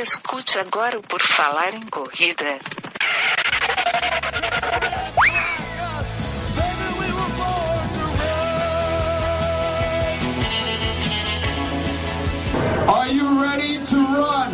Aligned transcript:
Escute 0.00 0.60
agora 0.60 0.96
o 0.96 1.02
Por 1.02 1.20
Falar 1.20 1.74
em 1.74 1.84
Corrida. 1.88 2.60
Are 12.86 13.12
you 13.12 13.42
ready 13.42 13.84
to 13.86 13.96
run? 13.96 14.52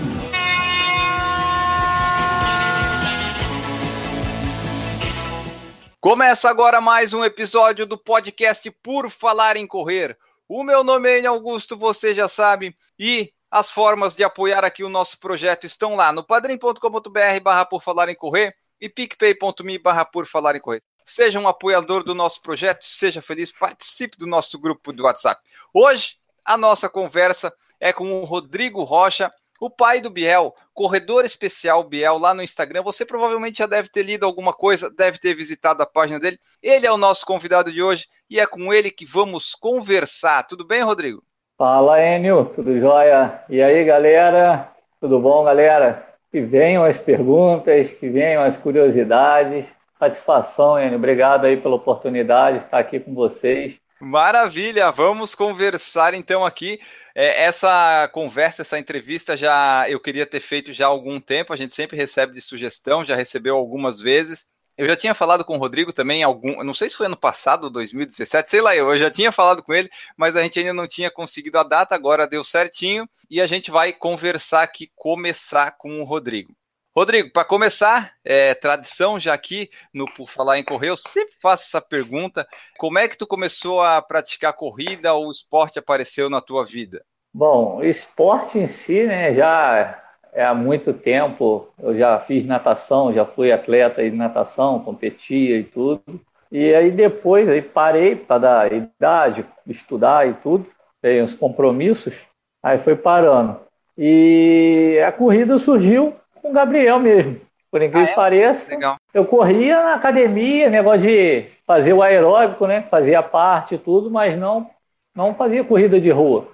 Começa 6.00 6.48
agora 6.48 6.80
mais 6.80 7.12
um 7.12 7.22
episódio 7.22 7.84
do 7.84 7.98
podcast 7.98 8.70
Por 8.82 9.11
Falar 9.11 9.58
em 9.58 9.66
Correr. 9.66 10.16
O 10.48 10.64
meu 10.64 10.82
nome 10.82 11.20
é 11.20 11.26
Augusto, 11.26 11.76
você 11.76 12.14
já 12.14 12.29
sabe, 12.29 12.74
e 12.98 13.30
as 13.55 13.71
formas 13.71 14.17
de 14.17 14.25
apoiar 14.25 14.64
aqui 14.64 14.82
o 14.82 14.89
nosso 14.89 15.17
projeto 15.21 15.64
estão 15.64 15.94
lá 15.94 16.13
no 16.13 16.25
padrim.com.br 16.25 17.40
barra 17.40 17.64
por 17.64 17.80
falar 17.80 18.08
em 18.08 18.14
correr 18.17 18.53
e 18.80 18.89
picpay.me 18.89 19.79
barra 19.79 20.04
por 20.04 20.27
falar 20.27 20.57
em 20.57 20.61
correr. 20.61 20.82
Seja 21.07 21.39
um 21.39 21.46
apoiador 21.46 22.03
do 22.03 22.17
nosso 22.17 22.43
projeto, 22.43 22.85
seja 22.85 23.22
feliz, 23.22 23.53
participe 23.53 24.18
do 24.18 24.27
nosso 24.27 24.58
grupo 24.58 24.93
do 24.93 25.04
WhatsApp. 25.04 25.40
Hoje, 25.72 26.17
a 26.44 26.57
nossa 26.57 26.89
conversa 26.89 27.54
é 27.79 27.93
com 27.93 28.21
o 28.21 28.25
Rodrigo 28.25 28.82
Rocha, 28.82 29.32
o 29.61 29.71
pai 29.71 30.00
do 30.00 30.11
Biel, 30.11 30.52
corredor 30.72 31.25
especial 31.25 31.85
Biel 31.85 32.19
lá 32.19 32.34
no 32.34 32.42
Instagram. 32.42 32.83
Você 32.83 33.05
provavelmente 33.05 33.58
já 33.58 33.66
deve 33.66 33.89
ter 33.89 34.02
lido 34.02 34.27
alguma 34.27 34.52
coisa, 34.52 34.91
deve 34.91 35.19
ter 35.19 35.33
visitado 35.33 35.80
a 35.80 35.86
página 35.86 36.19
dele. 36.19 36.41
Ele 36.61 36.89
é 36.89 36.91
o 36.91 36.98
nosso 36.98 37.25
convidado 37.25 37.72
de 37.72 37.80
hoje 37.80 38.08
e 38.28 38.41
é 38.41 38.48
com 38.48 38.75
ele 38.75 38.91
que 38.91 39.06
vamos 39.06 39.55
conversar. 39.55 40.42
Tudo 40.42 40.66
bem, 40.66 40.83
Rodrigo? 40.83 41.25
Fala, 41.67 41.98
Enio, 41.98 42.45
tudo 42.55 42.78
jóia? 42.78 43.41
E 43.48 43.62
aí, 43.62 43.86
galera? 43.86 44.69
Tudo 45.00 45.19
bom, 45.19 45.42
galera? 45.42 46.06
Que 46.30 46.42
venham 46.42 46.84
as 46.84 46.98
perguntas, 46.98 47.91
que 47.91 48.06
venham 48.06 48.42
as 48.42 48.55
curiosidades. 48.58 49.64
Satisfação, 49.98 50.78
Enio. 50.78 50.98
Obrigado 50.98 51.47
aí 51.47 51.56
pela 51.56 51.77
oportunidade 51.77 52.58
de 52.58 52.64
estar 52.66 52.78
aqui 52.78 53.00
com 53.00 53.14
vocês. 53.14 53.77
Maravilha, 53.98 54.91
vamos 54.91 55.34
conversar 55.34 56.12
então 56.12 56.44
aqui. 56.44 56.78
É, 57.14 57.44
essa 57.44 58.10
conversa, 58.12 58.60
essa 58.60 58.78
entrevista 58.78 59.34
já 59.34 59.86
eu 59.88 59.98
queria 59.98 60.27
ter 60.27 60.41
feito 60.41 60.70
já 60.70 60.84
há 60.84 60.88
algum 60.88 61.19
tempo. 61.19 61.50
A 61.50 61.56
gente 61.56 61.72
sempre 61.72 61.97
recebe 61.97 62.34
de 62.34 62.42
sugestão, 62.42 63.06
já 63.06 63.16
recebeu 63.16 63.56
algumas 63.56 64.00
vezes. 64.03 64.47
Eu 64.77 64.89
já 64.89 64.97
tinha 64.97 65.14
falado 65.14 65.44
com 65.44 65.56
o 65.56 65.58
Rodrigo 65.58 65.92
também, 65.92 66.22
algum, 66.22 66.62
não 66.64 66.75
sei 66.75 66.91
se 66.91 66.97
foi 66.97 67.06
ano 67.06 67.17
passado, 67.17 67.70
2017, 67.70 68.50
sei 68.50 68.61
lá, 68.61 68.75
eu 68.75 68.97
já 68.98 69.11
tinha 69.11 69.31
falado 69.31 69.62
com 69.62 69.72
ele, 69.72 69.89
mas 70.16 70.34
a 70.34 70.42
gente 70.42 70.58
ainda 70.58 70.75
não 70.75 70.89
tinha 70.89 71.11
conseguido 71.11 71.58
a 71.58 71.62
data, 71.62 71.94
agora 71.94 72.27
deu 72.27 72.42
certinho 72.42 73.08
e 73.31 73.41
a 73.41 73.47
gente 73.47 73.70
vai 73.70 73.92
conversar 73.92 74.62
aqui, 74.62 74.91
começar 74.97 75.72
com 75.78 76.00
o 76.00 76.05
Rodrigo. 76.05 76.53
Rodrigo, 76.97 77.33
para 77.33 77.44
começar, 77.44 78.12
é, 78.25 78.55
tradição 78.55 79.19
já 79.19 79.34
aqui 79.34 79.69
no 79.92 80.06
Por 80.06 80.28
Falar 80.28 80.58
em 80.58 80.64
Correr, 80.64 80.91
eu 80.91 80.97
sempre 80.97 81.34
faço 81.41 81.64
essa 81.64 81.81
pergunta: 81.81 82.47
como 82.78 82.98
é 82.98 83.09
que 83.09 83.19
tu 83.19 83.27
começou 83.27 83.81
a 83.81 84.00
praticar 84.00 84.53
corrida 84.53 85.12
ou 85.12 85.27
o 85.27 85.33
esporte 85.33 85.78
apareceu 85.78 86.31
na 86.31 86.41
tua 86.41 86.64
vida? 86.64 87.05
Bom, 87.33 87.83
esporte 87.83 88.59
em 88.59 88.66
si, 88.69 89.05
né, 89.05 89.34
já 89.34 90.03
é 90.34 90.44
há 90.44 90.52
muito 90.52 90.92
tempo. 90.92 91.68
Eu 91.80 91.96
já 91.96 92.18
fiz 92.18 92.44
natação, 92.44 93.12
já 93.12 93.24
fui 93.24 93.52
atleta 93.52 94.02
de 94.02 94.10
natação, 94.10 94.80
competia 94.80 95.56
e 95.56 95.62
tudo. 95.62 96.02
E 96.50 96.74
aí 96.74 96.91
depois 96.91 97.48
aí 97.48 97.62
parei 97.62 98.14
para 98.14 98.38
dar 98.38 98.72
idade, 98.72 99.44
estudar 99.66 100.28
e 100.28 100.34
tudo, 100.34 100.66
tenho 101.00 101.24
uns 101.24 101.34
compromissos, 101.34 102.14
aí 102.62 102.78
foi 102.78 102.94
parando. 102.94 103.58
E 103.96 105.00
a 105.06 105.10
corrida 105.10 105.58
surgiu 105.58 106.14
com 106.41 106.50
o 106.50 106.52
Gabriel 106.52 106.98
mesmo. 107.00 107.41
Por 107.70 107.82
incrível 107.82 108.02
ah, 108.02 108.04
é? 108.04 108.10
que 108.10 108.14
pareça, 108.14 108.70
Legal. 108.70 108.96
eu 109.12 109.24
corria 109.24 109.82
na 109.82 109.94
academia, 109.94 110.70
negócio 110.70 111.03
de 111.03 111.47
fazer 111.66 111.92
o 111.92 112.03
aeróbico, 112.03 112.69
né? 112.69 112.82
Fazia 112.82 113.20
parte 113.20 113.75
e 113.75 113.78
tudo, 113.78 114.09
mas 114.09 114.38
não, 114.38 114.70
não 115.12 115.34
fazia 115.34 115.64
corrida 115.64 116.00
de 116.00 116.10
rua. 116.10 116.47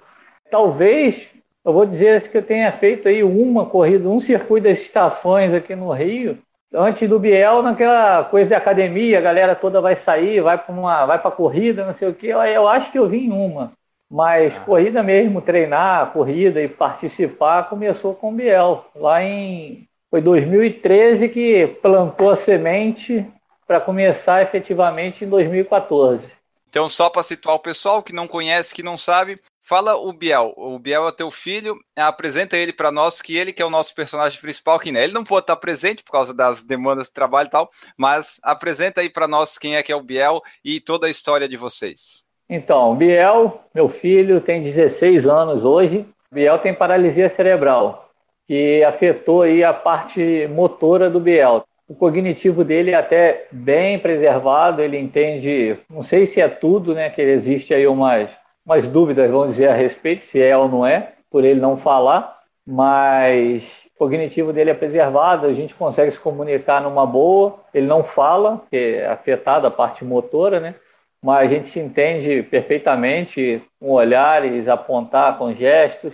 Talvez, 0.49 1.31
eu 1.63 1.73
vou 1.73 1.85
dizer 1.85 2.29
que 2.29 2.37
eu 2.37 2.43
tenha 2.43 2.71
feito 2.71 3.07
aí 3.07 3.23
uma 3.23 3.65
corrida, 3.65 4.09
um 4.09 4.19
circuito 4.19 4.67
das 4.67 4.79
estações 4.79 5.53
aqui 5.53 5.75
no 5.75 5.91
Rio, 5.91 6.37
antes 6.73 7.07
do 7.07 7.19
Biel, 7.19 7.61
naquela 7.61 8.23
coisa 8.23 8.49
de 8.49 8.55
academia, 8.55 9.17
a 9.17 9.21
galera 9.21 9.55
toda 9.55 9.81
vai 9.81 9.95
sair, 9.95 10.41
vai 10.41 10.57
para 10.57 10.73
uma, 10.73 11.05
vai 11.05 11.19
para 11.19 11.31
corrida, 11.31 11.85
não 11.85 11.93
sei 11.93 12.09
o 12.09 12.13
que. 12.13 12.27
Eu, 12.27 12.41
eu 12.41 12.67
acho 12.67 12.91
que 12.91 12.97
eu 12.97 13.07
vim 13.07 13.25
em 13.25 13.31
uma. 13.31 13.73
Mas 14.09 14.57
ah. 14.57 14.59
corrida 14.61 15.03
mesmo, 15.03 15.41
treinar, 15.41 16.11
corrida 16.11 16.61
e 16.61 16.67
participar 16.67 17.69
começou 17.69 18.13
com 18.15 18.29
o 18.29 18.35
Biel. 18.35 18.85
Lá 18.95 19.23
em 19.23 19.87
foi 20.09 20.21
2013 20.21 21.29
que 21.29 21.67
plantou 21.81 22.31
a 22.31 22.35
semente 22.35 23.25
para 23.65 23.79
começar 23.79 24.41
efetivamente 24.41 25.23
em 25.23 25.29
2014. 25.29 26.27
Então, 26.67 26.89
só 26.89 27.09
para 27.09 27.23
situar 27.23 27.55
o 27.55 27.59
pessoal 27.59 28.03
que 28.03 28.13
não 28.13 28.27
conhece, 28.27 28.75
que 28.75 28.83
não 28.83 28.97
sabe, 28.97 29.39
fala 29.71 29.95
o 29.95 30.11
Biel. 30.11 30.53
O 30.57 30.77
Biel 30.77 31.07
é 31.07 31.11
teu 31.13 31.31
filho, 31.31 31.79
apresenta 31.95 32.57
ele 32.57 32.73
para 32.73 32.91
nós, 32.91 33.21
que 33.21 33.37
ele 33.37 33.53
que 33.53 33.61
é 33.61 33.65
o 33.65 33.69
nosso 33.69 33.95
personagem 33.95 34.37
principal 34.37 34.75
aqui, 34.75 34.91
né? 34.91 35.01
Ele 35.01 35.13
não 35.13 35.23
pode 35.23 35.43
estar 35.43 35.55
presente 35.55 36.03
por 36.03 36.11
causa 36.11 36.33
das 36.33 36.61
demandas 36.61 37.05
de 37.05 37.13
trabalho 37.13 37.47
e 37.47 37.51
tal, 37.51 37.69
mas 37.97 38.37
apresenta 38.43 38.99
aí 38.99 39.09
para 39.09 39.29
nós 39.29 39.57
quem 39.57 39.77
é 39.77 39.81
que 39.81 39.89
é 39.89 39.95
o 39.95 40.03
Biel 40.03 40.41
e 40.61 40.81
toda 40.81 41.07
a 41.07 41.09
história 41.09 41.47
de 41.47 41.55
vocês. 41.55 42.25
Então, 42.49 42.93
Biel, 42.97 43.61
meu 43.73 43.87
filho, 43.87 44.41
tem 44.41 44.61
16 44.61 45.25
anos 45.25 45.63
hoje. 45.63 46.05
Biel 46.29 46.59
tem 46.59 46.73
paralisia 46.73 47.29
cerebral, 47.29 48.09
que 48.45 48.83
afetou 48.83 49.43
aí 49.43 49.63
a 49.63 49.73
parte 49.73 50.49
motora 50.53 51.09
do 51.09 51.21
Biel. 51.21 51.63
O 51.87 51.95
cognitivo 51.95 52.65
dele 52.65 52.91
é 52.91 52.95
até 52.95 53.47
bem 53.49 53.97
preservado, 53.97 54.81
ele 54.81 54.97
entende, 54.97 55.77
não 55.89 56.03
sei 56.03 56.25
se 56.25 56.41
é 56.41 56.49
tudo, 56.49 56.93
né, 56.93 57.09
que 57.09 57.21
existe 57.21 57.73
aí 57.73 57.87
umas, 57.87 58.29
umas 58.71 58.87
dúvidas, 58.87 59.29
vamos 59.29 59.49
dizer, 59.49 59.67
a 59.67 59.73
respeito, 59.73 60.25
se 60.25 60.41
é 60.41 60.57
ou 60.57 60.69
não 60.69 60.85
é, 60.85 61.11
por 61.29 61.43
ele 61.43 61.59
não 61.59 61.75
falar, 61.75 62.39
mas 62.65 63.85
o 63.95 63.99
cognitivo 63.99 64.53
dele 64.53 64.69
é 64.69 64.73
preservado, 64.73 65.45
a 65.45 65.53
gente 65.53 65.75
consegue 65.75 66.09
se 66.09 66.19
comunicar 66.19 66.81
numa 66.81 67.05
boa, 67.05 67.59
ele 67.73 67.85
não 67.85 68.01
fala, 68.01 68.61
que 68.69 68.77
é 68.77 69.07
afetada 69.07 69.67
a 69.67 69.71
parte 69.71 70.05
motora, 70.05 70.61
né, 70.61 70.75
mas 71.21 71.51
a 71.51 71.53
gente 71.53 71.69
se 71.69 71.79
entende 71.79 72.43
perfeitamente 72.43 73.61
com 73.77 73.91
olhares, 73.91 74.67
apontar 74.67 75.37
com 75.37 75.53
gestos. 75.53 76.13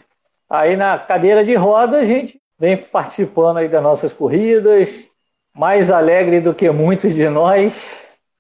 Aí 0.50 0.75
na 0.75 0.97
cadeira 0.97 1.45
de 1.45 1.53
roda 1.53 2.00
a 2.00 2.06
gente 2.06 2.41
vem 2.59 2.75
participando 2.75 3.57
aí 3.57 3.69
das 3.69 3.84
nossas 3.84 4.13
corridas, 4.13 4.89
mais 5.56 5.89
alegre 5.89 6.41
do 6.41 6.53
que 6.53 6.69
muitos 6.72 7.13
de 7.13 7.29
nós. 7.29 7.74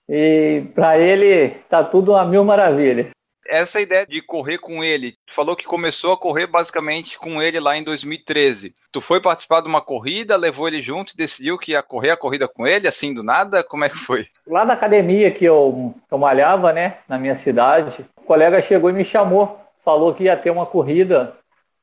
E 0.09 0.63
para 0.75 0.97
ele 0.97 1.49
tá 1.69 1.83
tudo 1.83 2.11
uma 2.11 2.25
mil 2.25 2.43
maravilha 2.43 3.11
essa 3.47 3.79
ideia 3.81 4.05
de 4.05 4.21
correr 4.21 4.57
com 4.57 4.83
ele, 4.83 5.13
tu 5.25 5.33
falou 5.33 5.55
que 5.55 5.65
começou 5.65 6.13
a 6.13 6.17
correr 6.17 6.47
basicamente 6.47 7.17
com 7.17 7.41
ele 7.41 7.59
lá 7.59 7.75
em 7.77 7.83
2013. 7.83 8.73
Tu 8.91 9.01
foi 9.01 9.21
participar 9.21 9.61
de 9.61 9.67
uma 9.67 9.81
corrida, 9.81 10.35
levou 10.35 10.67
ele 10.67 10.81
junto 10.81 11.13
e 11.13 11.17
decidiu 11.17 11.57
que 11.57 11.71
ia 11.71 11.81
correr 11.81 12.11
a 12.11 12.17
corrida 12.17 12.47
com 12.47 12.65
ele, 12.65 12.87
assim 12.87 13.13
do 13.13 13.23
nada? 13.23 13.63
Como 13.63 13.83
é 13.83 13.89
que 13.89 13.97
foi? 13.97 14.27
Lá 14.45 14.65
na 14.65 14.73
academia 14.73 15.31
que 15.31 15.45
eu, 15.45 15.93
eu 16.09 16.17
malhava, 16.17 16.71
né, 16.73 16.97
na 17.07 17.17
minha 17.17 17.35
cidade, 17.35 18.05
o 18.15 18.21
colega 18.21 18.61
chegou 18.61 18.89
e 18.89 18.93
me 18.93 19.05
chamou, 19.05 19.59
falou 19.83 20.13
que 20.13 20.23
ia 20.23 20.37
ter 20.37 20.49
uma 20.49 20.65
corrida 20.65 21.33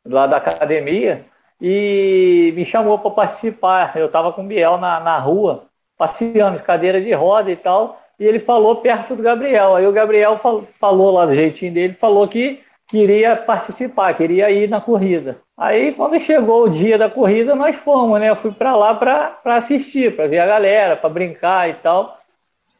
lá 0.04 0.26
da 0.26 0.36
academia 0.36 1.24
e 1.60 2.52
me 2.54 2.64
chamou 2.64 2.98
para 2.98 3.10
participar. 3.10 3.96
Eu 3.96 4.06
estava 4.06 4.32
com 4.32 4.42
o 4.42 4.46
Biel 4.46 4.76
na, 4.76 5.00
na 5.00 5.18
rua, 5.18 5.66
passeando 5.96 6.58
de 6.58 6.62
cadeira 6.62 7.00
de 7.00 7.12
roda 7.12 7.50
e 7.50 7.56
tal 7.56 7.98
e 8.18 8.24
ele 8.24 8.38
falou 8.38 8.76
perto 8.76 9.14
do 9.16 9.22
Gabriel. 9.22 9.76
Aí 9.76 9.86
o 9.86 9.92
Gabriel 9.92 10.38
falou, 10.38 10.66
falou 10.80 11.10
lá 11.10 11.26
do 11.26 11.34
jeitinho 11.34 11.72
dele, 11.72 11.92
falou 11.92 12.26
que 12.28 12.60
queria 12.88 13.36
participar, 13.36 14.14
queria 14.14 14.50
ir 14.50 14.68
na 14.68 14.80
corrida. 14.80 15.38
Aí 15.56 15.92
quando 15.92 16.18
chegou 16.18 16.64
o 16.64 16.68
dia 16.68 16.98
da 16.98 17.08
corrida, 17.08 17.54
nós 17.54 17.76
fomos, 17.76 18.20
né? 18.20 18.30
Eu 18.30 18.36
fui 18.36 18.52
para 18.52 18.74
lá 18.74 18.94
para 18.94 19.38
assistir, 19.44 20.14
para 20.14 20.26
ver 20.26 20.38
a 20.38 20.46
galera, 20.46 20.96
para 20.96 21.10
brincar 21.10 21.68
e 21.68 21.74
tal. 21.74 22.18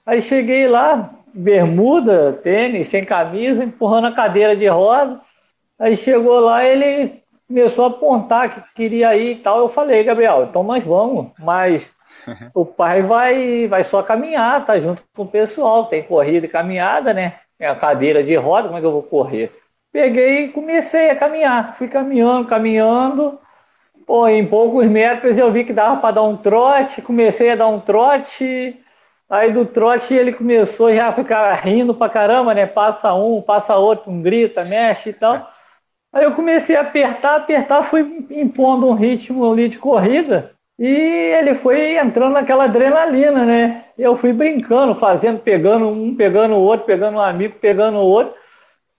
Aí 0.04 0.20
cheguei 0.20 0.68
lá, 0.68 1.10
bermuda, 1.32 2.32
tênis, 2.42 2.88
sem 2.88 3.04
camisa, 3.04 3.64
empurrando 3.64 4.08
a 4.08 4.12
cadeira 4.12 4.54
de 4.54 4.66
roda. 4.66 5.20
Aí 5.78 5.96
chegou 5.96 6.40
lá, 6.40 6.64
ele 6.64 7.22
começou 7.48 7.84
a 7.84 7.88
apontar 7.88 8.50
que 8.50 8.74
queria 8.74 9.16
ir 9.16 9.32
e 9.32 9.36
tal. 9.36 9.58
Eu 9.58 9.68
falei, 9.68 10.02
Gabriel, 10.04 10.46
então 10.48 10.62
nós 10.62 10.84
vamos, 10.84 11.30
mas 11.38 11.90
o 12.54 12.64
pai 12.64 13.02
vai, 13.02 13.66
vai 13.66 13.82
só 13.84 14.02
caminhar, 14.02 14.64
tá 14.64 14.78
junto 14.78 15.02
com 15.14 15.22
o 15.22 15.28
pessoal. 15.28 15.86
Tem 15.86 16.02
corrida 16.02 16.46
e 16.46 16.48
caminhada, 16.48 17.12
né? 17.12 17.40
Tem 17.58 17.66
a 17.66 17.74
cadeira 17.74 18.22
de 18.22 18.34
roda, 18.36 18.68
como 18.68 18.78
é 18.78 18.80
que 18.80 18.86
eu 18.86 18.92
vou 18.92 19.02
correr? 19.02 19.52
Peguei 19.92 20.46
e 20.46 20.52
comecei 20.52 21.10
a 21.10 21.16
caminhar. 21.16 21.76
Fui 21.76 21.88
caminhando, 21.88 22.48
caminhando. 22.48 23.38
Pô, 24.06 24.28
em 24.28 24.46
poucos 24.46 24.86
metros 24.86 25.38
eu 25.38 25.50
vi 25.52 25.64
que 25.64 25.72
dava 25.72 26.00
para 26.00 26.16
dar 26.16 26.22
um 26.22 26.36
trote. 26.36 27.02
Comecei 27.02 27.50
a 27.50 27.56
dar 27.56 27.68
um 27.68 27.80
trote. 27.80 28.80
Aí 29.28 29.52
do 29.52 29.64
trote 29.66 30.14
ele 30.14 30.32
começou 30.32 30.94
já 30.94 31.08
a 31.08 31.12
ficar 31.12 31.52
rindo 31.54 31.94
pra 31.94 32.08
caramba, 32.08 32.54
né? 32.54 32.66
Passa 32.66 33.14
um, 33.14 33.40
passa 33.42 33.76
outro, 33.76 34.10
um 34.10 34.22
grita, 34.22 34.64
mexe 34.64 35.10
e 35.10 35.12
tal. 35.12 35.50
Aí 36.12 36.24
eu 36.24 36.34
comecei 36.34 36.76
a 36.76 36.82
apertar, 36.82 37.36
apertar, 37.36 37.82
fui 37.82 38.26
impondo 38.30 38.86
um 38.88 38.94
ritmo 38.94 39.50
ali 39.50 39.68
de 39.68 39.78
corrida 39.78 40.54
e 40.78 40.88
ele 40.88 41.54
foi 41.54 41.96
entrando 41.96 42.32
naquela 42.32 42.64
adrenalina, 42.64 43.44
né? 43.44 43.84
Eu 43.96 44.16
fui 44.16 44.32
brincando, 44.32 44.94
fazendo, 44.94 45.38
pegando 45.38 45.88
um, 45.88 46.14
pegando 46.16 46.54
o 46.54 46.60
outro, 46.60 46.86
pegando 46.86 47.16
um 47.16 47.20
amigo, 47.20 47.56
pegando 47.60 47.98
o 47.98 48.04
outro. 48.04 48.34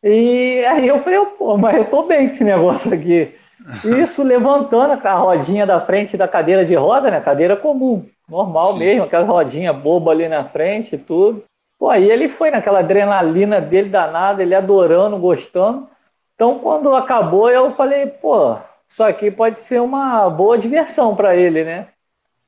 E 0.01 0.63
aí 0.65 0.87
eu 0.87 0.99
falei, 0.99 1.19
pô, 1.37 1.57
mas 1.57 1.75
eu 1.75 1.85
tô 1.85 2.03
bem 2.03 2.27
com 2.27 2.33
esse 2.33 2.43
negócio 2.43 2.93
aqui. 2.93 3.33
Isso 3.83 4.23
levantando 4.23 4.99
a 5.05 5.13
rodinha 5.15 5.65
da 5.65 5.81
frente 5.81 6.15
da 6.15 6.27
cadeira 6.27 6.63
de 6.63 6.75
roda, 6.75 7.11
né? 7.11 7.19
Cadeira 7.19 7.55
comum, 7.55 8.05
normal 8.29 8.73
Sim. 8.73 8.79
mesmo, 8.79 9.03
aquela 9.03 9.25
rodinha 9.25 9.73
boba 9.73 10.11
ali 10.11 10.29
na 10.29 10.45
frente 10.45 10.95
e 10.95 10.97
tudo. 10.97 11.43
Pô, 11.77 11.89
aí 11.89 12.09
ele 12.09 12.29
foi 12.29 12.51
naquela 12.51 12.79
adrenalina 12.79 13.59
dele 13.59 13.89
danada, 13.89 14.41
ele 14.41 14.55
adorando, 14.55 15.17
gostando. 15.17 15.89
Então, 16.35 16.59
quando 16.59 16.93
acabou, 16.95 17.49
eu 17.49 17.71
falei, 17.71 18.07
pô, 18.07 18.55
isso 18.95 19.03
aqui 19.03 19.29
pode 19.29 19.59
ser 19.59 19.81
uma 19.81 20.29
boa 20.29 20.57
diversão 20.57 21.13
para 21.13 21.35
ele, 21.35 21.65
né? 21.65 21.89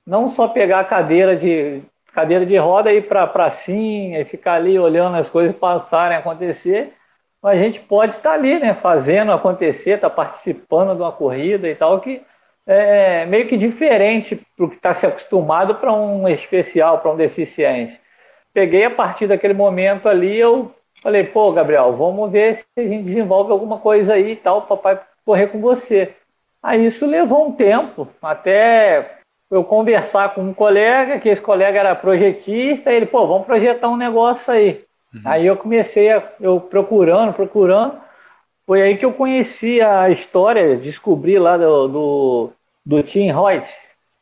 Não 0.05 0.29
só 0.29 0.47
pegar 0.47 0.79
a 0.79 0.85
cadeira 0.85 1.35
de 1.35 1.81
cadeira 2.13 2.45
de 2.45 2.55
roda 2.55 2.89
e 2.89 2.99
ir 2.99 3.01
para 3.01 3.23
a 3.23 3.27
pracinha 3.27 4.21
e 4.21 4.23
ficar 4.23 4.53
ali 4.53 4.79
olhando 4.79 5.17
as 5.17 5.29
coisas 5.29 5.53
passarem, 5.53 6.15
acontecer, 6.15 6.93
mas 7.41 7.59
a 7.59 7.61
gente 7.61 7.81
pode 7.81 8.15
estar 8.15 8.29
tá 8.29 8.35
ali, 8.35 8.57
né? 8.59 8.73
Fazendo 8.73 9.33
acontecer, 9.33 9.95
estar 9.95 10.09
tá 10.09 10.15
participando 10.15 10.95
de 10.95 11.01
uma 11.01 11.11
corrida 11.11 11.67
e 11.67 11.75
tal, 11.75 11.99
que 11.99 12.21
é 12.65 13.25
meio 13.25 13.45
que 13.45 13.57
diferente 13.57 14.41
do 14.57 14.69
que 14.69 14.77
está 14.77 14.93
se 14.93 15.05
acostumado 15.05 15.75
para 15.75 15.91
um 15.91 16.29
especial, 16.29 16.99
para 16.99 17.11
um 17.11 17.17
deficiente. 17.17 17.99
Peguei 18.53 18.85
a 18.85 18.89
partir 18.89 19.27
daquele 19.27 19.53
momento 19.53 20.07
ali, 20.07 20.37
eu 20.37 20.73
Falei, 21.01 21.25
pô, 21.25 21.51
Gabriel, 21.51 21.93
vamos 21.93 22.31
ver 22.31 22.55
se 22.55 22.65
a 22.75 22.81
gente 22.81 23.03
desenvolve 23.03 23.51
alguma 23.51 23.77
coisa 23.77 24.13
aí 24.13 24.31
e 24.31 24.35
tal, 24.35 24.63
papai 24.63 24.99
correr 25.23 25.47
com 25.47 25.61
você. 25.61 26.15
Aí 26.67 26.85
isso 26.85 27.05
levou 27.05 27.47
um 27.47 27.53
tempo, 27.53 28.09
até 28.21 29.19
eu 29.49 29.63
conversar 29.63 30.33
com 30.33 30.41
um 30.41 30.53
colega, 30.53 31.17
que 31.17 31.29
esse 31.29 31.41
colega 31.41 31.79
era 31.79 31.95
projetista, 31.95 32.91
ele, 32.91 33.05
pô, 33.05 33.25
vamos 33.25 33.45
projetar 33.45 33.87
um 33.87 33.95
negócio 33.95 34.51
aí. 34.51 34.83
Uhum. 35.13 35.21
Aí 35.23 35.45
eu 35.45 35.55
comecei 35.55 36.11
a, 36.11 36.21
eu 36.41 36.59
procurando, 36.59 37.31
procurando, 37.31 37.97
foi 38.65 38.81
aí 38.81 38.97
que 38.97 39.05
eu 39.05 39.13
conheci 39.13 39.79
a 39.79 40.09
história, 40.09 40.75
descobri 40.75 41.39
lá 41.39 41.55
do, 41.55 41.87
do, 41.87 42.49
do 42.85 43.01
Tim 43.01 43.31
Hoyt, 43.31 43.65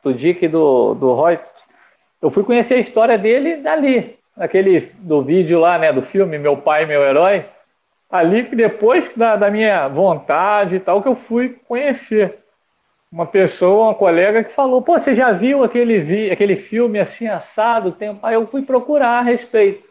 do 0.03 0.13
Dick 0.13 0.48
do, 0.48 0.94
do 0.94 1.09
Hoyt. 1.13 1.41
Eu 2.21 2.30
fui 2.30 2.44
conhecer 2.44 2.75
a 2.75 2.80
história 2.80 3.18
dele 3.18 3.56
dali 3.56 4.19
aquele 4.38 4.91
do 5.00 5.24
vídeo 5.24 5.59
lá, 5.59 5.80
né, 5.80 5.91
do 5.91 6.03
filme 6.03 6.38
Meu 6.38 6.57
Pai, 6.57 6.86
Meu 6.86 7.01
Herói, 7.01 7.45
ali 8.17 8.44
que 8.44 8.56
depois 8.56 9.12
da, 9.15 9.35
da 9.35 9.51
minha 9.51 9.88
vontade 9.88 10.75
e 10.75 10.79
tal, 10.79 11.01
que 11.01 11.07
eu 11.07 11.15
fui 11.15 11.57
conhecer 11.67 12.39
uma 13.12 13.25
pessoa, 13.25 13.88
uma 13.88 13.95
colega 13.95 14.44
que 14.44 14.51
falou, 14.51 14.81
pô, 14.81 15.00
você 15.00 15.15
já 15.15 15.31
viu 15.31 15.63
aquele, 15.63 16.00
vi, 16.01 16.29
aquele 16.29 16.56
filme 16.56 17.00
assim, 17.00 17.27
assado? 17.27 17.91
Tem... 17.91 18.19
Aí 18.21 18.35
eu 18.35 18.45
fui 18.45 18.62
procurar 18.62 19.19
a 19.19 19.21
respeito. 19.21 19.88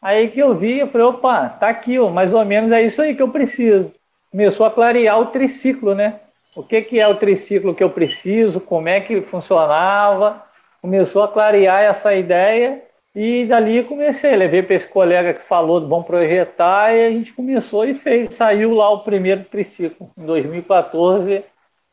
Aí 0.00 0.28
que 0.28 0.40
eu 0.40 0.54
vi, 0.54 0.78
eu 0.78 0.88
falei, 0.88 1.06
opa, 1.06 1.48
tá 1.48 1.68
aqui, 1.68 1.98
ó, 1.98 2.10
mais 2.10 2.32
ou 2.32 2.44
menos 2.44 2.70
é 2.72 2.82
isso 2.82 3.02
aí 3.02 3.14
que 3.14 3.22
eu 3.22 3.28
preciso. 3.28 3.92
Começou 4.30 4.66
a 4.66 4.70
clarear 4.70 5.18
o 5.20 5.26
triciclo, 5.26 5.94
né? 5.94 6.20
O 6.56 6.62
que, 6.62 6.80
que 6.82 7.00
é 7.00 7.06
o 7.06 7.16
triciclo 7.16 7.74
que 7.74 7.82
eu 7.82 7.90
preciso, 7.90 8.60
como 8.60 8.88
é 8.88 9.00
que 9.00 9.20
funcionava. 9.22 10.42
Começou 10.80 11.22
a 11.22 11.28
clarear 11.28 11.82
essa 11.82 12.14
ideia 12.14 12.82
e 13.14 13.46
dali 13.46 13.84
comecei, 13.84 14.34
levei 14.34 14.60
para 14.60 14.74
esse 14.74 14.88
colega 14.88 15.34
que 15.34 15.42
falou 15.42 15.80
do 15.80 15.86
Bom 15.86 16.02
Projetar 16.02 16.92
e 16.92 17.06
a 17.06 17.10
gente 17.10 17.32
começou 17.32 17.84
e 17.84 17.94
fez. 17.94 18.34
Saiu 18.34 18.74
lá 18.74 18.90
o 18.90 19.04
primeiro 19.04 19.44
triciclo. 19.44 20.10
Em 20.18 20.26
2014, 20.26 21.44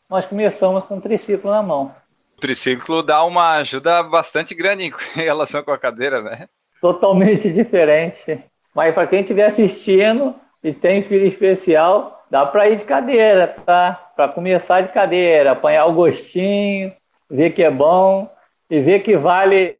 nós 0.10 0.26
começamos 0.26 0.84
com 0.86 0.98
o 0.98 1.02
triciclo 1.02 1.52
na 1.52 1.62
mão. 1.62 1.94
O 2.38 2.42
triciclo 2.42 3.04
dá 3.04 3.24
uma 3.24 3.58
ajuda 3.58 4.02
bastante 4.02 4.56
grande 4.56 4.86
em 5.16 5.22
relação 5.22 5.64
com 5.64 5.72
a 5.72 5.78
cadeira, 5.78 6.24
né? 6.24 6.48
Totalmente 6.82 7.52
diferente. 7.52 8.44
Mas 8.74 8.92
para 8.94 9.06
quem 9.06 9.22
estiver 9.22 9.46
assistindo 9.46 10.34
e 10.64 10.74
tem 10.74 11.04
filho 11.04 11.28
especial, 11.28 12.26
dá 12.32 12.48
para 12.48 12.68
ir 12.68 12.78
de 12.78 12.84
cadeira, 12.84 13.48
tá? 13.64 14.12
Para 14.16 14.28
começar 14.28 14.82
de 14.82 14.92
cadeira, 14.92 15.52
apanhar 15.52 15.86
o 15.86 15.94
gostinho, 15.94 16.92
ver 17.30 17.52
que 17.52 17.62
é 17.62 17.70
bom 17.70 18.28
e 18.68 18.80
ver 18.80 19.04
que 19.04 19.16
vale 19.16 19.78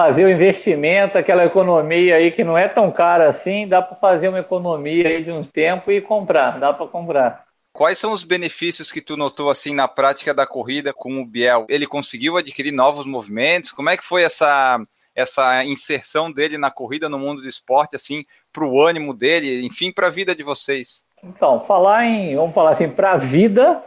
fazer 0.00 0.24
o 0.24 0.30
investimento, 0.30 1.18
aquela 1.18 1.44
economia 1.44 2.16
aí 2.16 2.30
que 2.30 2.42
não 2.42 2.56
é 2.56 2.66
tão 2.66 2.90
cara 2.90 3.28
assim, 3.28 3.68
dá 3.68 3.82
para 3.82 3.94
fazer 3.96 4.30
uma 4.30 4.38
economia 4.38 5.06
aí 5.06 5.22
de 5.22 5.30
um 5.30 5.44
tempo 5.44 5.92
e 5.92 6.00
comprar, 6.00 6.58
dá 6.58 6.72
para 6.72 6.86
comprar. 6.86 7.44
Quais 7.70 7.98
são 7.98 8.10
os 8.14 8.24
benefícios 8.24 8.90
que 8.90 9.02
tu 9.02 9.14
notou 9.14 9.50
assim 9.50 9.74
na 9.74 9.86
prática 9.86 10.32
da 10.32 10.46
corrida 10.46 10.94
com 10.94 11.20
o 11.20 11.26
Biel? 11.26 11.66
Ele 11.68 11.86
conseguiu 11.86 12.38
adquirir 12.38 12.72
novos 12.72 13.04
movimentos? 13.04 13.72
Como 13.72 13.90
é 13.90 13.96
que 13.96 14.04
foi 14.04 14.22
essa 14.22 14.80
essa 15.14 15.62
inserção 15.66 16.32
dele 16.32 16.56
na 16.56 16.70
corrida 16.70 17.06
no 17.06 17.18
mundo 17.18 17.42
do 17.42 17.48
esporte 17.48 17.94
assim 17.94 18.24
para 18.50 18.64
o 18.64 18.80
ânimo 18.80 19.12
dele, 19.12 19.66
enfim, 19.66 19.92
para 19.92 20.06
a 20.06 20.10
vida 20.10 20.34
de 20.34 20.42
vocês? 20.42 21.04
Então, 21.22 21.60
falar 21.60 22.06
em, 22.06 22.34
vamos 22.36 22.54
falar 22.54 22.70
assim, 22.70 22.88
para 22.88 23.12
a 23.12 23.16
vida, 23.18 23.84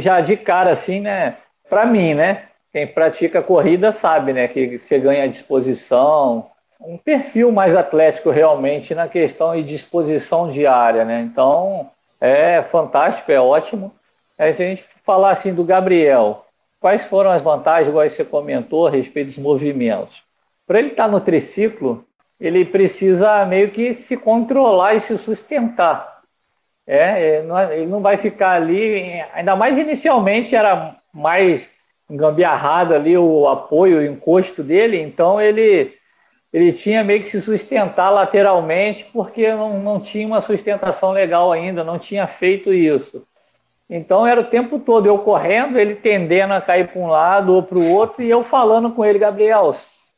já 0.00 0.20
de 0.20 0.36
cara 0.36 0.70
assim, 0.70 1.00
né? 1.00 1.38
Para 1.68 1.84
mim, 1.86 2.14
né? 2.14 2.50
Quem 2.74 2.88
pratica 2.88 3.40
corrida 3.40 3.92
sabe, 3.92 4.32
né, 4.32 4.48
que 4.48 4.80
você 4.80 4.98
ganha 4.98 5.28
disposição, 5.28 6.50
um 6.80 6.98
perfil 6.98 7.52
mais 7.52 7.72
atlético 7.72 8.30
realmente 8.30 8.96
na 8.96 9.06
questão 9.06 9.54
de 9.54 9.62
disposição 9.62 10.50
diária, 10.50 11.04
né? 11.04 11.20
Então, 11.20 11.88
é 12.20 12.60
fantástico, 12.62 13.30
é 13.30 13.40
ótimo. 13.40 13.94
Aí, 14.36 14.52
se 14.52 14.64
a 14.64 14.66
gente 14.66 14.84
falar 15.04 15.30
assim 15.30 15.54
do 15.54 15.62
Gabriel, 15.62 16.44
quais 16.80 17.06
foram 17.06 17.30
as 17.30 17.40
vantagens, 17.40 17.86
igual 17.86 18.10
você 18.10 18.24
comentou, 18.24 18.88
a 18.88 18.90
respeito 18.90 19.28
dos 19.28 19.38
movimentos? 19.38 20.24
Para 20.66 20.80
ele 20.80 20.88
estar 20.88 21.06
no 21.06 21.20
triciclo, 21.20 22.04
ele 22.40 22.64
precisa 22.64 23.46
meio 23.46 23.70
que 23.70 23.94
se 23.94 24.16
controlar 24.16 24.94
e 24.94 25.00
se 25.00 25.16
sustentar. 25.16 26.22
É, 26.84 27.38
ele 27.70 27.86
não 27.86 28.00
vai 28.00 28.16
ficar 28.16 28.50
ali, 28.50 29.22
ainda 29.32 29.54
mais 29.54 29.78
inicialmente 29.78 30.56
era 30.56 30.96
mais 31.12 31.72
gambiarrado 32.16 32.94
ali 32.94 33.16
o 33.16 33.48
apoio, 33.48 33.98
o 33.98 34.04
encosto 34.04 34.62
dele, 34.62 35.00
então 35.00 35.40
ele 35.40 35.92
ele 36.52 36.72
tinha 36.72 37.02
meio 37.02 37.20
que 37.20 37.28
se 37.28 37.40
sustentar 37.40 38.10
lateralmente 38.10 39.04
porque 39.12 39.52
não, 39.52 39.80
não 39.80 39.98
tinha 39.98 40.24
uma 40.24 40.40
sustentação 40.40 41.10
legal 41.10 41.50
ainda, 41.50 41.82
não 41.82 41.98
tinha 41.98 42.28
feito 42.28 42.72
isso. 42.72 43.26
Então 43.90 44.24
era 44.24 44.40
o 44.40 44.44
tempo 44.44 44.78
todo 44.78 45.06
eu 45.06 45.18
correndo, 45.18 45.76
ele 45.76 45.96
tendendo 45.96 46.54
a 46.54 46.60
cair 46.60 46.86
para 46.86 47.00
um 47.00 47.08
lado 47.08 47.52
ou 47.52 47.62
para 47.62 47.76
o 47.76 47.90
outro 47.90 48.22
e 48.22 48.30
eu 48.30 48.44
falando 48.44 48.92
com 48.92 49.04
ele, 49.04 49.18
Gabriel, 49.18 49.74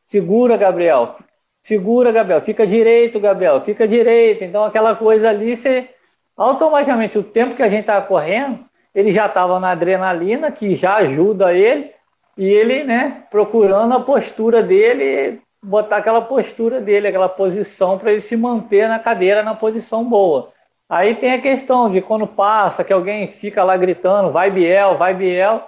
segura, 0.06 0.58
Gabriel, 0.58 1.16
segura, 1.62 2.12
Gabriel, 2.12 2.42
fica 2.42 2.66
direito, 2.66 3.18
Gabriel, 3.18 3.62
fica 3.62 3.88
direito. 3.88 4.44
Então 4.44 4.62
aquela 4.62 4.94
coisa 4.94 5.30
ali, 5.30 5.56
você 5.56 5.88
automaticamente 6.36 7.16
o 7.16 7.22
tempo 7.22 7.54
que 7.54 7.62
a 7.62 7.68
gente 7.68 7.80
estava 7.80 8.04
correndo, 8.06 8.60
ele 8.96 9.12
já 9.12 9.26
estava 9.26 9.60
na 9.60 9.72
adrenalina, 9.72 10.50
que 10.50 10.74
já 10.74 10.96
ajuda 10.96 11.52
ele, 11.52 11.92
e 12.34 12.46
ele, 12.48 12.82
né, 12.82 13.24
procurando 13.30 13.94
a 13.94 14.00
postura 14.00 14.62
dele, 14.62 15.38
botar 15.62 15.98
aquela 15.98 16.22
postura 16.22 16.80
dele, 16.80 17.08
aquela 17.08 17.28
posição 17.28 17.98
para 17.98 18.12
ele 18.12 18.22
se 18.22 18.34
manter 18.38 18.88
na 18.88 18.98
cadeira 18.98 19.42
na 19.42 19.54
posição 19.54 20.02
boa. 20.02 20.50
Aí 20.88 21.14
tem 21.14 21.34
a 21.34 21.40
questão 21.40 21.90
de 21.90 22.00
quando 22.00 22.26
passa, 22.26 22.82
que 22.82 22.92
alguém 22.92 23.28
fica 23.28 23.62
lá 23.62 23.76
gritando, 23.76 24.30
vai 24.30 24.50
Biel, 24.50 24.96
vai 24.96 25.12
Biel, 25.12 25.62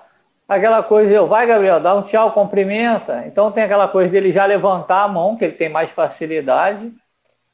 aquela 0.49 0.83
coisa, 0.83 1.13
eu, 1.13 1.27
vai 1.27 1.47
Gabriel, 1.47 1.81
dá 1.81 1.95
um 1.95 2.03
tchau, 2.03 2.33
cumprimenta. 2.33 3.25
Então 3.27 3.53
tem 3.53 3.65
aquela 3.65 3.89
coisa 3.89 4.11
dele 4.11 4.33
já 4.33 4.47
levantar 4.47 5.03
a 5.03 5.09
mão, 5.09 5.37
que 5.37 5.45
ele 5.45 5.55
tem 5.55 5.69
mais 5.69 5.91
facilidade, 5.91 6.91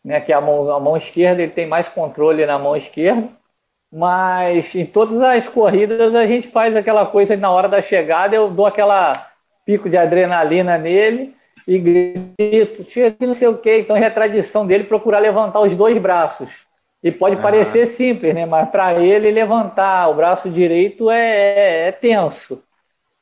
né, 0.05 0.21
que 0.21 0.33
a 0.33 0.41
mão, 0.41 0.71
a 0.71 0.79
mão 0.79 0.97
esquerda, 0.97 1.43
ele 1.43 1.51
tem 1.51 1.67
mais 1.67 1.89
controle 1.89 2.47
na 2.47 2.61
mão 2.61 2.77
esquerda 2.77 3.29
mas 3.95 4.75
em 4.75 4.85
todas 4.85 5.23
as 5.23 5.47
corridas 5.47 6.13
a 6.17 6.27
gente 6.27 6.49
faz 6.49 6.75
aquela 6.75 7.07
coisa 7.07 7.37
na 7.37 7.49
hora 7.49 7.69
da 7.69 7.81
chegada, 7.81 8.35
eu 8.35 8.51
dou 8.51 8.67
aquela 8.67 9.31
pico 9.65 9.89
de 9.89 9.97
adrenalina 9.97 10.77
nele 10.77 11.33
e 11.67 11.79
grito, 11.79 12.91
chega 12.91 13.17
não 13.21 13.35
sei 13.35 13.47
o 13.47 13.57
quê. 13.57 13.79
Então 13.79 13.97
é 13.97 14.05
a 14.05 14.11
tradição 14.11 14.67
dele 14.67 14.83
procurar 14.83 15.21
levantar 15.21 15.61
os 15.61 15.77
dois 15.77 15.97
braços. 15.97 16.49
E 17.05 17.13
pode 17.13 17.37
parecer 17.37 17.87
simples, 17.87 18.35
né? 18.35 18.45
Mas 18.45 18.69
para 18.71 18.95
ele 18.95 19.31
levantar 19.31 20.09
o 20.09 20.15
braço 20.15 20.51
direito 20.51 21.09
é, 21.09 21.87
é, 21.87 21.89
é 21.89 21.93
tenso. 21.93 22.65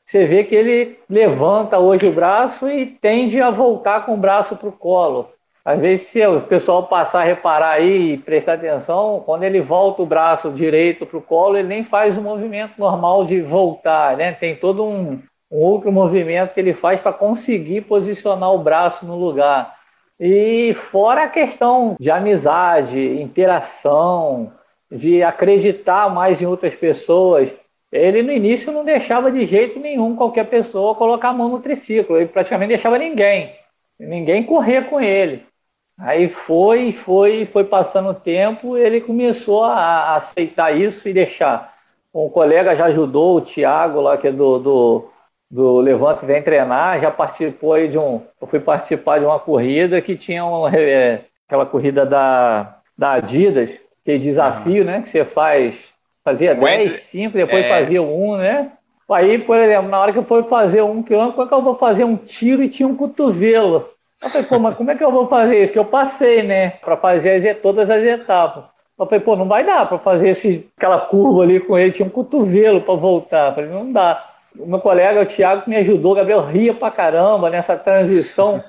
Você 0.07 0.27
vê 0.27 0.43
que 0.45 0.55
ele 0.55 0.99
levanta 1.09 1.79
hoje 1.79 2.07
o 2.07 2.13
braço 2.13 2.71
e 2.71 2.87
tende 2.87 3.41
a 3.41 3.51
voltar 3.51 4.07
com 4.07 4.15
o 4.15 4.17
braço 4.17 4.57
para 4.57 4.69
o 4.69 4.73
colo. 4.73 5.29
Às 5.65 5.79
vezes, 5.79 6.09
se 6.09 6.27
o 6.27 6.41
pessoal 6.41 6.89
passar 6.89 7.21
a 7.21 7.25
reparar 7.25 7.71
aí 7.73 8.15
e 8.15 8.19
prestar 8.19 8.55
atenção, 8.55 9.23
quando 9.25 9.45
ele 9.45 9.61
volta 9.61 10.03
o 10.03 10.07
braço 10.07 10.51
direito 10.51 11.07
para 11.07 11.19
o 11.19 11.23
colo, 11.23 11.57
ele 11.57 11.69
nem 11.69 11.85
faz 11.85 12.19
o 12.19 12.23
movimento 12.23 12.73
normal 12.79 13.25
de 13.25 13.41
voltar, 13.41 14.17
né? 14.17 14.33
Tem 14.33 14.57
todo 14.57 14.85
um, 14.85 15.23
um 15.51 15.59
outro 15.59 15.93
movimento 15.93 16.53
que 16.53 16.59
ele 16.59 16.75
faz 16.75 16.99
para 16.99 17.13
conseguir 17.13 17.83
posicionar 17.83 18.53
o 18.53 18.59
braço 18.59 19.07
no 19.07 19.17
lugar. 19.17 19.77
E 20.19 20.75
fora 20.75 21.25
a 21.25 21.29
questão 21.29 21.97
de 21.99 22.11
amizade, 22.11 23.21
interação 23.21 24.53
de 24.91 25.23
acreditar 25.23 26.11
mais 26.13 26.43
em 26.43 26.47
outras 26.47 26.75
pessoas. 26.75 27.51
Ele 27.93 28.23
no 28.23 28.33
início 28.33 28.73
não 28.73 28.85
deixava 28.85 29.31
de 29.31 29.47
jeito 29.47 29.79
nenhum 29.79 30.17
qualquer 30.17 30.47
pessoa 30.47 30.97
colocar 30.97 31.29
a 31.29 31.33
mão 31.33 31.49
no 31.49 31.61
triciclo. 31.61 32.17
Ele 32.17 32.27
praticamente 32.27 32.71
deixava 32.71 32.99
ninguém, 32.99 33.55
ninguém 33.99 34.43
correr 34.43 34.89
com 34.89 35.01
ele. 35.01 35.52
Aí 35.99 36.29
foi, 36.29 36.93
foi, 36.93 37.45
foi 37.45 37.65
passando 37.65 38.11
o 38.11 38.15
tempo, 38.15 38.77
ele 38.77 39.01
começou 39.01 39.65
a, 39.65 40.17
aceitar 40.17 40.77
isso 40.77 41.09
e 41.09 41.13
deixar. 41.13 41.73
Um 42.15 42.29
colega 42.29 42.77
já 42.77 42.87
ajudou, 42.87 43.37
o 43.37 43.41
Thiago, 43.41 44.01
lá, 44.01 44.17
que 44.17 44.29
é 44.29 44.33
do, 44.33 44.59
do, 44.59 45.09
do 45.51 45.81
Levante 45.81 46.27
Vem 46.27 46.43
Treinar, 46.43 47.01
já 47.01 47.11
participou 47.11 47.75
aí 47.75 47.89
de 47.89 47.99
um. 47.99 48.21
Eu 48.41 48.47
fui 48.47 48.61
participar 48.61 49.19
de 49.19 49.25
uma 49.25 49.39
corrida 49.39 50.01
que 50.01 50.17
tinha 50.17 50.45
uma, 50.45 50.75
é, 50.75 51.25
aquela 51.47 51.65
corrida 51.65 52.05
da, 52.05 52.79
da 52.97 53.13
Adidas, 53.13 53.71
que 54.05 54.19
desafio, 54.19 54.85
né? 54.85 55.03
Que 55.03 55.09
você 55.09 55.25
faz. 55.25 55.93
Fazia 56.25 56.55
10, 56.55 57.01
5, 57.01 57.37
depois 57.37 57.65
é... 57.65 57.69
fazia 57.69 58.01
um, 58.01 58.37
né? 58.37 58.73
Aí, 59.11 59.39
por 59.39 59.59
exemplo, 59.59 59.91
na 59.91 60.01
hora 60.01 60.13
que 60.13 60.19
eu 60.19 60.25
fui 60.25 60.45
fazer 60.45 60.83
um 60.83 61.03
quilômetro, 61.03 61.35
como 61.35 61.47
é 61.47 61.49
que 61.49 61.55
eu 61.55 61.63
vou 61.63 61.77
fazer 61.77 62.05
um 62.05 62.17
tiro 62.17 62.63
e 62.63 62.69
tinha 62.69 62.89
um 62.89 62.97
cotovelo? 62.97 63.92
Eu 64.23 64.31
falei, 64.31 64.47
pô, 64.47 64.59
mas 64.59 64.77
como 64.77 64.91
é 64.91 64.95
que 64.95 65.03
eu 65.03 65.11
vou 65.11 65.27
fazer 65.27 65.63
isso? 65.63 65.73
Que 65.73 65.79
eu 65.79 65.85
passei, 65.85 66.43
né? 66.43 66.71
Para 66.81 66.97
fazer 66.97 67.49
as, 67.49 67.59
todas 67.59 67.91
as 67.91 68.03
etapas. 68.03 68.65
Eu 68.99 69.07
falei, 69.07 69.21
pô, 69.21 69.35
não 69.35 69.49
vai 69.49 69.65
dar 69.65 69.89
para 69.89 69.99
fazer 69.99 70.29
esse, 70.29 70.71
aquela 70.77 71.01
curva 71.01 71.43
ali 71.43 71.59
com 71.59 71.77
ele, 71.77 71.91
tinha 71.91 72.07
um 72.07 72.11
cotovelo 72.11 72.81
para 72.81 72.95
voltar. 72.95 73.49
Eu 73.49 73.55
falei, 73.55 73.71
não 73.71 73.91
dá. 73.91 74.25
O 74.57 74.67
meu 74.67 74.79
colega, 74.79 75.23
o 75.23 75.27
Thiago, 75.27 75.63
que 75.63 75.71
me 75.71 75.77
ajudou, 75.77 76.13
o 76.13 76.15
Gabriel 76.15 76.45
ria 76.45 76.73
pra 76.73 76.91
caramba 76.91 77.51
nessa 77.51 77.77
transição 77.77 78.63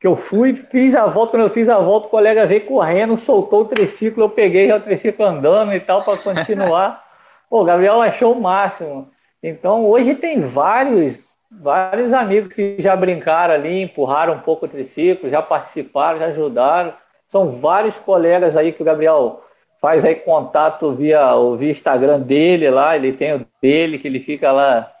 que 0.00 0.06
eu 0.06 0.16
fui, 0.16 0.54
fiz 0.54 0.94
a 0.94 1.06
volta, 1.06 1.32
quando 1.32 1.42
eu 1.42 1.50
fiz 1.50 1.68
a 1.68 1.78
volta, 1.78 2.06
o 2.06 2.10
colega 2.10 2.46
veio 2.46 2.64
correndo, 2.64 3.18
soltou 3.18 3.62
o 3.62 3.64
triciclo, 3.66 4.24
eu 4.24 4.30
peguei 4.30 4.66
já 4.66 4.76
o 4.76 4.80
triciclo 4.80 5.24
andando 5.24 5.74
e 5.74 5.80
tal 5.80 6.02
para 6.02 6.16
continuar. 6.16 7.04
Pô, 7.50 7.60
o 7.60 7.64
Gabriel 7.64 8.00
achou 8.00 8.32
o 8.32 8.40
máximo. 8.40 9.10
Então, 9.42 9.84
hoje 9.86 10.14
tem 10.14 10.40
vários 10.40 11.36
vários 11.50 12.12
amigos 12.12 12.52
que 12.54 12.76
já 12.78 12.94
brincaram 12.94 13.54
ali, 13.54 13.82
empurraram 13.82 14.34
um 14.34 14.40
pouco 14.40 14.66
o 14.66 14.68
triciclo, 14.68 15.28
já 15.28 15.42
participaram, 15.42 16.18
já 16.18 16.26
ajudaram. 16.26 16.94
São 17.26 17.50
vários 17.50 17.96
colegas 17.98 18.56
aí 18.56 18.72
que 18.72 18.82
o 18.82 18.84
Gabriel 18.84 19.42
faz 19.80 20.04
aí 20.04 20.14
contato 20.14 20.92
via, 20.92 21.20
via 21.56 21.70
Instagram 21.70 22.20
dele 22.20 22.70
lá, 22.70 22.96
ele 22.96 23.12
tem 23.12 23.34
o 23.34 23.46
dele, 23.60 23.98
que 23.98 24.06
ele 24.06 24.20
fica 24.20 24.52
lá 24.52 24.92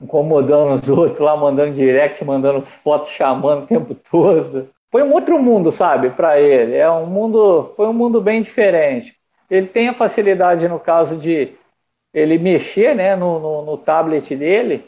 incomodando 0.00 0.74
os 0.74 0.88
outros, 0.88 1.18
lá 1.18 1.36
mandando 1.36 1.72
direct, 1.72 2.24
mandando 2.24 2.62
foto, 2.62 3.08
chamando 3.08 3.64
o 3.64 3.66
tempo 3.66 3.94
todo. 3.94 4.68
Foi 4.90 5.02
um 5.02 5.12
outro 5.12 5.40
mundo, 5.42 5.72
sabe, 5.72 6.10
para 6.10 6.40
ele. 6.40 6.76
É 6.76 6.90
um 6.90 7.06
mundo, 7.06 7.72
foi 7.76 7.86
um 7.88 7.92
mundo 7.92 8.20
bem 8.20 8.40
diferente. 8.42 9.16
Ele 9.50 9.66
tem 9.66 9.88
a 9.88 9.94
facilidade 9.94 10.68
no 10.68 10.78
caso 10.78 11.16
de 11.16 11.52
ele 12.12 12.38
mexer, 12.38 12.94
né, 12.94 13.16
no, 13.16 13.38
no, 13.38 13.64
no 13.64 13.78
tablet 13.78 14.34
dele 14.34 14.84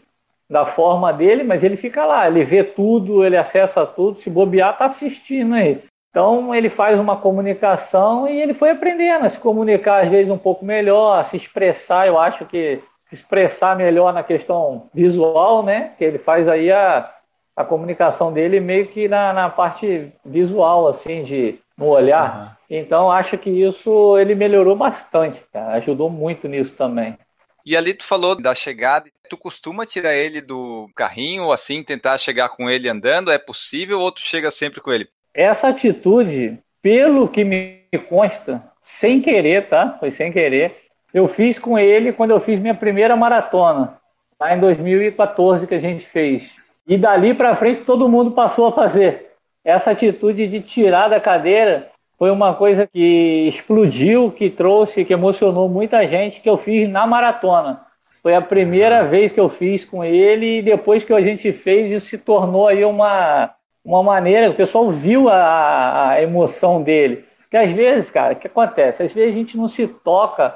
da 0.50 0.66
forma 0.66 1.12
dele, 1.12 1.44
mas 1.44 1.62
ele 1.62 1.76
fica 1.76 2.04
lá, 2.04 2.26
ele 2.26 2.42
vê 2.44 2.64
tudo, 2.64 3.24
ele 3.24 3.36
acessa 3.36 3.86
tudo, 3.86 4.18
se 4.18 4.28
bobear, 4.28 4.76
tá 4.76 4.86
assistindo 4.86 5.54
aí. 5.54 5.80
Então 6.10 6.52
ele 6.52 6.68
faz 6.68 6.98
uma 6.98 7.16
comunicação 7.16 8.28
e 8.28 8.42
ele 8.42 8.52
foi 8.52 8.70
aprendendo 8.70 9.24
a 9.24 9.28
se 9.28 9.38
comunicar 9.38 10.02
às 10.02 10.08
vezes 10.08 10.28
um 10.28 10.36
pouco 10.36 10.64
melhor, 10.64 11.20
a 11.20 11.24
se 11.24 11.36
expressar, 11.36 12.08
eu 12.08 12.18
acho 12.18 12.44
que 12.46 12.82
se 13.06 13.14
expressar 13.14 13.76
melhor 13.76 14.12
na 14.12 14.24
questão 14.24 14.88
visual, 14.92 15.62
né? 15.62 15.92
Que 15.96 16.04
ele 16.04 16.18
faz 16.18 16.48
aí 16.48 16.72
a, 16.72 17.08
a 17.56 17.64
comunicação 17.64 18.32
dele 18.32 18.58
meio 18.58 18.88
que 18.88 19.06
na, 19.06 19.32
na 19.32 19.48
parte 19.48 20.12
visual, 20.24 20.88
assim, 20.88 21.22
de 21.22 21.60
no 21.78 21.86
olhar. 21.86 22.38
Uhum. 22.38 22.76
Então 22.78 23.10
acho 23.10 23.38
que 23.38 23.50
isso 23.50 24.18
ele 24.18 24.34
melhorou 24.34 24.74
bastante, 24.74 25.42
cara. 25.52 25.74
ajudou 25.74 26.10
muito 26.10 26.48
nisso 26.48 26.74
também. 26.76 27.16
E 27.64 27.76
ali 27.76 27.94
tu 27.94 28.04
falou 28.04 28.34
da 28.34 28.54
chegada, 28.54 29.10
tu 29.28 29.36
costuma 29.36 29.86
tirar 29.86 30.14
ele 30.14 30.40
do 30.40 30.88
carrinho, 30.94 31.52
assim, 31.52 31.82
tentar 31.82 32.18
chegar 32.18 32.50
com 32.50 32.68
ele 32.68 32.88
andando? 32.88 33.30
É 33.30 33.38
possível 33.38 34.00
ou 34.00 34.10
tu 34.10 34.20
chega 34.20 34.50
sempre 34.50 34.80
com 34.80 34.92
ele? 34.92 35.08
Essa 35.32 35.68
atitude, 35.68 36.58
pelo 36.82 37.28
que 37.28 37.44
me 37.44 37.84
consta, 38.08 38.62
sem 38.80 39.20
querer, 39.20 39.68
tá? 39.68 39.96
Foi 40.00 40.10
sem 40.10 40.32
querer. 40.32 40.76
Eu 41.12 41.26
fiz 41.28 41.58
com 41.58 41.78
ele 41.78 42.12
quando 42.12 42.30
eu 42.30 42.40
fiz 42.40 42.58
minha 42.58 42.74
primeira 42.74 43.16
maratona, 43.16 43.98
lá 44.38 44.54
em 44.54 44.60
2014 44.60 45.66
que 45.66 45.74
a 45.74 45.80
gente 45.80 46.04
fez. 46.04 46.52
E 46.86 46.96
dali 46.96 47.34
para 47.34 47.54
frente 47.54 47.82
todo 47.82 48.08
mundo 48.08 48.32
passou 48.32 48.66
a 48.66 48.72
fazer. 48.72 49.30
Essa 49.64 49.90
atitude 49.90 50.46
de 50.46 50.60
tirar 50.60 51.08
da 51.08 51.20
cadeira 51.20 51.90
foi 52.20 52.30
uma 52.30 52.52
coisa 52.52 52.86
que 52.86 53.48
explodiu, 53.48 54.30
que 54.30 54.50
trouxe, 54.50 55.06
que 55.06 55.12
emocionou 55.14 55.70
muita 55.70 56.06
gente, 56.06 56.42
que 56.42 56.50
eu 56.50 56.58
fiz 56.58 56.86
na 56.86 57.06
maratona. 57.06 57.80
Foi 58.22 58.34
a 58.34 58.42
primeira 58.42 59.02
vez 59.06 59.32
que 59.32 59.40
eu 59.40 59.48
fiz 59.48 59.86
com 59.86 60.04
ele 60.04 60.58
e 60.58 60.62
depois 60.62 61.02
que 61.02 61.14
a 61.14 61.22
gente 61.22 61.50
fez, 61.50 61.90
isso 61.90 62.08
se 62.08 62.18
tornou 62.18 62.68
aí 62.68 62.84
uma, 62.84 63.54
uma 63.82 64.02
maneira, 64.02 64.50
o 64.50 64.54
pessoal 64.54 64.90
viu 64.90 65.30
a, 65.30 66.10
a 66.10 66.22
emoção 66.22 66.82
dele. 66.82 67.24
Que 67.50 67.56
às 67.56 67.70
vezes, 67.70 68.10
cara, 68.10 68.34
o 68.34 68.36
que 68.36 68.48
acontece? 68.48 69.02
Às 69.02 69.14
vezes 69.14 69.34
a 69.34 69.38
gente 69.38 69.56
não 69.56 69.66
se 69.66 69.88
toca 69.88 70.54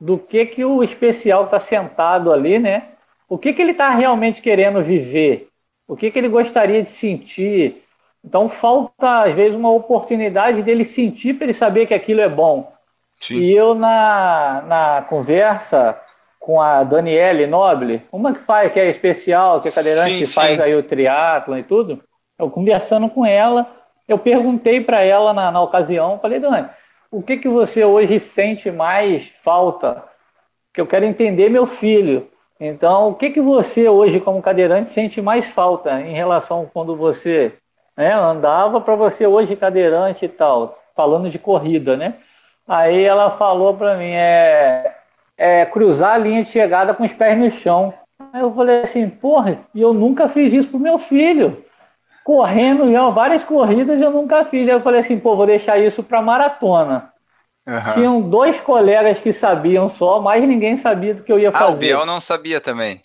do 0.00 0.18
que, 0.18 0.44
que 0.46 0.64
o 0.64 0.82
especial 0.82 1.44
está 1.44 1.60
sentado 1.60 2.32
ali, 2.32 2.58
né? 2.58 2.88
O 3.28 3.38
que, 3.38 3.52
que 3.52 3.62
ele 3.62 3.70
está 3.70 3.90
realmente 3.90 4.42
querendo 4.42 4.82
viver? 4.82 5.46
O 5.86 5.94
que, 5.94 6.10
que 6.10 6.18
ele 6.18 6.28
gostaria 6.28 6.82
de 6.82 6.90
sentir? 6.90 7.83
Então 8.24 8.48
falta, 8.48 9.24
às 9.24 9.34
vezes, 9.34 9.54
uma 9.54 9.70
oportunidade 9.70 10.62
dele 10.62 10.84
sentir 10.84 11.34
para 11.34 11.44
ele 11.44 11.52
saber 11.52 11.86
que 11.86 11.94
aquilo 11.94 12.22
é 12.22 12.28
bom. 12.28 12.72
Sim. 13.20 13.36
E 13.36 13.52
eu, 13.54 13.74
na, 13.74 14.64
na 14.66 15.02
conversa 15.02 16.00
com 16.40 16.60
a 16.60 16.82
Daniele 16.82 17.46
Noble, 17.46 18.02
uma 18.10 18.32
que 18.32 18.40
faz, 18.40 18.72
que 18.72 18.80
é 18.80 18.88
especial, 18.88 19.60
que 19.60 19.68
é 19.68 19.72
cadeirante, 19.72 20.12
sim, 20.12 20.18
que 20.18 20.26
sim. 20.26 20.34
faz 20.34 20.60
aí 20.60 20.74
o 20.74 20.82
triatlon 20.82 21.58
e 21.58 21.62
tudo, 21.62 22.02
eu 22.38 22.50
conversando 22.50 23.08
com 23.08 23.24
ela, 23.24 23.66
eu 24.06 24.18
perguntei 24.18 24.80
para 24.80 25.02
ela 25.02 25.32
na, 25.32 25.50
na 25.50 25.62
ocasião, 25.62 26.18
falei, 26.18 26.38
Dani, 26.38 26.68
o 27.10 27.22
que, 27.22 27.36
que 27.36 27.48
você 27.48 27.84
hoje 27.84 28.18
sente 28.20 28.70
mais 28.70 29.28
falta? 29.42 30.02
Que 30.72 30.80
eu 30.80 30.86
quero 30.86 31.04
entender 31.04 31.48
meu 31.48 31.66
filho. 31.66 32.28
Então, 32.58 33.08
o 33.08 33.14
que, 33.14 33.30
que 33.30 33.40
você 33.40 33.88
hoje, 33.88 34.20
como 34.20 34.42
cadeirante, 34.42 34.90
sente 34.90 35.22
mais 35.22 35.46
falta 35.46 36.00
em 36.00 36.12
relação 36.12 36.68
quando 36.72 36.96
você 36.96 37.54
né? 37.96 38.12
Andava 38.12 38.80
para 38.80 38.94
você 38.94 39.26
hoje 39.26 39.56
cadeirante 39.56 40.24
e 40.24 40.28
tal, 40.28 40.76
falando 40.94 41.30
de 41.30 41.38
corrida, 41.38 41.96
né? 41.96 42.14
Aí 42.66 43.02
ela 43.04 43.30
falou 43.30 43.74
para 43.74 43.96
mim, 43.96 44.10
é, 44.10 44.94
é 45.36 45.66
cruzar 45.66 46.14
a 46.14 46.18
linha 46.18 46.42
de 46.42 46.50
chegada 46.50 46.94
com 46.94 47.04
os 47.04 47.12
pés 47.12 47.38
no 47.38 47.50
chão. 47.50 47.92
Aí 48.32 48.40
eu 48.40 48.52
falei 48.54 48.82
assim, 48.82 49.08
porra, 49.08 49.58
e 49.74 49.80
eu 49.80 49.92
nunca 49.92 50.28
fiz 50.28 50.52
isso 50.52 50.68
pro 50.68 50.78
meu 50.78 50.98
filho. 50.98 51.62
Correndo 52.24 52.90
já 52.90 53.10
várias 53.10 53.44
corridas 53.44 54.00
eu 54.00 54.10
nunca 54.10 54.44
fiz. 54.46 54.66
Aí 54.66 54.74
eu 54.74 54.80
falei 54.80 55.00
assim, 55.00 55.18
pô, 55.18 55.36
vou 55.36 55.46
deixar 55.46 55.78
isso 55.78 56.02
para 56.02 56.22
maratona. 56.22 57.12
Uhum. 57.66 57.92
Tinham 57.94 58.20
dois 58.20 58.60
colegas 58.60 59.20
que 59.20 59.32
sabiam 59.32 59.88
só, 59.88 60.20
mas 60.20 60.46
ninguém 60.46 60.76
sabia 60.76 61.14
do 61.14 61.22
que 61.22 61.32
eu 61.32 61.38
ia 61.38 61.52
fazer. 61.52 61.64
Ah, 61.64 61.70
o 61.70 61.76
Biel 61.76 62.06
não 62.06 62.20
sabia 62.20 62.60
também. 62.60 63.00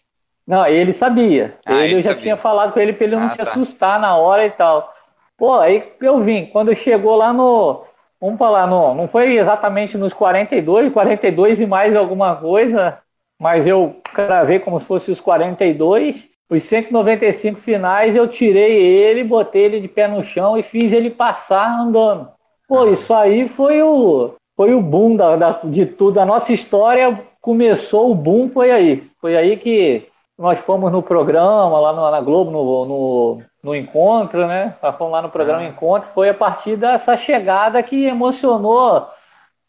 Não, 0.49 0.65
ele 0.65 0.91
sabia. 0.91 1.59
Ah, 1.63 1.75
ele, 1.75 1.83
ele, 1.83 1.93
eu 1.93 2.01
já 2.01 2.09
sabia. 2.09 2.23
tinha 2.23 2.35
falado 2.35 2.73
com 2.73 2.79
ele 2.79 2.91
para 2.91 3.05
ele 3.05 3.15
não 3.15 3.27
ah, 3.27 3.29
se 3.29 3.37
tá. 3.37 3.43
assustar 3.43 3.99
na 3.99 4.17
hora 4.17 4.47
e 4.47 4.49
tal. 4.49 4.91
Pô, 5.37 5.53
aí 5.53 5.93
eu 6.01 6.19
vim. 6.21 6.47
Quando 6.47 6.73
chegou 6.73 7.15
lá 7.15 7.31
no. 7.31 7.83
Vamos 8.19 8.39
falar, 8.39 8.65
no, 8.65 8.95
não 8.95 9.07
foi 9.07 9.37
exatamente 9.37 9.95
nos 9.95 10.11
42, 10.11 10.91
42 10.91 11.61
e 11.61 11.67
mais 11.67 11.95
alguma 11.95 12.35
coisa, 12.35 12.97
mas 13.39 13.65
eu 13.65 13.95
gravei 14.13 14.59
como 14.59 14.79
se 14.79 14.87
fosse 14.87 15.11
os 15.11 15.21
42. 15.21 16.27
Os 16.49 16.63
195 16.63 17.59
finais 17.59 18.15
eu 18.15 18.27
tirei 18.27 18.75
ele, 18.75 19.23
botei 19.23 19.61
ele 19.61 19.79
de 19.79 19.87
pé 19.87 20.07
no 20.07 20.23
chão 20.23 20.57
e 20.57 20.63
fiz 20.63 20.91
ele 20.91 21.11
passar 21.11 21.79
andando. 21.79 22.27
Pô, 22.67 22.81
ah. 22.81 22.89
isso 22.89 23.13
aí 23.13 23.47
foi 23.47 23.83
o, 23.83 24.33
foi 24.57 24.73
o 24.73 24.81
boom 24.81 25.15
da, 25.15 25.35
da, 25.35 25.59
de 25.63 25.85
tudo. 25.85 26.19
A 26.19 26.25
nossa 26.25 26.51
história 26.51 27.21
começou, 27.39 28.11
o 28.11 28.15
boom 28.15 28.49
foi 28.49 28.71
aí. 28.71 29.07
Foi 29.21 29.37
aí 29.37 29.55
que 29.55 30.08
nós 30.39 30.57
fomos 30.59 30.89
no 30.89 31.03
programa, 31.03 31.79
lá 31.81 31.91
no, 31.91 32.09
na 32.09 32.21
Globo, 32.21 32.49
no, 32.49 32.85
no, 32.85 33.43
no, 33.61 33.75
Encontro, 33.75 34.47
né? 34.47 34.73
Nós 34.81 34.95
fomos 34.95 35.11
lá 35.11 35.21
no 35.21 35.29
programa 35.29 35.59
ah. 35.59 35.67
Encontro. 35.67 36.09
Foi 36.13 36.29
a 36.29 36.33
partir 36.33 36.77
dessa 36.77 37.17
chegada 37.17 37.83
que 37.83 38.05
emocionou. 38.05 39.05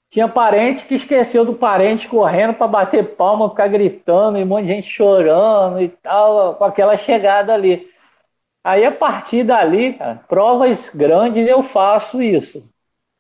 Tinha 0.09 0.29
parente 0.29 0.85
que 0.85 0.95
esqueceu 0.95 1.45
do 1.45 1.55
parente 1.55 2.09
correndo 2.09 2.55
para 2.55 2.69
bater 2.69 3.17
palma, 3.17 3.51
ficar 3.51 3.67
gritando, 3.67 4.39
e 4.39 4.45
um 4.45 4.47
monte 4.47 4.67
de 4.67 4.75
gente 4.75 4.89
chorando 4.89 5.81
e 5.83 5.89
tal, 5.89 6.55
com 6.55 6.65
aquela 6.65 6.97
chegada 6.97 7.53
ali. 7.53 7.89
Aí, 8.63 8.85
a 8.85 8.93
partir 8.93 9.43
dali, 9.43 9.95
cara, 9.95 10.21
provas 10.29 10.89
grandes 10.91 11.49
eu 11.49 11.65
faço 11.65 12.23
isso. 12.23 12.69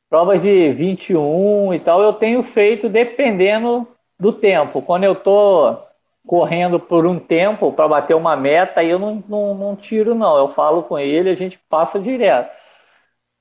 Provas 0.08 0.40
de 0.40 0.72
21 0.72 1.74
e 1.74 1.80
tal, 1.80 2.00
eu 2.02 2.12
tenho 2.12 2.42
feito 2.44 2.88
dependendo 2.88 3.88
do 4.18 4.32
tempo. 4.32 4.82
Quando 4.82 5.04
eu 5.04 5.14
tô 5.16 5.89
correndo 6.26 6.78
por 6.80 7.06
um 7.06 7.18
tempo 7.18 7.72
para 7.72 7.88
bater 7.88 8.14
uma 8.14 8.36
meta, 8.36 8.80
aí 8.80 8.90
eu 8.90 8.98
não, 8.98 9.22
não, 9.28 9.54
não 9.54 9.76
tiro, 9.76 10.14
não. 10.14 10.36
Eu 10.38 10.48
falo 10.48 10.82
com 10.82 10.98
ele, 10.98 11.30
a 11.30 11.34
gente 11.34 11.58
passa 11.68 11.98
direto. 11.98 12.50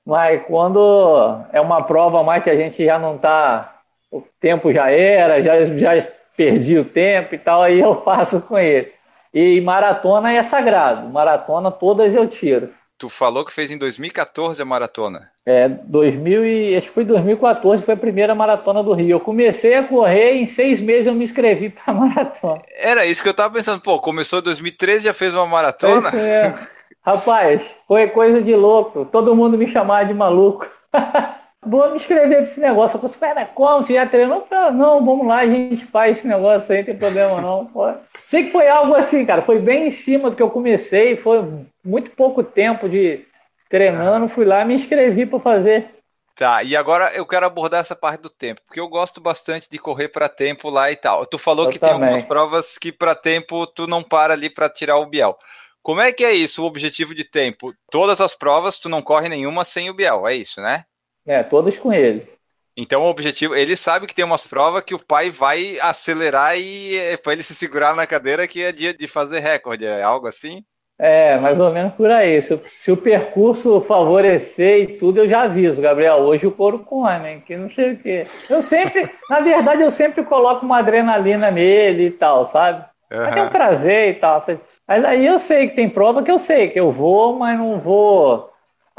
Mas 0.04 0.42
quando 0.46 1.40
é 1.52 1.60
uma 1.60 1.82
prova 1.82 2.22
mais 2.22 2.42
que 2.42 2.50
a 2.50 2.56
gente 2.56 2.84
já 2.84 2.98
não 2.98 3.16
está 3.16 3.80
o 4.10 4.22
tempo 4.40 4.72
já 4.72 4.90
era, 4.90 5.42
já, 5.42 5.64
já 5.64 6.08
perdi 6.36 6.78
o 6.78 6.84
tempo 6.84 7.34
e 7.34 7.38
tal, 7.38 7.62
aí 7.62 7.80
eu 7.80 7.94
faço 8.02 8.40
com 8.42 8.58
ele. 8.58 8.92
E 9.32 9.60
maratona 9.60 10.32
é 10.32 10.42
sagrado, 10.42 11.08
maratona 11.08 11.70
todas 11.70 12.14
eu 12.14 12.26
tiro. 12.28 12.74
Tu 13.00 13.08
falou 13.08 13.46
que 13.46 13.52
fez 13.52 13.70
em 13.70 13.78
2014 13.78 14.60
a 14.60 14.64
maratona. 14.66 15.30
É, 15.46 15.66
2000 15.66 16.44
e, 16.44 16.76
acho 16.76 16.88
que 16.88 16.92
foi 16.92 17.02
2014, 17.02 17.82
foi 17.82 17.94
a 17.94 17.96
primeira 17.96 18.34
maratona 18.34 18.82
do 18.82 18.92
Rio. 18.92 19.12
Eu 19.12 19.20
comecei 19.20 19.74
a 19.74 19.82
correr, 19.82 20.34
em 20.34 20.44
seis 20.44 20.82
meses 20.82 21.06
eu 21.06 21.14
me 21.14 21.24
inscrevi 21.24 21.70
para 21.72 21.94
maratona. 21.94 22.60
Era 22.78 23.06
isso 23.06 23.22
que 23.22 23.28
eu 23.30 23.32
tava 23.32 23.54
pensando, 23.54 23.80
pô, 23.80 23.98
começou 24.00 24.40
em 24.40 24.42
2013 24.42 25.04
já 25.04 25.14
fez 25.14 25.32
uma 25.32 25.46
maratona? 25.46 26.10
É. 26.10 26.54
Rapaz, 27.02 27.62
foi 27.88 28.06
coisa 28.08 28.42
de 28.42 28.54
louco. 28.54 29.06
Todo 29.06 29.34
mundo 29.34 29.56
me 29.56 29.66
chamava 29.66 30.04
de 30.04 30.12
maluco. 30.12 30.68
Vou 31.64 31.90
me 31.90 31.96
inscrever 31.96 32.38
para 32.38 32.46
esse 32.46 32.58
negócio. 32.58 32.96
Eu 32.96 33.08
falei, 33.08 33.34
cara, 33.34 33.46
como? 33.46 33.84
Você 33.84 33.94
já 33.94 34.06
treinou? 34.06 34.46
Falei, 34.46 34.72
não, 34.72 35.04
vamos 35.04 35.26
lá, 35.26 35.40
a 35.40 35.46
gente 35.46 35.84
faz 35.84 36.18
esse 36.18 36.26
negócio 36.26 36.72
aí, 36.72 36.78
não 36.78 36.84
tem 36.86 36.96
problema 36.96 37.40
não. 37.40 37.66
Pô. 37.66 37.92
Sei 38.26 38.44
que 38.44 38.52
foi 38.52 38.68
algo 38.68 38.94
assim, 38.94 39.26
cara. 39.26 39.42
Foi 39.42 39.58
bem 39.58 39.86
em 39.86 39.90
cima 39.90 40.30
do 40.30 40.36
que 40.36 40.42
eu 40.42 40.50
comecei. 40.50 41.16
Foi 41.16 41.44
muito 41.84 42.10
pouco 42.12 42.42
tempo 42.42 42.88
de 42.88 43.26
treinando. 43.68 44.28
Fui 44.28 44.44
lá 44.44 44.64
me 44.64 44.74
inscrevi 44.74 45.26
para 45.26 45.38
fazer. 45.38 46.00
Tá, 46.34 46.62
e 46.62 46.74
agora 46.74 47.12
eu 47.12 47.26
quero 47.26 47.44
abordar 47.44 47.82
essa 47.82 47.94
parte 47.94 48.22
do 48.22 48.30
tempo, 48.30 48.62
porque 48.66 48.80
eu 48.80 48.88
gosto 48.88 49.20
bastante 49.20 49.68
de 49.70 49.78
correr 49.78 50.08
para 50.08 50.26
tempo 50.26 50.70
lá 50.70 50.90
e 50.90 50.96
tal. 50.96 51.26
Tu 51.26 51.36
falou 51.36 51.66
eu 51.66 51.70
que 51.70 51.78
também. 51.78 51.98
tem 51.98 52.02
algumas 52.02 52.24
provas 52.24 52.78
que 52.78 52.90
para 52.90 53.14
tempo 53.14 53.66
tu 53.66 53.86
não 53.86 54.02
para 54.02 54.32
ali 54.32 54.48
para 54.48 54.70
tirar 54.70 54.96
o 54.96 55.04
Biel. 55.04 55.36
Como 55.82 56.00
é 56.00 56.10
que 56.12 56.24
é 56.24 56.32
isso, 56.32 56.62
o 56.62 56.66
objetivo 56.66 57.14
de 57.14 57.24
tempo? 57.24 57.74
Todas 57.90 58.22
as 58.22 58.34
provas, 58.34 58.78
tu 58.78 58.88
não 58.88 59.02
corre 59.02 59.28
nenhuma 59.28 59.66
sem 59.66 59.90
o 59.90 59.94
Biel, 59.94 60.26
é 60.26 60.34
isso, 60.34 60.62
né? 60.62 60.86
É, 61.30 61.44
todas 61.44 61.78
com 61.78 61.92
ele. 61.92 62.26
Então 62.76 63.02
o 63.02 63.08
objetivo, 63.08 63.54
ele 63.54 63.76
sabe 63.76 64.08
que 64.08 64.14
tem 64.14 64.24
umas 64.24 64.44
provas 64.44 64.82
que 64.82 64.96
o 64.96 64.98
pai 64.98 65.30
vai 65.30 65.78
acelerar 65.80 66.58
e 66.58 66.96
é 66.96 67.16
para 67.16 67.34
ele 67.34 67.44
se 67.44 67.54
segurar 67.54 67.94
na 67.94 68.04
cadeira 68.04 68.48
que 68.48 68.60
é 68.60 68.72
dia 68.72 68.92
de 68.92 69.06
fazer 69.06 69.38
recorde, 69.38 69.84
é 69.84 70.02
algo 70.02 70.26
assim? 70.26 70.64
É, 70.98 71.38
mais 71.38 71.60
ou 71.60 71.70
menos 71.70 71.94
por 71.94 72.10
aí. 72.10 72.42
Se, 72.42 72.60
se, 72.82 72.90
o 72.90 72.96
percurso 72.96 73.80
favorecer 73.82 74.80
e 74.82 74.86
tudo, 74.98 75.20
eu 75.20 75.28
já 75.28 75.42
aviso, 75.42 75.80
Gabriel. 75.80 76.16
Hoje 76.16 76.48
o 76.48 76.52
couro 76.52 76.80
come, 76.80 77.40
que 77.42 77.56
não 77.56 77.70
sei 77.70 77.92
o 77.92 77.98
quê. 77.98 78.26
Eu 78.48 78.60
sempre, 78.60 79.08
na 79.30 79.38
verdade, 79.38 79.82
eu 79.82 79.90
sempre 79.92 80.24
coloco 80.24 80.66
uma 80.66 80.78
adrenalina 80.78 81.48
nele 81.48 82.06
e 82.06 82.10
tal, 82.10 82.48
sabe? 82.48 82.84
Uhum. 83.12 83.22
É 83.22 83.42
um 83.42 83.48
prazer 83.48 84.08
e 84.10 84.14
tal. 84.14 84.44
Mas 84.86 85.04
aí 85.04 85.24
eu 85.24 85.38
sei 85.38 85.68
que 85.68 85.76
tem 85.76 85.88
prova 85.88 86.24
que 86.24 86.30
eu 86.30 86.40
sei 86.40 86.68
que 86.68 86.80
eu 86.80 86.90
vou, 86.90 87.38
mas 87.38 87.56
não 87.56 87.78
vou 87.78 88.50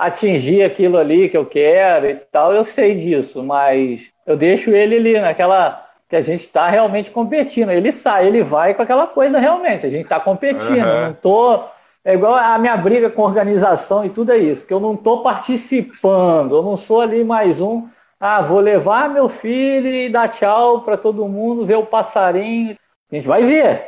atingir 0.06 0.64
aquilo 0.64 0.98
ali 0.98 1.30
que 1.30 1.38
eu 1.38 1.46
quero 1.46 2.10
e 2.10 2.16
tal. 2.16 2.54
Eu 2.54 2.64
sei 2.64 2.96
disso, 2.96 3.44
mas 3.44 4.02
eu 4.26 4.36
deixo 4.36 4.72
ele 4.72 4.98
ali 4.98 5.20
naquela 5.20 5.88
que 6.10 6.16
a 6.16 6.22
gente 6.22 6.42
está 6.42 6.68
realmente 6.68 7.10
competindo. 7.10 7.72
Ele 7.72 7.92
sai, 7.92 8.28
ele 8.28 8.44
vai 8.44 8.74
com 8.74 8.82
aquela 8.82 9.08
coisa 9.08 9.40
realmente. 9.40 9.86
A 9.86 9.90
gente 9.90 10.04
está 10.04 10.20
competindo. 10.20 10.86
Uhum. 10.86 11.08
Não 11.08 11.14
tô 11.14 11.64
é 12.04 12.16
igual 12.16 12.34
a 12.34 12.58
minha 12.58 12.76
briga 12.76 13.12
com 13.12 13.22
organização 13.22 14.04
e 14.04 14.10
tudo 14.10 14.32
é 14.32 14.38
isso, 14.38 14.66
que 14.66 14.74
eu 14.74 14.80
não 14.80 14.94
estou 14.94 15.22
participando, 15.22 16.56
eu 16.56 16.64
não 16.64 16.76
sou 16.76 17.00
ali 17.00 17.24
mais 17.24 17.62
um. 17.62 17.88
Ah, 18.20 18.42
vou 18.42 18.60
levar 18.60 19.08
meu 19.08 19.30
filho 19.30 19.88
e 19.88 20.10
dar 20.10 20.28
tchau 20.28 20.82
para 20.82 20.98
todo 20.98 21.28
mundo, 21.28 21.66
ver 21.66 21.76
o 21.76 21.86
passarinho. 21.86 22.76
A 23.12 23.16
gente 23.16 23.28
vai 23.28 23.44
ver. 23.44 23.88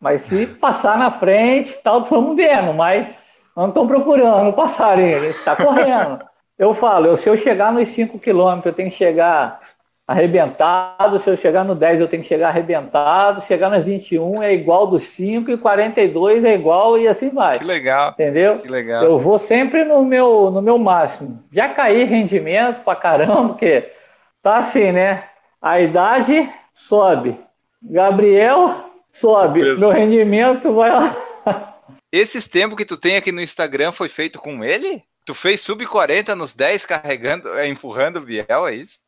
Mas 0.00 0.22
se 0.22 0.46
passar 0.60 0.96
na 0.96 1.10
frente, 1.10 1.78
tal, 1.84 2.02
estamos 2.02 2.34
vendo, 2.34 2.72
mas 2.72 3.08
estão 3.56 3.86
procurando 3.86 4.48
o 4.48 4.52
passarinho, 4.52 5.16
a 5.16 5.20
gente 5.20 5.36
está 5.36 5.56
correndo. 5.56 6.18
Eu 6.58 6.72
falo, 6.74 7.16
se 7.16 7.28
eu 7.28 7.36
chegar 7.36 7.72
nos 7.72 7.88
5 7.88 8.18
quilômetros, 8.18 8.66
eu 8.66 8.72
tenho 8.72 8.90
que 8.90 8.96
chegar 8.96 9.60
arrebentado. 10.06 11.18
Se 11.18 11.28
eu 11.28 11.36
chegar 11.36 11.64
no 11.64 11.74
10, 11.74 12.00
eu 12.00 12.08
tenho 12.08 12.22
que 12.22 12.28
chegar 12.28 12.48
arrebentado. 12.48 13.42
Chegar 13.42 13.70
no 13.70 13.82
21 13.82 14.42
é 14.42 14.52
igual 14.52 14.86
dos 14.86 15.02
5 15.04 15.50
e 15.50 15.56
42 15.56 16.44
é 16.44 16.54
igual 16.54 16.98
e 16.98 17.08
assim 17.08 17.30
vai. 17.30 17.58
Que 17.58 17.64
legal. 17.64 18.10
Entendeu? 18.10 18.58
Que 18.58 18.68
legal. 18.68 19.02
Eu 19.04 19.18
vou 19.18 19.38
sempre 19.38 19.84
no 19.84 20.04
meu, 20.04 20.50
no 20.50 20.62
meu 20.62 20.78
máximo. 20.78 21.42
Já 21.50 21.68
caí 21.68 22.04
rendimento 22.04 22.84
pra 22.84 22.94
caramba, 22.94 23.48
porque 23.48 23.90
tá 24.42 24.58
assim, 24.58 24.92
né? 24.92 25.24
A 25.60 25.80
idade 25.80 26.48
sobe. 26.72 27.38
Gabriel 27.82 28.74
sobe. 29.10 29.62
Meu 29.78 29.90
rendimento 29.90 30.72
vai 30.72 30.90
lá. 30.90 31.16
Esses 32.12 32.46
tempos 32.46 32.76
que 32.76 32.84
tu 32.84 32.98
tem 32.98 33.16
aqui 33.16 33.32
no 33.32 33.40
Instagram 33.40 33.90
foi 33.90 34.10
feito 34.10 34.38
com 34.38 34.62
ele? 34.62 35.02
Tu 35.24 35.32
fez 35.32 35.62
sub 35.62 35.86
40 35.86 36.36
nos 36.36 36.54
10 36.54 36.84
carregando, 36.84 37.48
empurrando 37.64 38.18
o 38.18 38.20
Biel, 38.20 38.68
é 38.68 38.74
isso? 38.74 38.98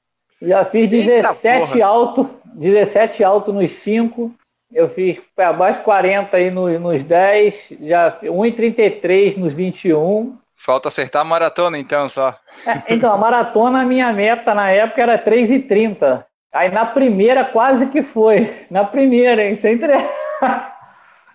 Já 0.40 0.64
fiz 0.64 0.88
17 0.88 1.82
alto, 1.82 2.30
17 2.54 3.22
alto 3.22 3.52
nos 3.52 3.72
5. 3.72 4.34
Eu 4.72 4.88
fiz 4.88 5.20
para 5.36 5.52
baixo 5.52 5.82
40 5.82 6.36
aí 6.36 6.50
nos, 6.50 6.80
nos 6.80 7.02
10, 7.02 7.74
já 7.82 8.18
1,33 8.22 9.36
nos 9.36 9.52
21. 9.52 10.38
Falta 10.56 10.88
acertar 10.88 11.22
a 11.22 11.24
maratona 11.26 11.78
então 11.78 12.08
só. 12.08 12.34
É, 12.66 12.94
então, 12.94 13.12
a 13.12 13.18
maratona, 13.18 13.82
a 13.82 13.84
minha 13.84 14.10
meta 14.12 14.54
na 14.54 14.70
época 14.70 15.02
era 15.02 15.18
3,30. 15.18 16.24
Aí 16.52 16.70
na 16.70 16.86
primeira 16.86 17.44
quase 17.44 17.86
que 17.86 18.02
foi. 18.02 18.64
Na 18.70 18.84
primeira, 18.84 19.44
hein? 19.44 19.56
Sem 19.56 19.76
tre... 19.76 19.94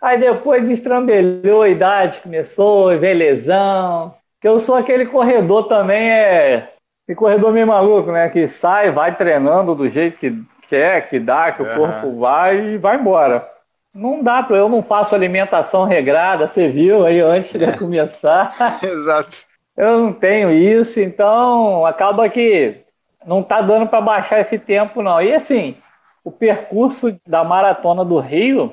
Aí 0.01 0.17
depois 0.17 0.67
destrambelhou 0.67 1.63
a 1.63 1.69
idade, 1.69 2.19
começou, 2.21 2.97
ver 2.97 3.13
lesão. 3.13 4.15
Que 4.39 4.47
eu 4.47 4.59
sou 4.59 4.75
aquele 4.75 5.05
corredor 5.05 5.67
também, 5.67 6.09
é 6.09 6.69
e 7.09 7.15
corredor 7.15 7.51
meio 7.51 7.65
maluco, 7.65 8.12
né? 8.12 8.29
Que 8.29 8.47
sai, 8.47 8.91
vai 8.91 9.15
treinando 9.15 9.73
do 9.73 9.89
jeito 9.89 10.17
que 10.17 10.43
quer, 10.69 11.09
que 11.09 11.19
dá, 11.19 11.51
que 11.51 11.63
uhum. 11.63 11.71
o 11.71 11.75
corpo 11.75 12.19
vai 12.19 12.59
e 12.59 12.77
vai 12.77 12.97
embora. 12.97 13.49
Não 13.91 14.21
dá 14.21 14.43
para 14.43 14.57
eu 14.57 14.69
não 14.69 14.83
faço 14.83 15.15
alimentação 15.15 15.85
regrada, 15.85 16.45
você 16.45 16.69
viu 16.69 17.03
aí 17.03 17.19
antes 17.19 17.51
de 17.51 17.77
começar. 17.79 18.55
Exato. 18.83 19.35
Eu 19.75 19.97
não 19.97 20.13
tenho 20.13 20.51
isso, 20.51 20.99
então 20.99 21.83
acaba 21.83 22.29
que 22.29 22.81
não 23.25 23.41
tá 23.41 23.59
dando 23.62 23.88
para 23.88 24.01
baixar 24.01 24.39
esse 24.39 24.59
tempo 24.59 25.01
não. 25.01 25.19
E 25.19 25.33
assim, 25.33 25.75
o 26.23 26.31
percurso 26.31 27.19
da 27.25 27.43
maratona 27.43 28.05
do 28.05 28.19
Rio, 28.19 28.71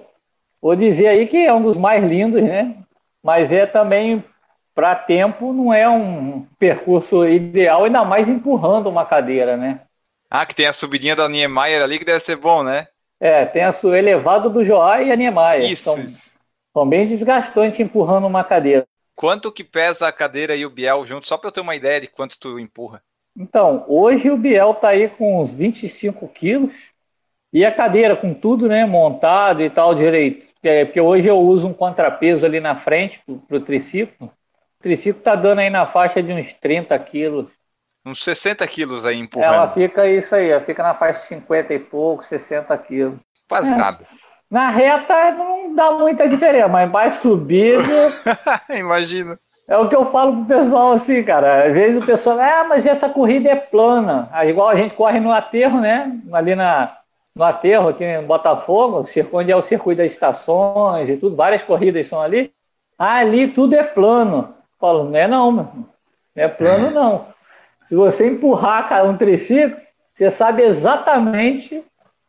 vou 0.61 0.77
dizer 0.77 1.09
aí 1.09 1.27
que 1.27 1.37
é 1.37 1.53
um 1.53 1.63
dos 1.63 1.77
mais 1.77 2.03
lindos, 2.05 2.43
né? 2.43 2.77
Mas 3.23 3.51
é 3.51 3.67
também 3.67 4.25
para 4.75 4.95
tempo 4.95 5.53
não 5.53 5.73
é 5.73 5.89
um 5.89 6.47
percurso 6.59 7.27
ideal, 7.27 7.85
ainda 7.85 8.05
mais 8.05 8.29
empurrando 8.29 8.89
uma 8.89 9.07
cadeira, 9.07 9.57
né? 9.57 9.81
Ah, 10.31 10.45
que 10.45 10.55
tem 10.55 10.67
a 10.67 10.73
subidinha 10.73 11.17
da 11.17 11.29
Niemeyer 11.29 11.83
ali 11.83 11.99
que 11.99 12.05
deve 12.05 12.21
ser 12.21 12.37
bom, 12.37 12.63
né? 12.63 12.87
É, 13.19 13.47
tem 13.47 13.65
a 13.65 13.73
sua 13.73 13.99
elevado 13.99 14.51
do 14.51 14.65
Joá 14.65 15.03
e 15.03 15.11
a 15.11 15.17
Niemeyer. 15.17 15.71
Isso, 15.71 15.85
são, 15.85 15.99
isso. 15.99 16.31
são 16.73 16.87
bem 16.87 17.07
desgastantes 17.07 17.81
empurrando 17.81 18.27
uma 18.27 18.45
cadeira. 18.45 18.87
Quanto 19.15 19.51
que 19.51 19.65
pesa 19.65 20.07
a 20.07 20.13
cadeira 20.13 20.55
e 20.55 20.67
o 20.67 20.71
Biel 20.71 21.07
junto? 21.07 21.27
Só 21.27 21.39
para 21.39 21.49
eu 21.49 21.53
ter 21.53 21.61
uma 21.63 21.75
ideia 21.75 22.03
de 22.03 22.07
quanto 22.07 22.39
tu 22.39 22.59
empurra. 22.59 23.03
Então, 23.35 23.85
hoje 23.89 24.31
o 24.31 24.37
Biel 24.37 24.75
tá 24.75 24.89
aí 24.89 25.09
com 25.09 25.41
uns 25.41 25.55
25 25.55 26.29
quilos 26.29 26.75
e 27.57 27.65
a 27.65 27.73
cadeira 27.73 28.15
com 28.15 28.35
tudo, 28.35 28.69
né, 28.69 28.85
montado 28.85 29.63
e 29.63 29.71
tal 29.71 29.95
direito. 29.95 30.47
Porque 30.85 31.01
hoje 31.01 31.29
eu 31.29 31.39
uso 31.39 31.69
um 31.69 31.73
contrapeso 31.73 32.45
ali 32.45 32.61
na 32.61 32.77
frente 32.77 33.21
para 33.47 33.57
o 33.57 33.61
triciclo 33.61 34.31
triciclo 34.87 35.21
tá 35.21 35.35
dando 35.35 35.59
aí 35.59 35.71
na 35.71 35.85
faixa 35.87 36.23
de 36.23 36.33
uns 36.33 36.53
30 36.53 36.97
quilos. 37.01 37.47
Uns 38.05 38.23
60 38.23 38.65
quilos 38.69 39.05
aí 39.05 39.19
empurrando. 39.19 39.55
Ela 39.55 39.69
fica 39.71 40.07
isso 40.07 40.35
aí, 40.35 40.51
ela 40.51 40.61
fica 40.61 40.83
na 40.83 40.95
faixa 40.95 41.23
de 41.23 41.27
50 41.27 41.75
e 41.75 41.79
pouco, 41.81 42.25
60 42.25 42.77
quilos. 42.79 43.19
Quase 43.49 43.73
é. 43.73 43.75
nada. 43.75 44.05
Na 44.49 44.71
reta 44.71 45.33
não 45.33 45.75
dá 45.75 45.91
muita 45.91 46.29
diferença, 46.29 46.69
mas 46.69 46.89
mais 46.89 47.15
subido. 47.15 47.83
Imagina. 48.71 49.37
É 49.67 49.77
o 49.77 49.89
que 49.89 49.97
eu 49.97 50.07
falo 50.13 50.45
pro 50.45 50.57
pessoal 50.57 50.93
assim, 50.93 51.25
cara. 51.25 51.65
Às 51.67 51.73
vezes 51.73 52.01
o 52.01 52.07
pessoal, 52.07 52.39
ah, 52.39 52.65
mas 52.69 52.87
essa 52.87 53.09
corrida 53.09 53.51
é 53.51 53.57
plana. 53.57 54.29
Ah, 54.31 54.47
igual 54.47 54.69
a 54.69 54.77
gente 54.77 54.95
corre 54.95 55.19
no 55.19 55.33
aterro, 55.33 55.81
né? 55.81 56.17
Ali 56.33 56.55
na, 56.55 56.97
no 57.37 57.45
aterro, 57.45 57.91
aqui 57.91 58.03
em 58.03 58.23
Botafogo, 58.23 59.05
onde 59.31 59.53
é 59.53 59.57
o 59.57 59.61
circuito 59.61 59.99
das 59.99 60.11
estações 60.11 61.07
e 61.07 61.19
tudo, 61.19 61.37
várias 61.37 61.63
corridas 61.63 62.07
são 62.09 62.19
ali. 62.19 62.51
Ali 62.99 63.49
tudo 63.49 63.75
é 63.75 63.83
plano. 63.83 64.55
Falo, 64.81 65.05
não 65.05 65.17
é 65.19 65.29
não, 65.29 65.53
meu. 65.53 65.65
Não 65.65 65.87
é 66.35 66.49
plano 66.49 66.91
não. 66.91 67.27
Se 67.87 67.95
você 67.95 68.27
empurrar 68.27 68.89
cara, 68.89 69.05
um 69.05 69.19
triciclo, 69.19 69.77
você 70.15 70.31
sabe 70.31 70.63
exatamente 70.63 71.85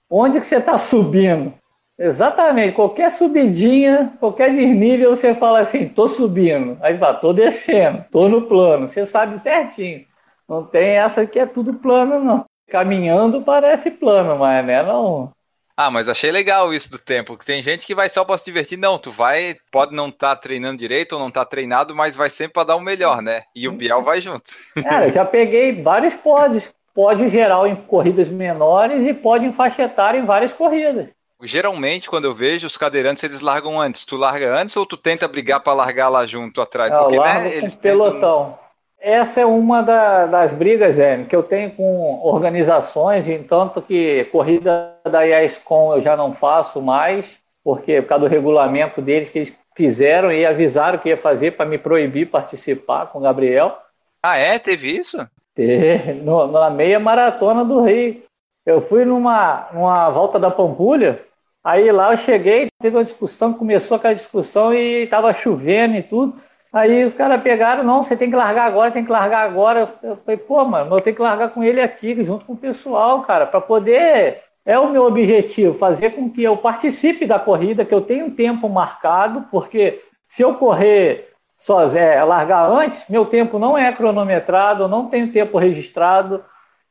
onde 0.09 0.41
que 0.41 0.45
você 0.45 0.57
está 0.57 0.77
subindo. 0.77 1.53
Exatamente. 1.97 2.75
Qualquer 2.75 3.09
subidinha, 3.11 4.13
qualquer 4.19 4.53
desnível, 4.53 5.15
você 5.15 5.33
fala 5.33 5.61
assim, 5.61 5.87
tô 5.87 6.09
subindo. 6.09 6.77
Aí 6.81 6.97
fala, 6.97 7.13
tô 7.13 7.31
descendo, 7.31 8.03
tô 8.11 8.27
no 8.27 8.41
plano. 8.41 8.89
Você 8.89 9.05
sabe 9.05 9.39
certinho. 9.39 10.05
Não 10.49 10.65
tem 10.65 10.97
essa 10.97 11.25
que 11.25 11.39
é 11.39 11.45
tudo 11.45 11.75
plano, 11.75 12.19
não. 12.19 12.45
Caminhando 12.69 13.41
parece 13.41 13.91
plano, 13.91 14.37
mas 14.37 14.65
né, 14.65 14.83
não. 14.83 15.31
Ah, 15.75 15.91
mas 15.91 16.09
achei 16.09 16.31
legal 16.31 16.73
isso 16.73 16.89
do 16.89 16.97
tempo. 16.97 17.37
Tem 17.37 17.61
gente 17.61 17.85
que 17.85 17.93
vai 17.93 18.09
só 18.09 18.25
para 18.25 18.37
se 18.37 18.45
divertir. 18.45 18.77
Não, 18.77 18.97
tu 18.97 19.11
vai, 19.11 19.57
pode 19.71 19.93
não 19.93 20.09
estar 20.09 20.35
tá 20.35 20.41
treinando 20.41 20.79
direito 20.79 21.13
ou 21.13 21.19
não 21.19 21.27
estar 21.27 21.45
tá 21.45 21.49
treinado, 21.49 21.95
mas 21.95 22.15
vai 22.15 22.29
sempre 22.31 22.53
para 22.53 22.63
dar 22.63 22.75
o 22.75 22.81
melhor, 22.81 23.21
né? 23.21 23.43
E 23.55 23.67
o 23.67 23.71
Biel 23.71 24.03
vai 24.03 24.19
junto. 24.19 24.51
É, 24.83 25.07
eu 25.07 25.13
já 25.13 25.23
peguei 25.23 25.81
vários 25.81 26.15
pódios 26.15 26.67
pode 26.97 27.29
gerar 27.29 27.67
em 27.67 27.75
corridas 27.75 28.27
menores 28.27 29.05
e 29.05 29.13
pode 29.13 29.45
enfaixetar 29.45 30.15
em 30.15 30.25
várias 30.25 30.51
corridas. 30.51 31.09
Geralmente, 31.43 32.09
quando 32.09 32.25
eu 32.25 32.33
vejo 32.33 32.65
os 32.65 32.75
cadeirantes, 32.75 33.23
eles 33.23 33.39
largam 33.39 33.79
antes. 33.79 34.03
Tu 34.03 34.15
larga 34.17 34.59
antes 34.59 34.75
ou 34.75 34.83
tu 34.83 34.97
tenta 34.97 35.27
brigar 35.27 35.59
para 35.59 35.73
largar 35.73 36.09
lá 36.09 36.25
junto 36.25 36.59
atrás? 36.59 36.91
Porque, 36.91 37.15
eu 37.15 37.21
né, 37.21 37.55
eles 37.55 37.75
pelotão. 37.75 38.45
Tentam... 38.45 38.66
Essa 38.99 39.41
é 39.41 39.45
uma 39.45 39.81
da, 39.83 40.25
das 40.25 40.53
brigas, 40.53 40.95
Zé, 40.95 41.23
que 41.23 41.35
eu 41.35 41.43
tenho 41.43 41.71
com 41.71 42.19
organizações, 42.23 43.27
entanto 43.27 43.81
que 43.81 44.25
corrida 44.25 44.95
da 45.09 45.21
IASCOM 45.21 45.95
eu 45.95 46.01
já 46.01 46.17
não 46.17 46.33
faço 46.33 46.81
mais, 46.81 47.37
porque 47.63 48.01
por 48.01 48.09
causa 48.09 48.27
do 48.27 48.31
regulamento 48.31 49.01
deles 49.01 49.29
que 49.29 49.39
eles 49.39 49.57
fizeram 49.75 50.31
e 50.31 50.45
avisaram 50.45 50.97
que 50.97 51.09
ia 51.09 51.17
fazer 51.17 51.51
para 51.51 51.65
me 51.65 51.77
proibir 51.77 52.29
participar 52.29 53.05
com 53.07 53.19
o 53.19 53.21
Gabriel. 53.21 53.77
Ah, 54.23 54.37
é? 54.37 54.57
Teve 54.57 54.97
isso? 54.97 55.17
Teve, 55.53 56.13
no, 56.13 56.47
na 56.47 56.69
meia 56.69 56.99
maratona 56.99 57.63
do 57.63 57.83
Rio. 57.83 58.23
Eu 58.65 58.81
fui 58.81 59.05
numa, 59.05 59.69
numa 59.71 60.09
volta 60.09 60.39
da 60.39 60.51
Pampulha, 60.51 61.23
aí 61.63 61.91
lá 61.91 62.11
eu 62.11 62.17
cheguei, 62.17 62.67
teve 62.81 62.97
uma 62.97 63.03
discussão, 63.03 63.53
começou 63.53 63.95
aquela 63.95 64.15
discussão 64.15 64.73
e 64.73 65.03
estava 65.03 65.33
chovendo 65.33 65.95
e 65.95 66.03
tudo. 66.03 66.35
Aí 66.71 67.03
os 67.05 67.13
caras 67.13 67.41
pegaram, 67.41 67.83
não, 67.83 68.03
você 68.03 68.15
tem 68.15 68.29
que 68.29 68.35
largar 68.35 68.65
agora, 68.65 68.91
tem 68.91 69.05
que 69.05 69.11
largar 69.11 69.43
agora. 69.45 69.89
Eu 70.03 70.17
falei, 70.17 70.37
pô, 70.37 70.65
mano, 70.65 70.95
eu 70.95 71.01
tenho 71.01 71.15
que 71.15 71.21
largar 71.21 71.49
com 71.49 71.63
ele 71.63 71.81
aqui, 71.81 72.23
junto 72.23 72.45
com 72.45 72.53
o 72.53 72.57
pessoal, 72.57 73.21
cara, 73.21 73.45
para 73.45 73.61
poder. 73.61 74.43
É 74.65 74.77
o 74.77 74.89
meu 74.89 75.05
objetivo, 75.05 75.73
fazer 75.73 76.09
com 76.09 76.29
que 76.29 76.43
eu 76.43 76.57
participe 76.57 77.25
da 77.25 77.39
corrida, 77.39 77.85
que 77.85 77.93
eu 77.93 78.01
tenha 78.01 78.25
um 78.25 78.29
tempo 78.29 78.67
marcado, 78.67 79.45
porque 79.49 80.01
se 80.27 80.41
eu 80.41 80.55
correr 80.55 81.33
só 81.55 81.89
é, 81.95 82.21
largar 82.23 82.69
antes, 82.69 83.07
meu 83.09 83.25
tempo 83.25 83.57
não 83.57 83.77
é 83.77 83.91
cronometrado, 83.93 84.83
eu 84.83 84.87
não 84.89 85.07
tenho 85.07 85.31
tempo 85.31 85.57
registrado. 85.57 86.43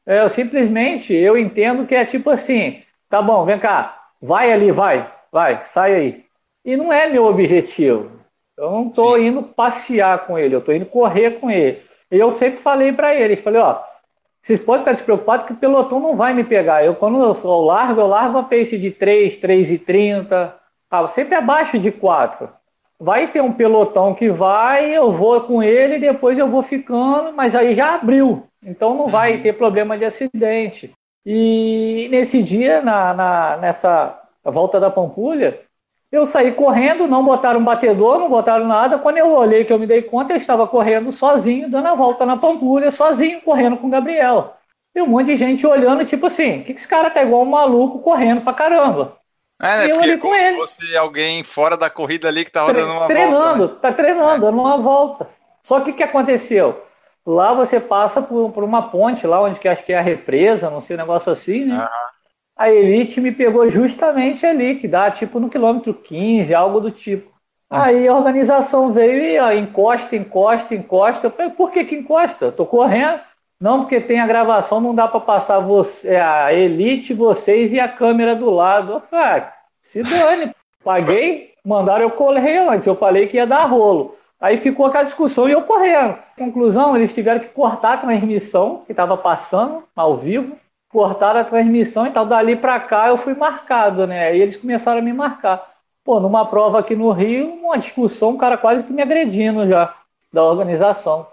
É, 0.07 0.23
eu 0.23 0.29
simplesmente 0.29 1.13
eu 1.13 1.37
entendo 1.37 1.87
que 1.87 1.95
é 1.95 2.05
tipo 2.05 2.31
assim, 2.31 2.83
tá 3.11 3.21
bom, 3.21 3.45
vem 3.45 3.59
cá, 3.59 4.09
vai 4.21 4.53
ali, 4.53 4.73
vai, 4.73 5.13
vai, 5.31 5.63
sai 5.65 5.95
aí. 5.95 6.25
E 6.65 6.77
não 6.77 6.93
é 6.93 7.07
meu 7.09 7.27
objetivo. 7.27 8.11
Eu 8.57 8.71
não 8.71 8.89
estou 8.89 9.19
indo 9.19 9.43
passear 9.43 10.27
com 10.27 10.39
ele, 10.39 10.55
eu 10.55 10.61
estou 10.61 10.75
indo 10.75 10.87
correr 10.87 11.33
com 11.33 11.51
ele. 11.51 11.83
E 12.11 12.19
eu 12.19 12.33
sempre 12.33 12.59
falei 12.59 12.93
para 12.93 13.15
eles, 13.15 13.41
falei, 13.41 13.61
ó, 13.61 13.81
vocês 14.41 14.61
podem 14.61 14.81
ficar 14.81 14.93
despreocupados 14.93 15.47
que 15.47 15.53
o 15.53 15.57
pelotão 15.57 16.01
não 16.01 16.17
vai 16.17 16.33
me 16.33 16.45
pegar. 16.45 16.85
Eu, 16.85 16.95
quando 16.95 17.23
eu, 17.23 17.37
eu 17.45 17.61
largo, 17.61 18.01
eu 18.01 18.07
largo 18.07 18.39
a 18.39 18.43
pace 18.43 18.79
de 18.79 18.91
3, 18.91 19.37
3,30, 19.37 20.53
tá, 20.89 21.09
sempre 21.09 21.35
abaixo 21.35 21.79
de 21.79 21.91
4 21.91 22.49
vai 22.99 23.29
ter 23.29 23.43
um 23.43 23.53
pelotão 23.53 24.15
que 24.15 24.31
vai, 24.31 24.91
eu 24.97 25.13
vou 25.13 25.41
com 25.43 25.63
ele, 25.63 25.99
depois 25.99 26.39
eu 26.39 26.49
vou 26.49 26.63
ficando, 26.63 27.33
mas 27.33 27.55
aí 27.55 27.75
já 27.75 27.95
abriu, 27.95 28.45
então 28.63 28.95
não 28.95 29.09
vai 29.09 29.37
uhum. 29.37 29.43
ter 29.43 29.53
problema 29.53 29.99
de 29.99 30.05
acidente. 30.05 30.93
E 31.25 32.09
nesse 32.11 32.43
dia, 32.43 32.81
na, 32.81 33.13
na, 33.13 33.57
nessa 33.59 34.19
volta 34.45 34.79
da 34.79 34.91
Pampulha, 34.91 35.61
eu 36.19 36.27
saí 36.27 36.53
correndo, 36.53 37.07
não 37.07 37.25
botaram 37.25 37.63
batedor, 37.63 38.19
não 38.19 38.29
botaram 38.29 38.67
nada. 38.67 38.99
Quando 38.99 39.19
eu 39.19 39.33
olhei 39.33 39.65
que 39.65 39.73
eu 39.73 39.79
me 39.79 39.87
dei 39.87 40.03
conta, 40.03 40.33
eu 40.33 40.37
estava 40.37 40.67
correndo 40.67 41.13
sozinho, 41.13 41.71
dando 41.71 41.89
a 41.89 41.95
volta 41.95 42.27
na 42.27 42.37
Pampulha, 42.37 42.91
sozinho, 42.91 43.41
correndo 43.41 43.77
com 43.77 43.87
o 43.87 43.91
Gabriel. 43.91 44.55
E 44.95 45.03
um 45.03 45.07
monte 45.07 45.27
de 45.27 45.37
gente 45.37 45.67
olhando, 45.67 46.05
tipo 46.05 46.27
assim, 46.27 46.63
que, 46.63 46.73
que 46.73 46.81
esse 46.81 46.89
cara 46.89 47.11
tá 47.11 47.23
igual 47.23 47.43
um 47.43 47.51
maluco 47.51 47.99
correndo 48.01 48.41
pra 48.41 48.55
caramba? 48.55 49.19
É, 49.61 49.89
né? 49.89 49.95
Porque 49.95 50.11
é 50.11 50.17
como 50.19 50.39
se 50.39 50.55
fosse 50.55 50.97
alguém 50.97 51.43
fora 51.45 51.77
da 51.77 51.91
corrida 51.91 52.29
ali 52.29 52.45
que 52.45 52.51
tava 52.51 52.73
Tre 52.73 52.81
dando 52.81 52.93
uma 52.93 53.07
treinando, 53.07 53.37
volta. 53.37 53.53
Treinando, 53.53 53.75
né? 53.75 53.79
tá 53.81 53.93
treinando, 53.93 54.47
dando 54.47 54.61
uma 54.61 54.79
volta. 54.79 55.29
Só 55.63 55.81
que 55.81 55.91
o 55.91 55.95
que 55.95 56.03
aconteceu? 56.03 56.83
Lá 57.27 57.53
você 57.53 57.81
passa 57.81 58.23
por, 58.23 58.53
por, 58.53 58.63
uma 58.63 58.89
ponte, 58.89 59.27
lá 59.27 59.43
onde 59.43 59.59
que 59.59 59.69
acho 59.69 59.85
que 59.85 59.93
é 59.93 59.99
a 59.99 60.03
represa, 60.03 60.71
não 60.71 60.81
sei, 60.81 60.95
um 60.95 61.01
negócio 61.01 61.33
assim, 61.33 61.65
né? 61.65 61.79
Uhum. 61.79 62.16
A 62.57 62.71
Elite 62.71 63.21
me 63.21 63.31
pegou 63.31 63.69
justamente 63.69 64.47
ali, 64.47 64.77
que 64.77 64.89
dá 64.89 65.11
tipo 65.11 65.39
no 65.39 65.51
quilômetro 65.51 65.93
15, 65.93 66.55
algo 66.55 66.81
do 66.81 66.91
tipo. 66.91 67.29
Uhum. 67.71 67.79
Aí 67.79 68.09
a 68.09 68.15
organização 68.15 68.91
veio 68.93 69.23
e 69.23 69.39
ó, 69.39 69.53
encosta, 69.53 70.17
encosta, 70.17 70.75
encosta. 70.75 71.27
Eu 71.27 71.31
falei, 71.31 71.53
por 71.53 71.71
que 71.71 71.85
que 71.85 71.95
encosta? 71.95 72.47
Eu 72.47 72.53
tô 72.53 72.65
correndo. 72.65 73.21
Não, 73.61 73.81
porque 73.81 74.01
tem 74.01 74.21
a 74.21 74.27
gravação, 74.27 74.81
não 74.81 74.95
dá 74.95 75.09
para 75.09 75.21
passar 75.21 75.59
você, 75.61 76.09
é, 76.11 76.21
a 76.21 76.53
Elite, 76.53 77.15
vocês 77.15 77.73
e 77.73 77.81
a 77.81 77.89
câmera 77.89 78.35
do 78.35 78.51
lado. 78.51 78.93
Eu 78.93 79.01
falei, 79.01 79.43
ah, 79.43 79.53
se 79.83 80.03
dane. 80.03 80.55
Paguei, 80.85 81.55
mandaram 81.65 82.03
eu 82.03 82.11
correr 82.11 82.59
antes. 82.59 82.87
Eu 82.87 82.97
falei 82.97 83.27
que 83.27 83.37
ia 83.37 83.47
dar 83.47 83.65
rolo. 83.65 84.15
Aí 84.41 84.59
ficou 84.59 84.87
aquela 84.87 85.05
discussão 85.05 85.49
e 85.49 85.53
eu 85.53 85.63
correndo. 85.63 86.19
Conclusão, 86.39 86.95
eles 86.95 87.13
tiveram 87.13 87.41
que 87.41 87.49
cortar 87.49 87.95
a 87.95 87.97
transmissão 87.97 88.83
que 88.87 88.93
estava 88.93 89.17
passando 89.17 89.83
ao 89.97 90.17
vivo. 90.17 90.57
Cortaram 90.89 91.41
a 91.41 91.45
transmissão 91.45 92.07
e 92.07 92.11
tal. 92.11 92.27
Dali 92.27 92.57
para 92.57 92.79
cá 92.81 93.09
eu 93.09 93.17
fui 93.17 93.35
marcado, 93.35 94.07
né? 94.07 94.29
Aí 94.29 94.41
eles 94.41 94.57
começaram 94.57 94.99
a 95.01 95.03
me 95.03 95.13
marcar. 95.13 95.67
Pô, 96.05 96.21
numa 96.21 96.47
prova 96.47 96.79
aqui 96.79 96.95
no 96.95 97.11
Rio, 97.11 97.53
uma 97.55 97.77
discussão, 97.79 98.31
um 98.31 98.37
cara 98.37 98.57
quase 98.57 98.85
que 98.85 98.93
me 98.93 99.03
agredindo 99.03 99.67
já, 99.67 99.93
da 100.33 100.45
organização. 100.45 101.27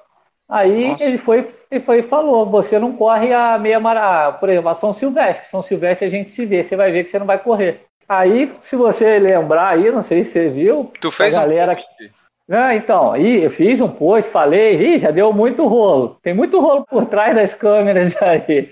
Aí 0.50 0.90
Nossa. 0.90 1.04
ele 1.04 1.18
foi, 1.18 1.48
ele 1.70 1.84
foi 1.84 2.00
e 2.00 2.04
falou: 2.04 2.46
você 2.46 2.80
não 2.80 2.94
corre 2.94 3.34
a 3.34 3.58
meia 3.58 3.80
maratona, 3.80 4.38
por 4.38 4.50
exemplo, 4.50 4.70
a 4.70 4.76
São 4.76 4.94
Silvestre. 4.94 5.50
São 5.50 5.62
Silvestre 5.62 6.08
a 6.08 6.10
gente 6.10 6.32
se 6.32 6.46
vê, 6.46 6.64
você 6.64 6.76
vai 6.76 6.92
ver 6.92 7.04
que 7.04 7.12
você 7.12 7.20
não 7.20 7.26
vai 7.26 7.38
correr. 7.38 7.86
Aí, 8.08 8.52
se 8.62 8.76
você 8.76 9.18
lembrar 9.18 9.70
aí, 9.70 9.92
não 9.92 10.04
sei 10.04 10.24
se 10.24 10.32
você 10.32 10.50
viu. 10.50 10.92
Tu 11.00 11.12
fez 11.12 11.34
a 11.36 11.42
galera 11.42 11.72
um 11.72 11.76
post. 11.76 12.12
Ah, 12.50 12.76
então, 12.76 13.14
aí 13.14 13.44
eu 13.44 13.50
fiz 13.50 13.80
um 13.80 13.88
post, 13.88 14.30
falei, 14.30 15.00
já 15.00 15.12
deu 15.12 15.32
muito 15.32 15.66
rolo. 15.66 16.18
Tem 16.22 16.34
muito 16.34 16.60
rolo 16.60 16.86
por 16.86 17.06
trás 17.06 17.34
das 17.34 17.54
câmeras 17.54 18.16
aí. 18.22 18.70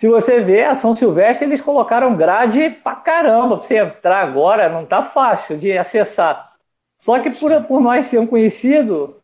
Se 0.00 0.08
você 0.08 0.40
ver, 0.40 0.64
a 0.64 0.74
São 0.74 0.96
Silvestre, 0.96 1.46
eles 1.46 1.60
colocaram 1.60 2.16
grade 2.16 2.70
pra 2.70 2.96
caramba 2.96 3.58
pra 3.58 3.66
você 3.66 3.76
entrar 3.76 4.22
agora, 4.22 4.66
não 4.66 4.86
tá 4.86 5.02
fácil 5.02 5.58
de 5.58 5.76
acessar. 5.76 6.54
Só 6.96 7.18
que 7.18 7.28
por, 7.38 7.64
por 7.64 7.82
nós 7.82 8.06
ser 8.06 8.18
um 8.18 8.26
conhecido, 8.26 9.18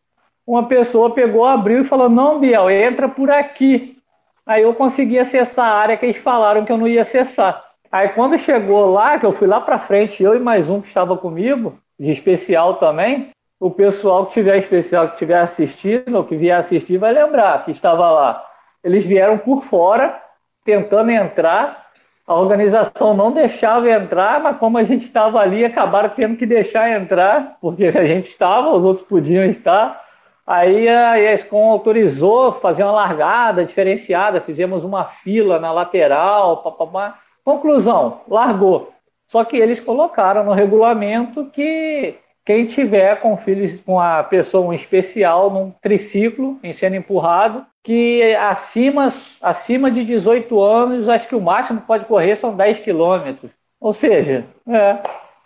uma 0.45 0.67
pessoa 0.67 1.15
pegou, 1.15 1.45
abriu 1.45 1.81
e 1.81 1.83
falou: 1.83 2.07
Não, 2.07 2.39
Biel, 2.39 2.69
entra 2.69 3.09
por 3.09 3.31
aqui. 3.31 3.97
Aí 4.45 4.61
eu 4.61 4.73
consegui 4.75 5.17
acessar 5.17 5.65
a 5.65 5.77
área 5.77 5.97
que 5.97 6.05
eles 6.05 6.17
falaram 6.17 6.63
que 6.63 6.71
eu 6.71 6.77
não 6.77 6.87
ia 6.87 7.01
acessar. 7.01 7.59
Aí 7.91 8.09
quando 8.09 8.37
chegou 8.37 8.91
lá, 8.91 9.17
que 9.17 9.25
eu 9.25 9.31
fui 9.31 9.47
lá 9.47 9.59
para 9.59 9.79
frente, 9.79 10.21
eu 10.21 10.35
e 10.35 10.39
mais 10.39 10.69
um 10.69 10.79
que 10.79 10.89
estava 10.89 11.17
comigo, 11.17 11.79
de 11.99 12.11
especial 12.11 12.75
também, 12.75 13.31
o 13.59 13.71
pessoal 13.71 14.27
que 14.27 14.33
tiver 14.33 14.59
especial, 14.59 15.07
que 15.07 15.13
estiver 15.13 15.39
assistindo, 15.39 16.15
ou 16.15 16.23
que 16.23 16.37
vier 16.37 16.55
assistir, 16.55 16.99
vai 16.99 17.13
lembrar 17.13 17.65
que 17.65 17.71
estava 17.71 18.11
lá. 18.11 18.43
Eles 18.83 19.07
vieram 19.07 19.39
por 19.39 19.63
fora, 19.63 20.26
tentando 20.67 21.09
entrar, 21.09 21.87
a 22.27 22.35
organização 22.35 23.15
não 23.15 23.31
deixava 23.31 23.89
entrar, 23.89 24.41
mas 24.41 24.57
como 24.57 24.77
a 24.77 24.83
gente 24.83 25.05
estava 25.05 25.39
ali, 25.39 25.63
acabaram 25.63 26.09
tendo 26.09 26.35
que 26.35 26.45
deixar 26.45 26.91
entrar, 26.91 27.55
porque 27.61 27.89
se 27.89 27.97
a 27.97 28.05
gente 28.05 28.27
estava, 28.27 28.69
os 28.69 28.83
outros 28.83 29.07
podiam 29.07 29.45
estar. 29.45 30.03
Aí 30.45 30.89
a 30.89 31.17
ESCOM 31.33 31.69
autorizou 31.69 32.51
fazer 32.51 32.83
uma 32.83 32.91
largada 32.91 33.63
diferenciada, 33.63 34.41
fizemos 34.41 34.83
uma 34.83 35.05
fila 35.05 35.57
na 35.57 35.71
lateral, 35.71 36.57
papapá. 36.57 37.17
Conclusão, 37.45 38.19
largou. 38.27 38.91
Só 39.29 39.45
que 39.45 39.55
eles 39.55 39.79
colocaram 39.79 40.43
no 40.43 40.51
regulamento 40.51 41.45
que 41.45 42.15
quem 42.43 42.65
tiver 42.65 43.21
com 43.21 43.37
filhos 43.37 43.79
com 43.81 44.01
a 44.01 44.21
pessoa 44.21 44.75
especial 44.75 45.49
num 45.49 45.71
triciclo 45.81 46.59
em 46.61 46.73
sendo 46.73 46.97
empurrado, 46.97 47.65
que 47.87 48.35
acima, 48.35 49.13
acima 49.41 49.89
de 49.89 50.03
18 50.03 50.59
anos, 50.59 51.07
acho 51.07 51.25
que 51.25 51.35
o 51.35 51.39
máximo 51.39 51.79
que 51.79 51.87
pode 51.87 52.03
correr 52.03 52.35
são 52.35 52.53
10 52.53 52.79
quilômetros. 52.79 53.49
Ou 53.79 53.93
seja, 53.93 54.43
é, 54.67 54.97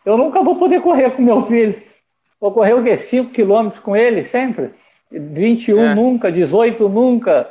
eu 0.03 0.17
nunca 0.17 0.41
vou 0.41 0.55
poder 0.55 0.81
correr 0.81 1.11
com 1.11 1.21
meu 1.21 1.43
filho. 1.43 1.79
Vou 2.39 2.51
correr 2.51 2.73
o 2.73 2.83
quê? 2.83 2.97
5 2.97 3.29
quilômetros 3.29 3.83
com 3.83 3.95
ele 3.95 4.23
sempre? 4.23 4.71
21 5.11 5.91
é. 5.91 5.93
nunca, 5.93 6.31
18 6.31 6.89
nunca. 6.89 7.47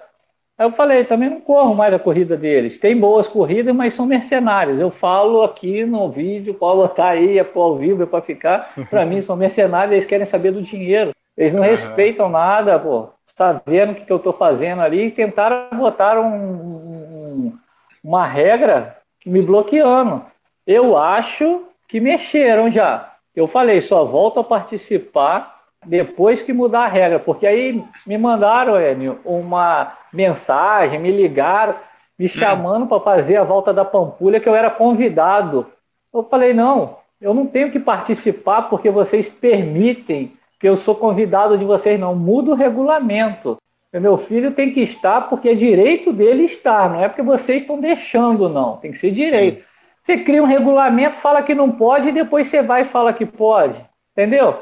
Aí 0.59 0.67
eu 0.67 0.73
falei, 0.73 1.05
também 1.05 1.31
não 1.31 1.41
corro 1.41 1.73
mais 1.73 1.95
a 1.95 1.99
corrida 2.01 2.37
deles. 2.37 2.81
Tem 2.81 2.97
boas 2.97 3.29
corridas, 3.29 3.73
mas 3.73 3.95
são 3.95 4.05
mercenários. 4.05 4.81
Eu 4.81 4.91
falo 4.91 5.45
aqui 5.45 5.85
no 5.85 6.11
vídeo, 6.11 6.53
pode 6.53 6.79
botar 6.79 7.11
aí, 7.11 7.39
é 7.39 7.47
ao 7.55 7.77
vivo, 7.77 8.03
é 8.03 8.07
para 8.07 8.23
ficar. 8.23 8.75
Para 8.91 9.07
mim, 9.07 9.23
são 9.23 9.37
mercenários, 9.37 9.93
eles 9.93 10.07
querem 10.07 10.27
saber 10.27 10.51
do 10.51 10.61
dinheiro. 10.61 11.13
Eles 11.37 11.53
não 11.53 11.63
uhum. 11.63 11.69
respeitam 11.69 12.29
nada, 12.29 12.77
pô. 12.77 13.11
Você 13.31 13.37
tá 13.37 13.63
vendo 13.65 13.93
o 13.93 13.95
que, 13.95 14.05
que 14.05 14.13
eu 14.13 14.19
tô 14.19 14.33
fazendo 14.33 14.83
ali? 14.83 15.07
E 15.07 15.11
tentaram 15.13 15.79
botar 15.79 16.19
um, 16.19 16.35
um, 16.35 17.59
uma 18.03 18.27
regra 18.27 18.97
me 19.25 19.41
bloqueando. 19.41 20.25
Eu 20.67 20.99
acho 20.99 21.63
que 21.87 22.01
mexeram 22.01 22.71
já. 22.73 23.15
Eu 23.35 23.47
falei, 23.47 23.81
só 23.81 24.05
volto 24.05 24.41
a 24.41 24.45
participar 24.45 25.61
depois 25.87 26.43
que 26.43 26.53
mudar 26.53 26.81
a 26.81 26.89
regra, 26.89 27.21
porque 27.21 27.47
aí 27.47 27.83
me 28.05 28.19
mandaram, 28.19 28.81
Enio, 28.81 29.21
uma 29.25 29.97
mensagem, 30.13 30.99
me 30.99 31.13
ligaram, 31.13 31.77
me 32.19 32.27
hum. 32.27 32.29
chamando 32.29 32.87
para 32.89 33.01
fazer 33.01 33.37
a 33.37 33.45
volta 33.45 33.73
da 33.73 33.85
Pampulha, 33.85 34.41
que 34.41 34.49
eu 34.49 34.57
era 34.57 34.71
convidado. 34.71 35.69
Eu 36.13 36.25
falei, 36.25 36.53
não, 36.53 36.97
eu 37.21 37.33
não 37.33 37.47
tenho 37.47 37.71
que 37.71 37.79
participar 37.79 38.63
porque 38.63 38.91
vocês 38.91 39.31
permitem 39.31 40.37
que 40.61 40.69
eu 40.69 40.77
sou 40.77 40.95
convidado 40.95 41.57
de 41.57 41.65
vocês, 41.65 41.99
não. 41.99 42.15
Muda 42.15 42.51
o 42.51 42.55
regulamento. 42.55 43.57
Meu 43.93 44.17
filho 44.17 44.53
tem 44.53 44.71
que 44.71 44.83
estar 44.83 45.23
porque 45.23 45.49
é 45.49 45.55
direito 45.55 46.13
dele 46.13 46.45
estar, 46.45 46.89
não 46.89 47.03
é 47.03 47.09
porque 47.09 47.23
vocês 47.23 47.63
estão 47.63 47.81
deixando, 47.81 48.49
não. 48.49 48.77
Tem 48.77 48.93
que 48.93 48.99
ser 48.99 49.11
direito. 49.11 49.63
Sim. 49.63 49.65
Você 50.05 50.19
cria 50.19 50.43
um 50.43 50.47
regulamento, 50.47 51.17
fala 51.17 51.43
que 51.43 51.55
não 51.55 51.73
pode, 51.73 52.11
e 52.11 52.13
depois 52.13 52.47
você 52.47 52.63
vai 52.63 52.83
e 52.83 52.85
fala 52.85 53.13
que 53.13 53.27
pode. 53.27 53.75
Entendeu? 54.13 54.59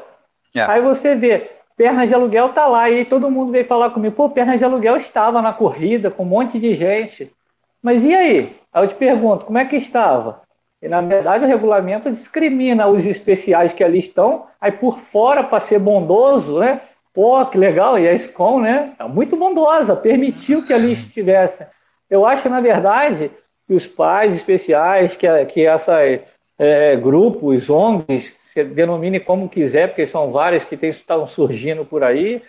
É. 0.55 0.61
Aí 0.61 0.81
você 0.81 1.15
vê, 1.15 1.51
perna 1.77 2.07
de 2.07 2.13
aluguel 2.13 2.49
tá 2.49 2.65
lá, 2.65 2.89
e 2.89 3.05
todo 3.05 3.29
mundo 3.29 3.51
veio 3.51 3.65
falar 3.65 3.91
comigo, 3.91 4.15
pô, 4.15 4.29
perna 4.29 4.57
de 4.57 4.63
aluguel 4.63 4.97
estava 4.97 5.41
na 5.41 5.53
corrida 5.53 6.09
com 6.09 6.23
um 6.23 6.27
monte 6.27 6.57
de 6.57 6.73
gente. 6.73 7.31
Mas 7.83 8.03
e 8.03 8.13
aí? 8.13 8.55
Aí 8.73 8.83
eu 8.83 8.87
te 8.87 8.95
pergunto, 8.95 9.45
como 9.45 9.57
é 9.57 9.65
que 9.65 9.75
estava? 9.75 10.41
E, 10.81 10.87
na 10.87 11.01
verdade, 11.01 11.43
o 11.43 11.47
regulamento 11.47 12.11
discrimina 12.11 12.87
os 12.87 13.05
especiais 13.05 13.73
que 13.73 13.83
ali 13.83 13.99
estão, 13.99 14.45
aí 14.61 14.71
por 14.71 14.99
fora, 14.99 15.43
para 15.43 15.59
ser 15.59 15.79
bondoso, 15.79 16.59
né? 16.59 16.81
Pô, 17.13 17.45
que 17.45 17.57
legal, 17.57 17.99
e 17.99 18.07
a 18.07 18.17
SCOM, 18.17 18.61
né? 18.61 18.93
É 18.97 19.03
muito 19.03 19.35
bondosa, 19.35 19.95
permitiu 19.95 20.65
que 20.65 20.73
ali 20.73 20.93
estivesse. 20.93 21.65
Eu 22.09 22.25
acho, 22.25 22.49
na 22.49 22.61
verdade, 22.61 23.29
que 23.67 23.73
os 23.73 23.85
pais 23.85 24.33
especiais, 24.33 25.15
que, 25.15 25.27
que 25.45 25.65
essa 25.65 25.99
é, 26.57 26.95
grupos, 26.95 27.69
ONGs, 27.69 28.33
se 28.53 28.63
denomine 28.63 29.19
como 29.19 29.49
quiser, 29.49 29.87
porque 29.87 30.07
são 30.07 30.31
várias 30.31 30.63
que 30.63 30.75
estão 30.87 31.27
surgindo 31.27 31.85
por 31.85 32.03
aí, 32.03 32.41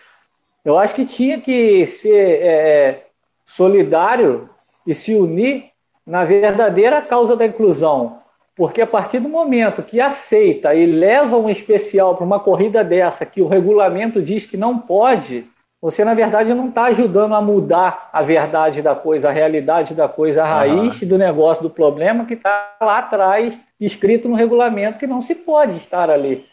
eu 0.65 0.79
acho 0.79 0.95
que 0.95 1.05
tinha 1.05 1.41
que 1.41 1.87
ser 1.87 2.43
é, 2.43 3.07
solidário 3.45 4.49
e 4.87 4.95
se 4.95 5.15
unir 5.15 5.71
na 6.07 6.25
verdadeira 6.25 7.03
causa 7.03 7.37
da 7.37 7.47
inclusão. 7.47 8.20
Porque 8.57 8.83
a 8.83 8.87
partir 8.87 9.21
do 9.21 9.29
momento 9.29 9.83
que 9.83 10.01
aceita 10.01 10.75
e 10.75 10.85
leva 10.85 11.37
um 11.37 11.49
especial 11.49 12.15
para 12.15 12.25
uma 12.25 12.41
corrida 12.41 12.85
dessa, 12.85 13.25
que 13.25 13.41
o 13.41 13.49
regulamento 13.49 14.21
diz 14.21 14.45
que 14.45 14.57
não 14.57 14.79
pode, 14.79 15.47
você 15.81 16.05
na 16.05 16.13
verdade 16.13 16.53
não 16.53 16.69
está 16.69 16.85
ajudando 16.85 17.35
a 17.35 17.41
mudar 17.41 18.11
a 18.13 18.23
verdade 18.23 18.83
da 18.83 18.95
coisa, 18.95 19.29
a 19.29 19.33
realidade 19.33 19.95
da 19.95 20.09
coisa, 20.09 20.43
a 20.43 20.47
raiz 20.47 21.01
uhum. 21.01 21.09
do 21.09 21.19
negócio, 21.19 21.63
do 21.63 21.71
problema 21.71 22.27
que 22.27 22.35
está 22.35 22.77
lá 22.81 22.99
atrás, 22.99 23.59
escrito 23.81 24.29
no 24.29 24.35
regulamento 24.35 24.99
que 24.99 25.07
não 25.07 25.23
se 25.23 25.35
pode 25.35 25.77
estar 25.79 26.11
ali. 26.11 26.45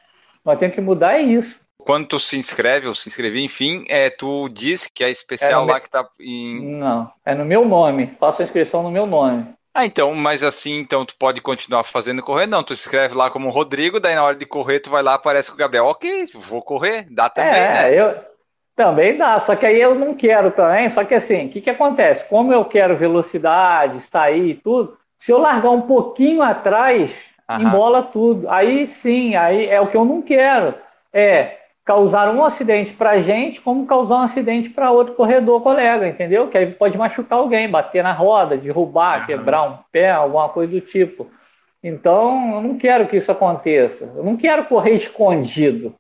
Nós 0.46 0.58
temos 0.58 0.76
que 0.76 0.82
mudar 0.82 1.16
é 1.16 1.22
isso 1.22 1.60
quando 1.88 2.06
tu 2.06 2.20
se 2.20 2.38
inscreve 2.38 2.86
ou 2.86 2.94
se 2.94 3.08
inscrever, 3.08 3.42
enfim, 3.42 3.86
é, 3.88 4.10
tu 4.10 4.50
diz 4.50 4.90
que 4.94 5.06
é 5.06 5.10
especial 5.10 5.64
é 5.64 5.72
lá 5.72 5.80
que 5.80 5.90
tá 5.90 6.06
em. 6.20 6.78
Não, 6.78 7.10
é 7.26 7.34
no 7.34 7.46
meu 7.46 7.64
nome. 7.64 8.14
Faço 8.20 8.42
a 8.42 8.46
inscrição 8.46 8.84
no 8.84 8.92
meu 8.92 9.06
nome. 9.06 9.48
Ah, 9.80 9.86
então, 9.86 10.16
mas 10.16 10.42
assim, 10.42 10.80
então 10.80 11.06
tu 11.06 11.16
pode 11.16 11.40
continuar 11.40 11.84
fazendo 11.84 12.24
correr? 12.24 12.48
Não, 12.48 12.64
tu 12.64 12.74
escreve 12.74 13.14
lá 13.14 13.30
como 13.30 13.52
Rodrigo, 13.52 14.00
daí 14.00 14.16
na 14.16 14.24
hora 14.24 14.36
de 14.36 14.44
correr 14.44 14.80
tu 14.80 14.90
vai 14.90 15.04
lá, 15.04 15.14
aparece 15.14 15.50
com 15.50 15.54
o 15.54 15.58
Gabriel. 15.58 15.86
Ok, 15.86 16.26
vou 16.34 16.64
correr, 16.64 17.06
dá 17.12 17.30
também, 17.30 17.62
é, 17.62 17.70
né? 17.70 17.94
Eu... 17.94 18.16
Também 18.76 19.18
dá, 19.18 19.40
só 19.40 19.56
que 19.56 19.66
aí 19.66 19.80
eu 19.80 19.94
não 19.96 20.16
quero 20.16 20.52
também, 20.52 20.90
só 20.90 21.04
que 21.04 21.14
assim, 21.14 21.48
o 21.48 21.50
que, 21.50 21.62
que 21.62 21.70
acontece? 21.70 22.26
Como 22.26 22.54
eu 22.54 22.66
quero 22.66 22.96
velocidade, 22.96 24.00
sair 24.02 24.50
e 24.50 24.54
tudo, 24.56 24.98
se 25.18 25.32
eu 25.32 25.40
largar 25.40 25.72
um 25.72 25.82
pouquinho 25.82 26.42
atrás, 26.44 27.12
Aham. 27.48 27.64
embola 27.64 28.02
tudo. 28.04 28.50
Aí 28.50 28.88
sim, 28.88 29.36
aí 29.36 29.68
é 29.68 29.80
o 29.80 29.88
que 29.88 29.98
eu 29.98 30.06
não 30.06 30.24
quero. 30.24 30.76
É, 31.14 31.58
causar 31.88 32.30
um 32.36 32.44
acidente 32.44 32.92
para 32.92 33.12
a 33.12 33.22
gente, 33.22 33.62
como 33.62 33.86
causar 33.86 34.18
um 34.18 34.24
acidente 34.24 34.70
para 34.70 34.92
outro 34.92 35.16
corredor 35.16 35.62
colega, 35.62 36.06
entendeu? 36.06 36.50
Que 36.50 36.58
aí 36.58 36.70
pode 36.70 36.98
machucar 36.98 37.40
alguém, 37.40 37.70
bater 37.70 38.04
na 38.04 38.12
roda, 38.12 38.58
derrubar, 38.58 39.22
uhum. 39.22 39.26
quebrar 39.26 39.64
um 39.64 39.78
pé, 39.90 40.12
alguma 40.12 40.50
coisa 40.50 40.74
do 40.74 40.82
tipo. 40.82 41.32
Então, 41.82 42.56
eu 42.56 42.62
não 42.62 42.78
quero 42.78 43.08
que 43.08 43.16
isso 43.16 43.32
aconteça. 43.32 44.12
Eu 44.18 44.22
não 44.22 44.36
quero 44.36 44.66
correr 44.66 44.96
escondido. 44.96 45.96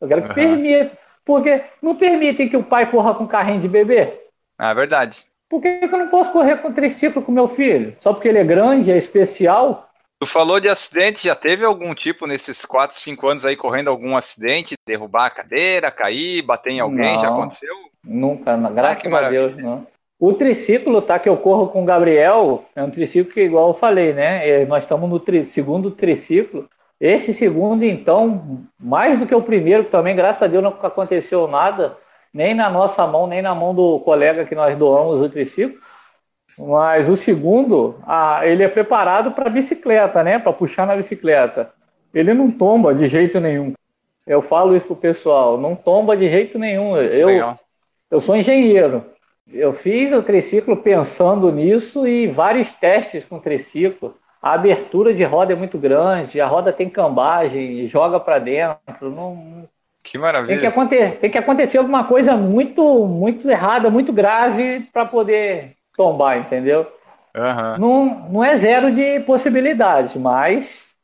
Eu 0.00 0.08
quero 0.08 0.22
que 0.22 0.28
uhum. 0.28 0.34
permita. 0.34 0.98
Porque 1.22 1.64
não 1.82 1.94
permitem 1.94 2.48
que 2.48 2.56
o 2.56 2.62
pai 2.62 2.90
corra 2.90 3.12
com 3.12 3.26
carrinho 3.26 3.60
de 3.60 3.68
bebê. 3.68 4.18
É 4.58 4.74
verdade. 4.74 5.22
Por 5.50 5.60
que 5.60 5.80
eu 5.82 5.98
não 5.98 6.08
posso 6.08 6.32
correr 6.32 6.56
com 6.62 6.72
triciclo 6.72 7.20
com 7.20 7.30
meu 7.30 7.46
filho? 7.46 7.94
Só 8.00 8.14
porque 8.14 8.28
ele 8.28 8.38
é 8.38 8.44
grande, 8.44 8.90
é 8.90 8.96
especial? 8.96 9.85
Tu 10.18 10.26
falou 10.26 10.58
de 10.58 10.68
acidente, 10.68 11.26
já 11.26 11.34
teve 11.34 11.64
algum 11.64 11.94
tipo 11.94 12.26
nesses 12.26 12.64
4, 12.64 12.98
5 12.98 13.28
anos 13.28 13.44
aí 13.44 13.54
correndo 13.54 13.88
algum 13.88 14.16
acidente, 14.16 14.74
derrubar 14.86 15.26
a 15.26 15.30
cadeira, 15.30 15.90
cair, 15.90 16.42
bater 16.42 16.72
em 16.72 16.80
alguém, 16.80 17.14
não, 17.14 17.20
já 17.20 17.28
aconteceu? 17.28 17.74
Nunca, 18.02 18.56
graças 18.56 19.12
ah, 19.12 19.18
a 19.18 19.28
Deus, 19.28 19.56
não. 19.56 19.86
O 20.18 20.32
triciclo, 20.32 21.02
tá, 21.02 21.18
que 21.18 21.28
eu 21.28 21.36
corro 21.36 21.68
com 21.68 21.82
o 21.82 21.84
Gabriel, 21.84 22.64
é 22.74 22.82
um 22.82 22.90
triciclo 22.90 23.34
que, 23.34 23.42
igual 23.42 23.68
eu 23.68 23.74
falei, 23.74 24.14
né? 24.14 24.48
É, 24.48 24.64
nós 24.64 24.84
estamos 24.84 25.08
no 25.10 25.20
tri, 25.20 25.44
segundo 25.44 25.90
triciclo. 25.90 26.66
Esse 26.98 27.34
segundo, 27.34 27.84
então, 27.84 28.64
mais 28.80 29.18
do 29.18 29.26
que 29.26 29.34
o 29.34 29.42
primeiro, 29.42 29.84
que 29.84 29.90
também, 29.90 30.16
graças 30.16 30.42
a 30.42 30.46
Deus, 30.46 30.62
não 30.62 30.70
aconteceu 30.70 31.46
nada, 31.46 31.98
nem 32.32 32.54
na 32.54 32.70
nossa 32.70 33.06
mão, 33.06 33.26
nem 33.26 33.42
na 33.42 33.54
mão 33.54 33.74
do 33.74 34.00
colega 34.00 34.46
que 34.46 34.54
nós 34.54 34.74
doamos 34.78 35.20
o 35.20 35.28
triciclo. 35.28 35.78
Mas 36.58 37.08
o 37.08 37.16
segundo, 37.16 37.96
ah, 38.06 38.40
ele 38.44 38.62
é 38.62 38.68
preparado 38.68 39.30
para 39.32 39.50
bicicleta, 39.50 40.22
né? 40.22 40.38
Para 40.38 40.52
puxar 40.52 40.86
na 40.86 40.96
bicicleta. 40.96 41.70
Ele 42.14 42.32
não 42.32 42.50
tomba 42.50 42.94
de 42.94 43.08
jeito 43.08 43.38
nenhum. 43.38 43.74
Eu 44.26 44.40
falo 44.40 44.74
isso 44.74 44.86
pro 44.86 44.96
pessoal, 44.96 45.58
não 45.58 45.76
tomba 45.76 46.16
de 46.16 46.28
jeito 46.28 46.58
nenhum. 46.58 46.96
Eu, 46.96 47.56
eu 48.10 48.20
sou 48.20 48.36
engenheiro. 48.36 49.04
Eu 49.52 49.72
fiz 49.72 50.12
o 50.12 50.22
triciclo 50.22 50.76
pensando 50.76 51.52
nisso 51.52 52.06
e 52.06 52.26
vários 52.26 52.72
testes 52.72 53.24
com 53.24 53.38
triciclo. 53.38 54.16
A 54.42 54.54
abertura 54.54 55.14
de 55.14 55.22
roda 55.22 55.52
é 55.52 55.56
muito 55.56 55.78
grande, 55.78 56.40
a 56.40 56.46
roda 56.46 56.72
tem 56.72 56.88
cambagem, 56.88 57.86
joga 57.86 58.18
para 58.18 58.38
dentro. 58.38 59.10
Não, 59.10 59.68
que 60.02 60.18
maravilha. 60.18 60.54
Tem 60.54 60.60
que, 60.60 60.66
acontecer, 60.66 61.18
tem 61.18 61.30
que 61.30 61.38
acontecer 61.38 61.78
alguma 61.78 62.04
coisa 62.04 62.36
muito, 62.36 63.06
muito 63.06 63.48
errada, 63.48 63.90
muito 63.90 64.12
grave 64.12 64.80
para 64.92 65.04
poder 65.04 65.75
tombar, 65.96 66.38
entendeu? 66.38 66.86
Uhum. 67.34 67.78
Não, 67.78 68.28
não 68.30 68.44
é 68.44 68.56
zero 68.56 68.90
de 68.90 69.20
possibilidade, 69.20 70.18
mas 70.18 70.94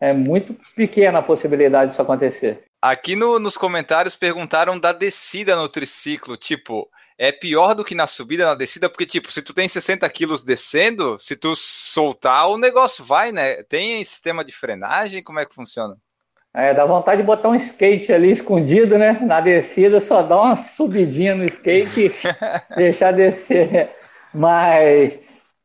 é 0.00 0.12
muito 0.12 0.54
pequena 0.76 1.18
a 1.18 1.22
possibilidade 1.22 1.90
disso 1.90 2.02
acontecer. 2.02 2.64
Aqui 2.80 3.16
no, 3.16 3.38
nos 3.38 3.56
comentários 3.56 4.14
perguntaram 4.14 4.78
da 4.78 4.92
descida 4.92 5.56
no 5.56 5.68
triciclo, 5.68 6.36
tipo, 6.36 6.88
é 7.18 7.32
pior 7.32 7.74
do 7.74 7.84
que 7.84 7.94
na 7.94 8.06
subida, 8.06 8.46
na 8.46 8.54
descida, 8.54 8.88
porque, 8.88 9.04
tipo, 9.04 9.32
se 9.32 9.42
tu 9.42 9.52
tem 9.52 9.68
60 9.68 10.08
quilos 10.10 10.42
descendo, 10.42 11.18
se 11.18 11.34
tu 11.34 11.56
soltar, 11.56 12.48
o 12.48 12.56
negócio 12.56 13.04
vai, 13.04 13.32
né? 13.32 13.64
Tem 13.64 14.04
sistema 14.04 14.44
de 14.44 14.52
frenagem? 14.52 15.22
Como 15.22 15.40
é 15.40 15.44
que 15.44 15.54
funciona? 15.54 15.96
É, 16.54 16.72
dá 16.72 16.86
vontade 16.86 17.20
de 17.20 17.26
botar 17.26 17.48
um 17.48 17.54
skate 17.56 18.12
ali 18.12 18.30
escondido, 18.30 18.96
né? 18.96 19.18
Na 19.20 19.40
descida, 19.40 20.00
só 20.00 20.22
dá 20.22 20.40
uma 20.40 20.54
subidinha 20.54 21.34
no 21.34 21.44
skate 21.44 22.06
e 22.06 22.12
deixar 22.76 23.12
descer. 23.12 23.90
Mas 24.32 25.18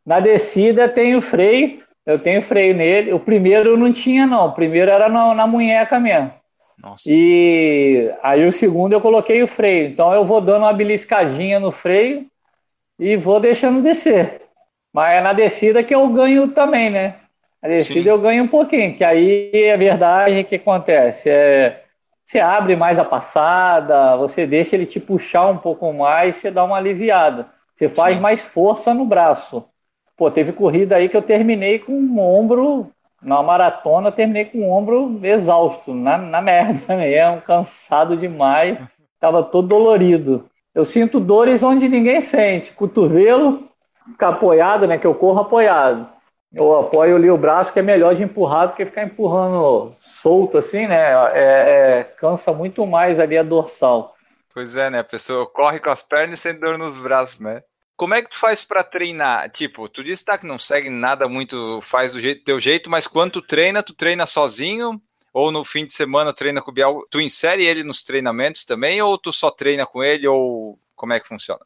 na 0.06 0.20
descida 0.20 0.90
tem 0.90 1.16
o 1.16 1.22
freio, 1.22 1.80
eu 2.06 2.20
tenho 2.20 2.42
freio 2.42 2.76
nele. 2.76 3.14
O 3.14 3.20
primeiro 3.20 3.70
eu 3.72 3.78
não 3.78 3.92
tinha, 3.92 4.26
não. 4.26 4.48
O 4.48 4.52
primeiro 4.54 4.92
era 4.92 5.08
na, 5.10 5.34
na 5.34 5.48
munheca 5.48 6.00
mesmo. 6.00 6.32
Nossa. 6.78 7.04
E 7.08 8.12
aí 8.22 8.46
o 8.46 8.52
segundo 8.52 8.94
eu 8.94 9.02
coloquei 9.02 9.42
o 9.42 9.48
freio. 9.48 9.88
Então 9.88 10.14
eu 10.14 10.26
vou 10.26 10.42
dando 10.42 10.64
uma 10.64 10.74
beliscadinha 10.74 11.60
no 11.60 11.72
freio 11.72 12.26
e 13.00 13.16
vou 13.16 13.40
deixando 13.40 13.82
descer. 13.82 14.42
Mas 14.92 15.16
é 15.16 15.22
na 15.22 15.34
descida 15.34 15.84
que 15.84 15.96
eu 15.96 16.08
ganho 16.10 16.50
também, 16.50 16.90
né? 16.90 17.16
A 17.62 17.68
descida 17.68 18.04
Sim. 18.04 18.10
eu 18.10 18.20
ganho 18.20 18.44
um 18.44 18.48
pouquinho, 18.48 18.94
que 18.94 19.04
aí 19.04 19.50
é 19.54 19.78
verdade 19.78 20.44
que 20.44 20.56
acontece. 20.56 21.30
É, 21.30 21.84
você 22.26 22.40
abre 22.40 22.76
mais 22.76 23.00
a 23.00 23.06
passada, 23.06 24.18
você 24.18 24.46
deixa 24.46 24.76
ele 24.76 24.86
te 24.86 25.00
puxar 25.00 25.48
um 25.48 25.58
pouco 25.58 25.92
mais, 25.94 26.36
você 26.36 26.52
dá 26.52 26.64
uma 26.64 26.78
aliviada. 26.78 27.48
Você 27.84 27.90
faz 27.90 28.20
mais 28.20 28.42
força 28.42 28.94
no 28.94 29.04
braço. 29.04 29.66
Pô, 30.16 30.32
teve 30.32 30.54
corrida 30.54 30.96
aí 30.96 31.10
que 31.10 31.18
eu 31.18 31.22
terminei 31.22 31.80
com 31.80 31.92
um 31.92 32.20
ombro, 32.20 32.90
na 33.22 33.42
maratona, 33.44 34.08
eu 34.08 34.12
terminei 34.12 34.46
com 34.46 34.60
o 34.60 34.72
ombro 34.72 35.20
exausto, 35.24 35.94
na, 35.94 36.18
na 36.18 36.42
merda 36.42 36.80
mesmo, 36.96 37.42
cansado 37.42 38.16
demais, 38.16 38.78
tava 39.20 39.44
todo 39.44 39.68
dolorido. 39.68 40.50
Eu 40.74 40.86
sinto 40.86 41.20
dores 41.20 41.62
onde 41.62 41.90
ninguém 41.90 42.22
sente. 42.22 42.72
Cotovelo, 42.72 43.68
ficar 44.12 44.30
apoiado, 44.30 44.88
né? 44.88 44.98
Que 44.98 45.06
eu 45.06 45.14
corro 45.14 45.42
apoiado. 45.42 46.08
Eu 46.54 46.80
apoio 46.80 47.16
ali 47.16 47.30
o 47.30 47.38
braço, 47.38 47.74
que 47.74 47.80
é 47.80 47.82
melhor 47.82 48.16
de 48.16 48.24
empurrar 48.24 48.68
do 48.68 48.74
que 48.76 48.86
ficar 48.86 49.04
empurrando 49.04 49.96
solto 50.00 50.58
assim, 50.58 50.88
né? 50.88 51.12
É, 51.34 52.00
é, 52.00 52.04
cansa 52.18 52.54
muito 52.54 52.86
mais 52.86 53.20
ali 53.20 53.38
a 53.38 53.44
dorsal. 53.44 54.14
Pois 54.54 54.76
é, 54.76 54.90
né? 54.90 55.00
A 55.00 55.04
pessoa 55.04 55.48
corre 55.48 55.80
com 55.80 55.90
as 55.90 56.04
pernas 56.04 56.40
sem 56.40 56.54
dor 56.54 56.78
nos 56.78 56.96
braços, 56.96 57.40
né? 57.40 57.64
Como 57.96 58.14
é 58.14 58.22
que 58.22 58.30
tu 58.32 58.40
faz 58.40 58.64
para 58.64 58.84
treinar? 58.84 59.50
Tipo, 59.52 59.88
tu 59.88 60.04
disse 60.04 60.26
tá, 60.26 60.38
que 60.38 60.46
não 60.46 60.60
segue 60.60 60.90
nada 60.90 61.28
muito, 61.28 61.82
faz 61.86 62.14
do 62.14 62.20
jeito, 62.20 62.44
teu 62.44 62.60
jeito, 62.60 62.90
mas 62.90 63.08
quando 63.08 63.34
tu 63.34 63.42
treina, 63.42 63.84
tu 63.84 63.94
treina 63.94 64.26
sozinho? 64.26 65.02
Ou 65.32 65.52
no 65.52 65.64
fim 65.64 65.86
de 65.86 65.94
semana 65.94 66.32
treina 66.32 66.62
com 66.62 66.70
o 66.70 66.74
Bial? 66.74 67.06
Tu 67.10 67.20
insere 67.20 67.66
ele 67.66 67.84
nos 67.84 68.04
treinamentos 68.04 68.66
também? 68.66 69.02
Ou 69.02 69.18
tu 69.18 69.34
só 69.34 69.50
treina 69.50 69.86
com 69.86 70.04
ele? 70.04 70.28
Ou 70.28 70.78
como 70.96 71.14
é 71.14 71.20
que 71.20 71.28
funciona? 71.28 71.62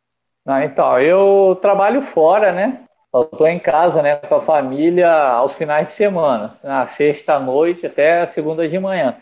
Ah, 0.45 0.63
então, 0.63 0.97
eu 0.99 1.57
trabalho 1.61 2.01
fora, 2.01 2.53
né? 2.53 2.85
Eu 3.13 3.25
tô 3.25 3.45
em 3.47 3.59
casa, 3.59 4.01
né, 4.01 4.15
com 4.17 4.35
a 4.35 4.41
família 4.41 5.11
aos 5.11 5.55
finais 5.55 5.87
de 5.87 5.93
semana, 5.93 6.57
na 6.63 6.85
sexta 6.85 7.39
noite 7.39 7.85
até 7.85 8.21
a 8.21 8.27
segunda 8.27 8.67
de 8.67 8.77
manhã. 8.79 9.17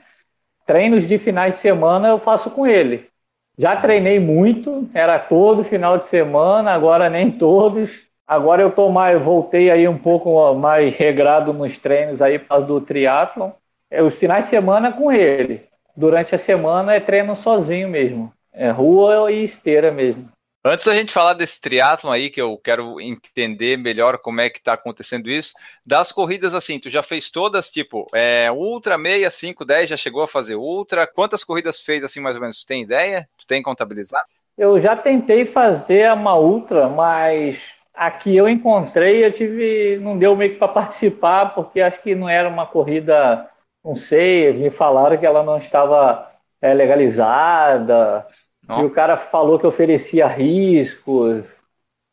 Treinos 0.65 1.07
de 1.07 1.17
finais 1.17 1.55
de 1.55 1.59
semana 1.61 2.09
eu 2.09 2.19
faço 2.19 2.51
com 2.51 2.67
ele. 2.67 3.09
Já 3.57 3.75
treinei 3.75 4.19
muito, 4.19 4.89
era 4.93 5.17
todo 5.17 5.63
final 5.63 5.97
de 5.97 6.05
semana, 6.05 6.71
agora 6.71 7.09
nem 7.09 7.31
todos. 7.31 8.03
Agora 8.27 8.61
eu 8.61 8.71
tô 8.71 8.89
mais, 8.89 9.21
voltei 9.21 9.69
aí 9.69 9.87
um 9.87 9.97
pouco 9.97 10.53
mais 10.55 10.95
regrado 10.95 11.53
nos 11.53 11.77
treinos 11.77 12.21
aí 12.21 12.39
do 12.67 12.81
triatlon. 12.81 13.51
É, 13.89 14.01
os 14.01 14.15
finais 14.15 14.45
de 14.45 14.49
semana 14.49 14.91
com 14.91 15.11
ele. 15.11 15.63
Durante 15.95 16.35
a 16.35 16.37
semana 16.37 16.93
é 16.93 16.99
treino 16.99 17.35
sozinho 17.35 17.87
mesmo. 17.87 18.33
É 18.51 18.69
rua 18.69 19.31
e 19.31 19.43
esteira 19.43 19.91
mesmo. 19.91 20.34
Antes 20.67 20.83
da 20.83 20.95
gente 20.95 21.13
falar 21.13 21.35
desse 21.35 21.61
triatlon 21.61 22.11
aí, 22.11 22.27
que 22.27 22.41
eu 22.41 22.57
quero 22.57 22.99
entender 22.99 23.77
melhor 23.77 24.17
como 24.17 24.41
é 24.41 24.49
que 24.49 24.59
tá 24.59 24.73
acontecendo 24.73 25.29
isso, 25.29 25.53
das 25.85 26.11
corridas 26.11 26.55
assim, 26.55 26.79
tu 26.79 26.89
já 26.89 27.03
fez 27.03 27.29
todas, 27.29 27.69
tipo, 27.69 28.07
é, 28.11 28.51
Ultra, 28.51 28.97
meia, 28.97 29.29
5, 29.29 29.63
10, 29.63 29.91
já 29.91 29.95
chegou 29.95 30.23
a 30.23 30.27
fazer 30.27 30.55
Ultra? 30.55 31.05
Quantas 31.05 31.43
corridas 31.43 31.81
fez 31.81 32.03
assim, 32.03 32.19
mais 32.19 32.35
ou 32.35 32.41
menos? 32.41 32.63
Tu 32.63 32.65
tem 32.65 32.81
ideia? 32.81 33.29
Tu 33.37 33.45
tem 33.45 33.61
contabilizado? 33.61 34.25
Eu 34.57 34.81
já 34.81 34.95
tentei 34.95 35.45
fazer 35.45 36.11
uma 36.11 36.35
Ultra, 36.35 36.89
mas 36.89 37.61
aqui 37.93 38.35
eu 38.35 38.49
encontrei, 38.49 39.23
eu 39.23 39.31
tive, 39.31 39.99
não 40.01 40.17
deu 40.17 40.35
meio 40.35 40.53
que 40.53 40.57
para 40.57 40.67
participar, 40.67 41.53
porque 41.53 41.79
acho 41.79 42.01
que 42.01 42.15
não 42.15 42.27
era 42.27 42.49
uma 42.49 42.65
corrida, 42.65 43.47
não 43.83 43.95
sei, 43.95 44.51
me 44.51 44.71
falaram 44.71 45.15
que 45.15 45.27
ela 45.27 45.43
não 45.43 45.59
estava 45.59 46.27
é, 46.59 46.73
legalizada, 46.73 48.25
e 48.69 48.83
o 48.83 48.89
cara 48.89 49.15
falou 49.15 49.59
que 49.59 49.67
oferecia 49.67 50.27
riscos. 50.27 51.43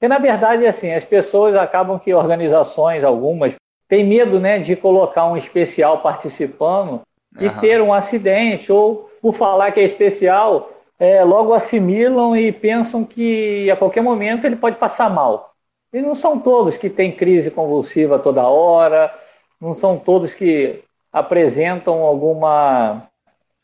E 0.00 0.08
na 0.08 0.18
verdade, 0.18 0.66
assim, 0.66 0.92
as 0.92 1.04
pessoas 1.04 1.56
acabam 1.56 1.98
que 1.98 2.12
organizações, 2.12 3.04
algumas, 3.04 3.54
têm 3.88 4.04
medo 4.04 4.40
né, 4.40 4.58
de 4.58 4.74
colocar 4.76 5.26
um 5.26 5.36
especial 5.36 5.98
participando 5.98 7.02
e 7.38 7.48
ter 7.60 7.80
um 7.80 7.94
acidente, 7.94 8.70
ou 8.70 9.10
por 9.22 9.34
falar 9.34 9.70
que 9.72 9.80
é 9.80 9.84
especial, 9.84 10.70
é, 10.98 11.24
logo 11.24 11.54
assimilam 11.54 12.36
e 12.36 12.52
pensam 12.52 13.04
que 13.04 13.70
a 13.70 13.76
qualquer 13.76 14.02
momento 14.02 14.44
ele 14.44 14.56
pode 14.56 14.76
passar 14.76 15.08
mal. 15.08 15.54
E 15.92 16.00
não 16.00 16.14
são 16.14 16.38
todos 16.38 16.76
que 16.76 16.90
têm 16.90 17.12
crise 17.12 17.50
convulsiva 17.50 18.18
toda 18.18 18.46
hora, 18.46 19.12
não 19.60 19.72
são 19.74 19.98
todos 19.98 20.34
que 20.34 20.82
apresentam 21.12 22.02
alguma. 22.02 23.08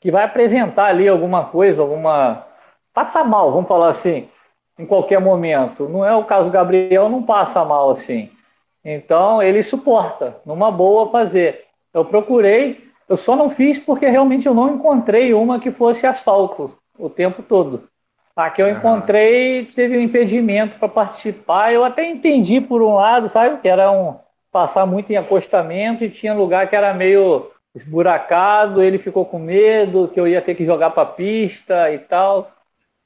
que 0.01 0.11
vai 0.11 0.24
apresentar 0.24 0.87
ali 0.87 1.09
alguma 1.09 1.44
coisa, 1.46 1.83
alguma 1.83 2.47
passa 2.98 3.22
mal, 3.22 3.52
vamos 3.52 3.68
falar 3.68 3.90
assim, 3.90 4.26
em 4.76 4.84
qualquer 4.84 5.20
momento. 5.20 5.88
Não 5.88 6.04
é 6.04 6.16
o 6.16 6.24
caso 6.24 6.46
do 6.46 6.50
Gabriel, 6.50 7.08
não 7.08 7.22
passa 7.22 7.64
mal 7.64 7.90
assim. 7.90 8.28
Então 8.84 9.40
ele 9.40 9.62
suporta, 9.62 10.40
numa 10.44 10.68
boa 10.72 11.08
fazer. 11.08 11.66
Eu 11.94 12.04
procurei, 12.04 12.88
eu 13.08 13.16
só 13.16 13.37
não 13.37 13.48
fiz 13.48 13.78
porque 13.78 14.08
realmente 14.08 14.48
eu 14.48 14.54
não 14.54 14.74
encontrei 14.74 15.32
uma 15.32 15.61
que 15.61 15.70
fosse 15.70 16.08
asfalto 16.08 16.76
o 16.98 17.08
tempo 17.08 17.40
todo. 17.40 17.84
A 18.34 18.50
que 18.50 18.61
eu 18.61 18.68
encontrei 18.68 19.66
teve 19.66 19.96
um 19.96 20.00
impedimento 20.00 20.76
para 20.76 20.88
participar. 20.88 21.72
Eu 21.72 21.84
até 21.84 22.04
entendi 22.04 22.61
por 22.61 22.82
um 22.82 22.94
lado, 22.94 23.28
sabe, 23.28 23.61
que 23.61 23.68
era 23.68 23.92
um 23.92 24.16
passar 24.50 24.87
muito 24.87 25.12
em 25.12 25.16
acostamento 25.16 26.02
e 26.02 26.11
tinha 26.11 26.34
lugar 26.34 26.68
que 26.68 26.74
era 26.74 26.92
meio 26.92 27.48
esburacado. 27.76 28.82
Ele 28.82 28.98
ficou 28.98 29.24
com 29.24 29.38
medo 29.38 30.08
que 30.12 30.18
eu 30.18 30.26
ia 30.26 30.42
ter 30.42 30.56
que 30.56 30.64
jogar 30.64 30.90
para 30.90 31.06
pista 31.06 31.92
e 31.92 31.98
tal. 31.98 32.57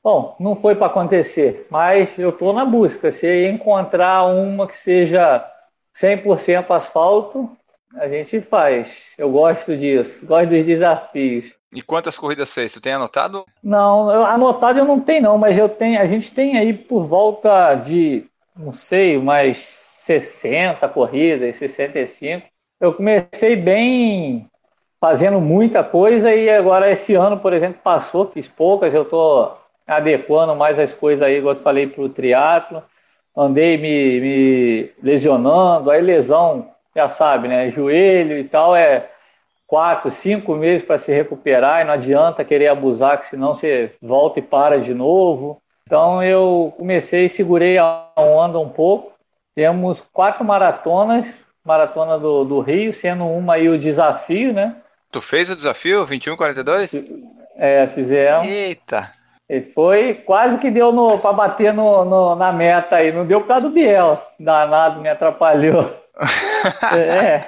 Bom, 0.03 0.35
não 0.41 0.57
foi 0.57 0.75
para 0.75 0.89
acontecer, 0.89 1.67
mas 1.71 2.19
eu 2.19 2.31
estou 2.31 2.53
na 2.53 2.65
busca. 2.65 3.13
Se 3.13 3.47
encontrar 3.47 4.25
uma 4.25 4.67
que 4.67 4.77
seja 4.77 5.49
100% 5.95 6.71
asfalto, 6.71 7.49
a 7.95 8.09
gente 8.09 8.41
faz. 8.41 8.89
Eu 9.17 9.31
gosto 9.31 9.77
disso, 9.77 10.27
gosto 10.27 10.51
dos 10.51 10.65
desafios. 10.65 11.53
E 11.73 11.81
quantas 11.81 12.19
corridas 12.19 12.53
fez? 12.53 12.73
Tu 12.73 12.81
tem 12.81 12.95
anotado? 12.95 13.45
Não, 13.63 14.13
eu, 14.13 14.25
anotado 14.25 14.79
eu 14.79 14.85
não 14.85 15.01
tenho 15.01 15.23
não, 15.23 15.39
mas 15.39 15.57
eu 15.57 15.69
tenho, 15.69 16.01
a 16.01 16.07
gente 16.07 16.33
tem 16.33 16.59
aí 16.59 16.73
por 16.73 17.05
volta 17.05 17.75
de, 17.77 18.27
não 18.57 18.73
sei, 18.73 19.19
mais 19.19 19.59
60 19.59 20.87
corridas, 20.89 21.57
65. 21.57 22.47
Eu 22.81 22.93
comecei 22.93 23.55
bem 23.55 24.51
fazendo 25.01 25.41
muita 25.41 25.83
coisa 25.85 26.35
e 26.35 26.51
agora 26.51 26.91
esse 26.91 27.15
ano, 27.15 27.39
por 27.39 27.53
exemplo, 27.53 27.81
passou, 27.83 28.27
fiz 28.31 28.49
poucas, 28.49 28.93
eu 28.93 29.03
estou 29.03 29.62
adequando 29.87 30.55
mais 30.55 30.79
as 30.79 30.95
coisas 30.95 31.23
aí, 31.23 31.39
igual 31.39 31.55
eu 31.55 31.61
falei, 31.61 31.87
para 31.87 32.03
o 32.03 32.09
triatlo. 32.09 32.83
Andei 33.37 33.79
me, 33.79 34.21
me 34.21 34.91
lesionando, 35.03 35.91
aí 35.91 36.03
lesão, 36.03 36.71
já 36.95 37.09
sabe, 37.09 37.49
né? 37.49 37.71
Joelho 37.71 38.37
e 38.37 38.45
tal, 38.45 38.77
é 38.77 39.09
quatro, 39.67 40.11
cinco 40.11 40.55
meses 40.55 40.87
para 40.87 40.99
se 40.99 41.11
recuperar 41.11 41.81
e 41.81 41.85
não 41.85 41.95
adianta 41.95 42.45
querer 42.45 42.69
abusar, 42.69 43.19
que 43.19 43.27
senão 43.27 43.55
você 43.55 43.95
volta 44.03 44.39
e 44.39 44.43
para 44.43 44.79
de 44.79 44.93
novo. 44.93 45.63
Então 45.87 46.23
eu 46.23 46.75
comecei, 46.77 47.29
segurei 47.29 47.79
a 47.79 48.07
onda 48.17 48.59
um 48.59 48.69
pouco. 48.69 49.13
Temos 49.55 50.03
quatro 50.13 50.45
maratonas, 50.45 51.27
maratona 51.65 52.19
do, 52.19 52.45
do 52.45 52.61
Rio, 52.61 52.93
sendo 52.93 53.27
uma 53.27 53.55
aí 53.55 53.69
o 53.69 53.79
desafio, 53.79 54.53
né? 54.53 54.77
Tu 55.11 55.21
fez 55.21 55.51
o 55.51 55.57
desafio 55.57 55.99
2142? 55.99 56.91
É, 57.57 57.87
fizemos. 57.87 58.49
Eita! 58.49 59.13
E 59.53 59.61
foi 59.61 60.15
quase 60.15 60.57
que 60.57 60.71
deu 60.71 61.19
para 61.19 61.31
bater 61.35 61.75
no, 61.75 62.07
no, 62.07 62.35
na 62.35 62.51
meta 62.51 62.97
aí. 62.97 63.13
Não 63.13 63.27
deu 63.27 63.43
por 63.43 63.49
causa 63.49 63.69
do 63.69 63.75
Biel. 63.75 64.19
Danado, 64.41 65.03
me 65.03 65.11
atrapalhou. 65.11 65.95
é, 66.97 67.45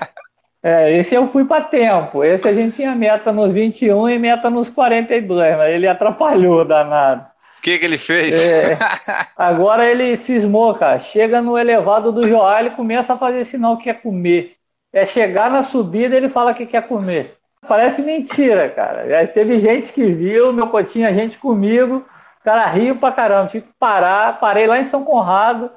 é, 0.63 0.99
esse 0.99 1.15
eu 1.15 1.29
fui 1.29 1.47
para 1.47 1.65
tempo. 1.65 2.23
Esse 2.23 2.47
a 2.47 2.53
gente 2.53 2.77
tinha 2.77 2.95
meta 2.95 3.33
nos 3.33 3.51
21 3.51 4.11
e 4.11 4.19
meta 4.19 4.51
nos 4.51 4.69
42, 4.69 5.57
mas 5.57 5.73
ele 5.73 5.89
atrapalhou, 5.89 6.63
danado. 6.63 7.23
O 7.59 7.63
que, 7.63 7.79
que 7.79 7.87
ele 7.87 7.97
fez? 7.97 8.35
É, 8.35 8.77
agora 9.35 9.87
ele 9.87 10.15
cismou, 10.19 10.75
cara. 10.75 10.99
Chega 10.99 11.41
no 11.41 11.57
elevado 11.57 12.13
do 12.13 12.29
Joal 12.29 12.67
e 12.67 12.71
começa 12.73 13.15
a 13.15 13.19
fazer 13.19 13.47
sinal 13.47 13.79
que 13.79 13.85
quer 13.85 14.03
comer. 14.03 14.57
É 14.93 15.07
chegar 15.07 15.51
na 15.51 15.63
subida 15.63 16.15
ele 16.15 16.29
fala 16.29 16.53
que 16.53 16.67
quer 16.67 16.87
comer. 16.87 17.39
Parece 17.69 18.03
mentira, 18.03 18.69
cara. 18.69 19.09
Já 19.09 19.27
teve 19.27 19.59
gente 19.61 19.93
que 19.93 20.05
viu, 20.05 20.53
meu 20.53 20.69
cotinha, 20.69 21.13
gente 21.13 21.39
comigo, 21.39 22.05
o 22.41 22.45
cara 22.45 22.67
riu 22.67 22.97
pra 22.97 23.13
caramba. 23.13 23.51
Tive 23.51 23.67
que 23.67 23.73
parar, 23.79 24.39
parei 24.39 24.67
lá 24.67 24.79
em 24.79 24.85
São 24.85 25.05
Conrado, 25.05 25.71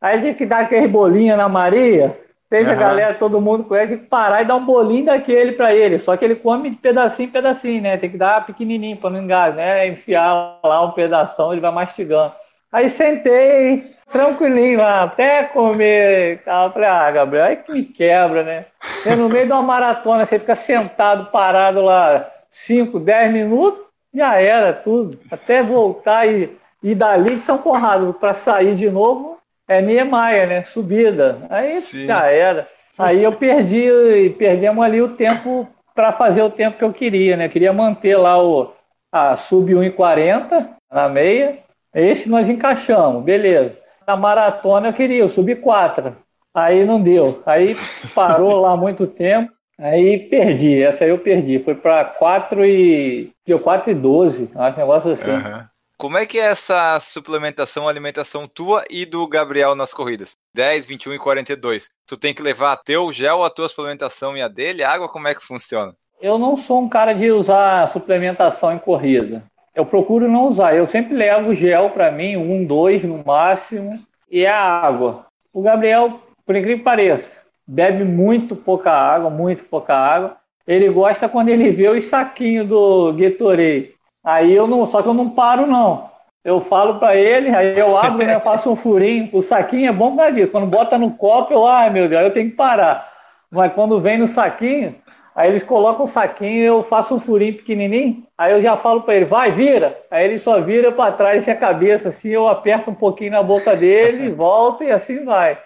aí 0.00 0.20
tive 0.20 0.34
que 0.34 0.46
dar 0.46 0.60
aquele 0.60 0.86
bolinho 0.88 1.36
na 1.36 1.48
Maria. 1.48 2.18
Teve 2.48 2.70
uhum. 2.70 2.76
a 2.76 2.78
galera, 2.78 3.14
todo 3.14 3.40
mundo 3.40 3.64
com 3.64 3.74
ele, 3.74 3.88
tive 3.88 4.02
que 4.02 4.08
parar 4.08 4.42
e 4.42 4.44
dar 4.44 4.54
um 4.54 4.64
bolinho 4.64 5.06
daquele 5.06 5.52
pra 5.52 5.74
ele. 5.74 5.98
Só 5.98 6.16
que 6.16 6.24
ele 6.24 6.36
come 6.36 6.70
de 6.70 6.76
pedacinho 6.76 7.28
em 7.28 7.32
pedacinho, 7.32 7.82
né? 7.82 7.96
Tem 7.96 8.10
que 8.10 8.18
dar 8.18 8.46
pequenininho 8.46 8.96
pra 8.96 9.10
não 9.10 9.20
engasgar, 9.20 9.56
né? 9.56 9.88
Enfiar 9.88 10.60
lá 10.62 10.84
um 10.84 10.92
pedaço, 10.92 11.52
ele 11.52 11.60
vai 11.60 11.72
mastigando. 11.72 12.32
Aí 12.70 12.88
sentei, 12.90 13.93
tranquilinho 14.10 14.78
lá, 14.78 15.02
até 15.02 15.44
comer. 15.44 16.42
Tava, 16.44 16.72
falei, 16.72 16.88
ah, 16.88 17.10
Gabriel, 17.10 17.44
aí 17.44 17.56
que 17.56 17.72
me 17.72 17.84
quebra, 17.84 18.42
né? 18.42 18.66
E 19.04 19.14
no 19.14 19.28
meio 19.28 19.46
de 19.46 19.52
uma 19.52 19.62
maratona, 19.62 20.24
você 20.24 20.38
fica 20.38 20.54
sentado, 20.54 21.30
parado 21.30 21.82
lá 21.82 22.30
5, 22.48 23.00
10 23.00 23.32
minutos, 23.32 23.82
já 24.14 24.40
era 24.40 24.72
tudo. 24.72 25.18
Até 25.30 25.62
voltar 25.62 26.26
e 26.26 26.56
ir 26.82 26.94
dali 26.94 27.36
de 27.36 27.42
São 27.42 27.58
Conrado 27.58 28.14
para 28.14 28.34
sair 28.34 28.76
de 28.76 28.88
novo, 28.88 29.38
é 29.66 29.80
Niemeyer, 29.80 30.46
né? 30.46 30.64
Subida. 30.64 31.38
Aí 31.50 31.80
Sim. 31.80 32.06
já 32.06 32.26
era. 32.26 32.68
Aí 32.96 33.22
eu 33.22 33.32
perdi, 33.32 34.34
perdemos 34.38 34.84
ali 34.84 35.02
o 35.02 35.08
tempo 35.08 35.68
para 35.94 36.12
fazer 36.12 36.42
o 36.42 36.50
tempo 36.50 36.78
que 36.78 36.84
eu 36.84 36.92
queria, 36.92 37.36
né? 37.36 37.46
Eu 37.46 37.50
queria 37.50 37.72
manter 37.72 38.16
lá 38.16 38.40
o 38.40 38.72
a 39.10 39.36
sub 39.36 39.72
1,40 39.72 40.68
na 40.92 41.08
meia. 41.08 41.58
Esse 41.94 42.28
nós 42.28 42.48
encaixamos, 42.48 43.22
beleza 43.22 43.83
na 44.06 44.16
maratona 44.16 44.88
eu 44.88 44.92
queria, 44.92 45.18
eu 45.18 45.28
subi 45.28 45.56
quatro. 45.56 46.16
Aí 46.54 46.84
não 46.84 47.00
deu. 47.00 47.42
Aí 47.44 47.76
parou 48.14 48.60
lá 48.60 48.76
muito 48.76 49.06
tempo. 49.06 49.52
Aí 49.78 50.18
perdi. 50.28 50.80
Essa 50.82 51.04
aí 51.04 51.10
eu 51.10 51.18
perdi. 51.18 51.58
Foi 51.58 51.74
para 51.74 52.04
4 52.04 52.64
e. 52.64 53.32
Deu 53.44 53.58
4 53.58 53.90
e 53.90 53.94
12. 53.94 54.50
Acho 54.54 54.76
um 54.76 54.80
negócio 54.80 55.12
assim. 55.12 55.30
Uhum. 55.30 55.64
Como 55.96 56.18
é 56.18 56.26
que 56.26 56.38
é 56.38 56.46
essa 56.46 56.98
suplementação, 57.00 57.88
alimentação 57.88 58.48
tua 58.48 58.84
e 58.90 59.06
do 59.06 59.26
Gabriel 59.28 59.74
nas 59.74 59.92
corridas? 59.92 60.36
10, 60.54 60.86
21 60.86 61.14
e 61.14 61.18
42. 61.18 61.88
Tu 62.06 62.16
tem 62.16 62.34
que 62.34 62.42
levar 62.42 62.76
teu 62.76 63.12
gel, 63.12 63.44
a 63.44 63.50
tua 63.50 63.68
suplementação 63.68 64.36
e 64.36 64.42
a 64.42 64.48
dele? 64.48 64.82
A 64.82 64.90
água, 64.90 65.08
como 65.08 65.28
é 65.28 65.34
que 65.34 65.44
funciona? 65.44 65.94
Eu 66.20 66.38
não 66.38 66.56
sou 66.56 66.80
um 66.80 66.88
cara 66.88 67.12
de 67.12 67.30
usar 67.30 67.86
suplementação 67.88 68.72
em 68.72 68.78
corrida. 68.78 69.44
Eu 69.74 69.84
procuro 69.84 70.28
não 70.28 70.46
usar. 70.46 70.74
Eu 70.74 70.86
sempre 70.86 71.14
levo 71.14 71.54
gel 71.54 71.90
para 71.90 72.10
mim, 72.10 72.36
um, 72.36 72.64
dois 72.64 73.02
no 73.02 73.22
máximo, 73.24 73.98
e 74.30 74.46
a 74.46 74.56
água. 74.56 75.26
O 75.52 75.62
Gabriel, 75.62 76.20
por 76.46 76.54
incrível 76.54 76.78
que 76.78 76.84
pareça, 76.84 77.40
bebe 77.66 78.04
muito 78.04 78.54
pouca 78.54 78.92
água, 78.92 79.30
muito 79.30 79.64
pouca 79.64 79.94
água. 79.94 80.36
Ele 80.66 80.88
gosta 80.88 81.28
quando 81.28 81.48
ele 81.48 81.70
vê 81.70 81.88
os 81.88 82.04
saquinhos 82.06 82.66
do 82.66 83.12
Gatorade. 83.12 83.94
Aí 84.22 84.52
eu 84.52 84.66
não, 84.66 84.86
só 84.86 85.02
que 85.02 85.08
eu 85.08 85.14
não 85.14 85.30
paro 85.30 85.66
não. 85.66 86.10
Eu 86.42 86.60
falo 86.60 86.98
para 86.98 87.16
ele, 87.16 87.54
aí 87.54 87.78
eu 87.78 87.96
abro, 87.96 88.24
né, 88.24 88.38
faço 88.40 88.70
um 88.70 88.76
furinho. 88.76 89.30
O 89.32 89.42
saquinho 89.42 89.88
é 89.88 89.92
bom 89.92 90.10
por 90.10 90.18
causa 90.18 90.46
Quando 90.46 90.66
bota 90.66 90.98
no 90.98 91.10
copo, 91.12 91.52
eu, 91.52 91.66
ai 91.66 91.90
meu 91.90 92.08
Deus, 92.08 92.22
eu 92.22 92.32
tenho 92.32 92.50
que 92.50 92.56
parar. 92.56 93.10
Mas 93.50 93.72
quando 93.72 94.00
vem 94.00 94.18
no 94.18 94.26
saquinho, 94.26 94.94
Aí 95.34 95.50
eles 95.50 95.62
colocam 95.64 96.04
um 96.04 96.08
saquinho, 96.08 96.64
eu 96.64 96.82
faço 96.84 97.16
um 97.16 97.20
furinho 97.20 97.56
pequenininho, 97.56 98.22
aí 98.38 98.52
eu 98.52 98.62
já 98.62 98.76
falo 98.76 99.02
para 99.02 99.16
ele, 99.16 99.24
vai, 99.24 99.50
vira. 99.50 99.98
Aí 100.10 100.24
ele 100.26 100.38
só 100.38 100.60
vira 100.60 100.92
para 100.92 101.12
trás 101.12 101.46
e 101.46 101.50
a 101.50 101.56
cabeça 101.56 102.10
assim, 102.10 102.28
eu 102.28 102.46
aperto 102.46 102.90
um 102.90 102.94
pouquinho 102.94 103.32
na 103.32 103.42
boca 103.42 103.74
dele, 103.74 104.30
volta 104.34 104.84
e 104.84 104.92
assim 104.92 105.24
vai. 105.24 105.58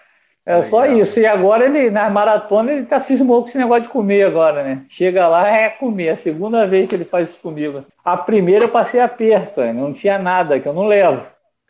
É 0.46 0.52
Legal. 0.56 0.70
só 0.70 0.86
isso. 0.86 1.20
E 1.20 1.26
agora 1.26 1.66
ele, 1.66 1.90
na 1.90 2.08
maratona, 2.08 2.72
ele 2.72 2.86
tá 2.86 2.98
cismou 2.98 3.42
com 3.42 3.48
esse 3.48 3.58
negócio 3.58 3.82
de 3.82 3.88
comer 3.90 4.22
agora, 4.22 4.62
né? 4.62 4.82
Chega 4.88 5.28
lá, 5.28 5.46
é 5.46 5.68
comer. 5.68 6.06
É 6.06 6.10
a 6.12 6.16
segunda 6.16 6.66
vez 6.66 6.88
que 6.88 6.94
ele 6.94 7.04
faz 7.04 7.28
isso 7.28 7.38
comigo. 7.40 7.84
A 8.02 8.16
primeira 8.16 8.64
eu 8.64 8.70
passei 8.70 8.98
aperto, 8.98 9.60
né? 9.60 9.74
não 9.74 9.92
tinha 9.92 10.18
nada, 10.18 10.58
que 10.58 10.66
eu 10.66 10.72
não 10.72 10.86
levo. 10.86 11.26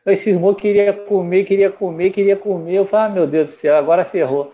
Ele 0.06 0.16
cismou, 0.16 0.54
queria 0.54 0.92
comer, 0.92 1.42
queria 1.42 1.70
comer, 1.70 2.10
queria 2.10 2.36
comer. 2.36 2.74
Eu 2.74 2.86
falei, 2.86 3.06
ah, 3.06 3.08
meu 3.08 3.26
Deus 3.26 3.46
do 3.46 3.52
céu, 3.52 3.76
agora 3.76 4.04
ferrou. 4.04 4.52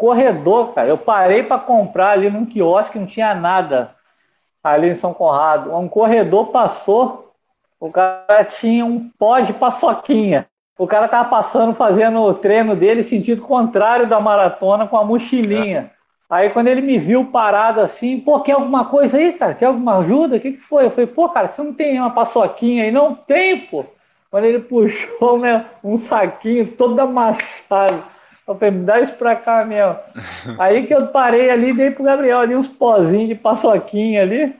Corredor, 0.00 0.72
cara, 0.72 0.88
eu 0.88 0.96
parei 0.96 1.42
para 1.42 1.58
comprar 1.58 2.12
ali 2.12 2.30
num 2.30 2.46
quiosque, 2.46 2.98
não 2.98 3.06
tinha 3.06 3.34
nada 3.34 3.94
ali 4.64 4.88
em 4.88 4.94
São 4.94 5.12
Conrado. 5.12 5.76
Um 5.76 5.90
corredor 5.90 6.46
passou, 6.46 7.34
o 7.78 7.90
cara 7.90 8.42
tinha 8.44 8.82
um 8.82 9.10
pó 9.18 9.40
de 9.40 9.52
paçoquinha. 9.52 10.46
O 10.78 10.86
cara 10.86 11.06
tava 11.06 11.28
passando, 11.28 11.74
fazendo 11.74 12.18
o 12.18 12.32
treino 12.32 12.74
dele 12.74 13.02
sentido 13.02 13.42
contrário 13.42 14.08
da 14.08 14.18
maratona 14.18 14.86
com 14.86 14.96
a 14.96 15.04
mochilinha. 15.04 15.92
É. 15.94 16.00
Aí 16.30 16.48
quando 16.48 16.68
ele 16.68 16.80
me 16.80 16.98
viu 16.98 17.26
parado 17.26 17.82
assim, 17.82 18.18
pô, 18.18 18.40
quer 18.40 18.52
alguma 18.52 18.86
coisa 18.86 19.18
aí, 19.18 19.34
cara? 19.34 19.52
Quer 19.52 19.66
alguma 19.66 19.98
ajuda? 19.98 20.36
O 20.36 20.40
que, 20.40 20.52
que 20.52 20.60
foi? 20.60 20.86
Eu 20.86 20.90
falei, 20.90 21.08
pô, 21.08 21.28
cara, 21.28 21.48
você 21.48 21.62
não 21.62 21.74
tem 21.74 22.00
uma 22.00 22.08
paçoquinha 22.08 22.84
aí? 22.84 22.90
Não 22.90 23.14
tem, 23.14 23.66
pô. 23.66 23.84
Quando 24.30 24.44
ele 24.46 24.60
puxou 24.64 25.38
né, 25.38 25.66
um 25.84 25.98
saquinho 25.98 26.68
todo 26.68 26.98
amassado. 26.98 28.02
Eu 28.46 28.54
falei, 28.54 28.70
me 28.70 28.84
dá 28.84 29.00
isso 29.00 29.14
pra 29.14 29.36
cá 29.36 29.64
mesmo. 29.64 29.96
Aí 30.58 30.86
que 30.86 30.94
eu 30.94 31.06
parei 31.08 31.50
ali, 31.50 31.72
dei 31.72 31.90
pro 31.90 32.04
Gabriel 32.04 32.40
ali 32.40 32.56
uns 32.56 32.68
pozinhos 32.68 33.28
de 33.28 33.34
paçoquinha 33.34 34.22
ali. 34.22 34.54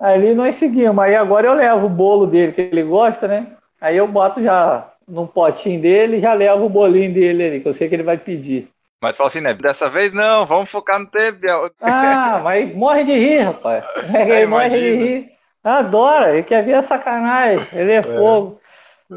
Ali 0.00 0.34
nós 0.34 0.56
seguimos. 0.56 1.02
Aí 1.02 1.14
agora 1.14 1.46
eu 1.46 1.54
levo 1.54 1.86
o 1.86 1.90
bolo 1.90 2.26
dele, 2.26 2.52
que 2.52 2.60
ele 2.60 2.82
gosta, 2.82 3.26
né? 3.26 3.46
Aí 3.80 3.96
eu 3.96 4.08
boto 4.08 4.42
já 4.42 4.92
num 5.06 5.26
potinho 5.26 5.80
dele 5.80 6.16
e 6.16 6.20
já 6.20 6.32
levo 6.32 6.66
o 6.66 6.70
bolinho 6.70 7.12
dele 7.12 7.46
ali, 7.46 7.60
que 7.60 7.68
eu 7.68 7.74
sei 7.74 7.88
que 7.88 7.94
ele 7.94 8.02
vai 8.02 8.18
pedir. 8.18 8.68
Mas 9.00 9.16
fala 9.16 9.28
assim, 9.28 9.40
né? 9.40 9.54
Dessa 9.54 9.88
vez 9.88 10.12
não, 10.12 10.44
vamos 10.46 10.70
focar 10.70 10.98
no 10.98 11.06
tempo. 11.06 11.38
Ah, 11.80 12.40
mas 12.44 12.74
morre 12.74 13.04
de 13.04 13.12
rir, 13.12 13.40
rapaz. 13.40 13.84
É, 14.12 14.22
ele 14.22 14.46
morre 14.46 14.68
de 14.70 14.94
rir. 14.96 15.28
Adora, 15.62 16.32
ele 16.32 16.42
quer 16.42 16.64
ver 16.64 16.74
a 16.74 16.82
sacanagem, 16.82 17.66
ele 17.72 17.92
é, 17.92 17.96
é. 17.96 18.02
fogo. 18.02 18.60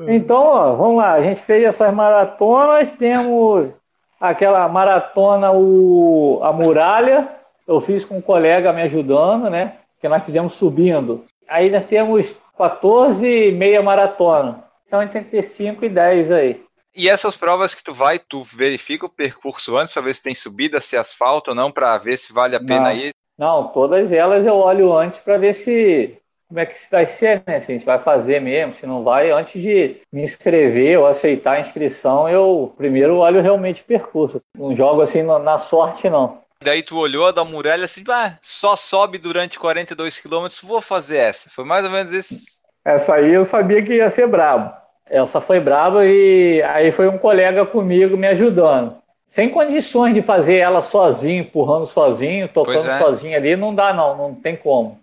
Então, 0.07 0.37
ó, 0.37 0.75
vamos 0.75 0.97
lá, 0.97 1.13
a 1.13 1.21
gente 1.21 1.41
fez 1.41 1.63
essas 1.63 1.93
maratonas, 1.93 2.91
temos 2.91 3.71
aquela 4.19 4.67
maratona, 4.67 5.51
o, 5.51 6.39
a 6.43 6.51
muralha, 6.51 7.29
eu 7.67 7.79
fiz 7.79 8.03
com 8.03 8.17
um 8.17 8.21
colega 8.21 8.73
me 8.73 8.81
ajudando, 8.81 9.49
né? 9.49 9.77
Que 10.01 10.07
nós 10.07 10.23
fizemos 10.23 10.53
subindo. 10.53 11.25
Aí 11.47 11.69
nós 11.69 11.85
temos 11.85 12.35
14 12.57 13.51
meia 13.51 13.81
maratona. 13.81 14.63
Então 14.87 15.01
entre 15.01 15.41
5 15.41 15.85
e 15.85 15.89
10 15.89 16.31
aí. 16.31 16.63
E 16.95 17.07
essas 17.07 17.35
provas 17.35 17.73
que 17.73 17.83
tu 17.83 17.93
vai, 17.93 18.19
tu 18.19 18.43
verifica 18.43 19.05
o 19.05 19.09
percurso 19.09 19.77
antes 19.77 19.93
para 19.93 20.03
ver 20.03 20.15
se 20.15 20.23
tem 20.23 20.35
subida, 20.35 20.81
se 20.81 20.95
é 20.95 20.99
asfalto 20.99 21.51
ou 21.51 21.55
não, 21.55 21.71
para 21.71 21.97
ver 21.97 22.17
se 22.17 22.33
vale 22.33 22.55
a 22.55 22.59
pena 22.59 22.89
não, 22.89 22.91
ir? 22.91 23.11
Não, 23.37 23.67
todas 23.69 24.11
elas 24.11 24.45
eu 24.45 24.55
olho 24.55 24.91
antes 24.91 25.19
para 25.19 25.37
ver 25.37 25.53
se 25.53 26.18
como 26.49 26.59
é 26.59 26.65
que 26.65 26.79
vai 26.89 27.05
ser, 27.05 27.43
né? 27.45 27.61
Se 27.61 27.71
a 27.71 27.75
gente 27.75 27.85
vai 27.85 27.99
fazer 27.99 28.41
mesmo, 28.41 28.73
se 28.73 28.85
não 28.85 29.03
vai, 29.03 29.29
antes 29.29 29.61
de 29.61 29.97
me 30.11 30.23
inscrever 30.23 30.97
ou 30.97 31.05
aceitar 31.05 31.53
a 31.53 31.59
inscrição, 31.59 32.27
eu 32.27 32.73
primeiro 32.75 33.17
olho 33.17 33.39
realmente 33.39 33.83
o 33.83 33.85
percurso. 33.85 34.41
Não 34.57 34.75
jogo 34.75 35.03
assim 35.03 35.21
na 35.21 35.59
sorte, 35.59 36.09
não. 36.09 36.39
Daí 36.61 36.81
tu 36.81 36.97
olhou 36.97 37.27
a 37.27 37.31
da 37.31 37.45
muralha 37.45 37.85
assim, 37.85 38.03
ah, 38.09 38.33
só 38.41 38.75
sobe 38.75 39.19
durante 39.19 39.59
42 39.59 40.19
quilômetros, 40.19 40.59
vou 40.61 40.81
fazer 40.81 41.17
essa. 41.17 41.51
Foi 41.51 41.63
mais 41.63 41.85
ou 41.85 41.91
menos 41.91 42.11
esse. 42.11 42.43
Essa 42.83 43.15
aí 43.15 43.31
eu 43.31 43.45
sabia 43.45 43.83
que 43.83 43.93
ia 43.93 44.09
ser 44.09 44.27
brabo. 44.27 44.75
Essa 45.05 45.39
foi 45.39 45.59
braba 45.59 46.03
e 46.05 46.63
aí 46.63 46.91
foi 46.91 47.07
um 47.07 47.17
colega 47.17 47.63
comigo 47.63 48.17
me 48.17 48.27
ajudando. 48.27 48.97
Sem 49.27 49.49
condições 49.49 50.15
de 50.15 50.23
fazer 50.23 50.55
ela 50.55 50.81
sozinho, 50.81 51.41
empurrando 51.41 51.85
sozinho, 51.85 52.47
tocando 52.47 52.89
é. 52.89 52.99
sozinho 52.99 53.37
ali, 53.37 53.55
não 53.55 53.73
dá 53.73 53.93
não, 53.93 54.17
não 54.17 54.33
tem 54.33 54.55
como 54.55 54.99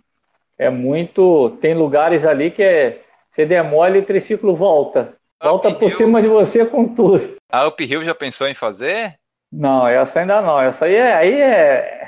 é 0.58 0.70
muito. 0.70 1.56
Tem 1.60 1.74
lugares 1.74 2.24
ali 2.24 2.50
que 2.50 2.62
é. 2.62 3.02
Você 3.30 3.44
demole 3.44 3.98
e 3.98 4.02
o 4.02 4.04
triciclo 4.04 4.56
volta. 4.56 5.14
Volta 5.42 5.74
por 5.74 5.90
cima 5.90 6.22
de 6.22 6.28
você 6.28 6.64
com 6.64 6.88
tudo. 6.88 7.36
A 7.52 7.66
Up 7.66 7.84
Hill 7.84 8.02
já 8.02 8.14
pensou 8.14 8.48
em 8.48 8.54
fazer? 8.54 9.14
Não, 9.52 9.86
essa 9.86 10.20
ainda 10.20 10.40
não. 10.40 10.60
Essa 10.60 10.86
aí 10.86 10.94
é. 10.94 11.14
Aí 11.14 11.40
é... 11.40 12.06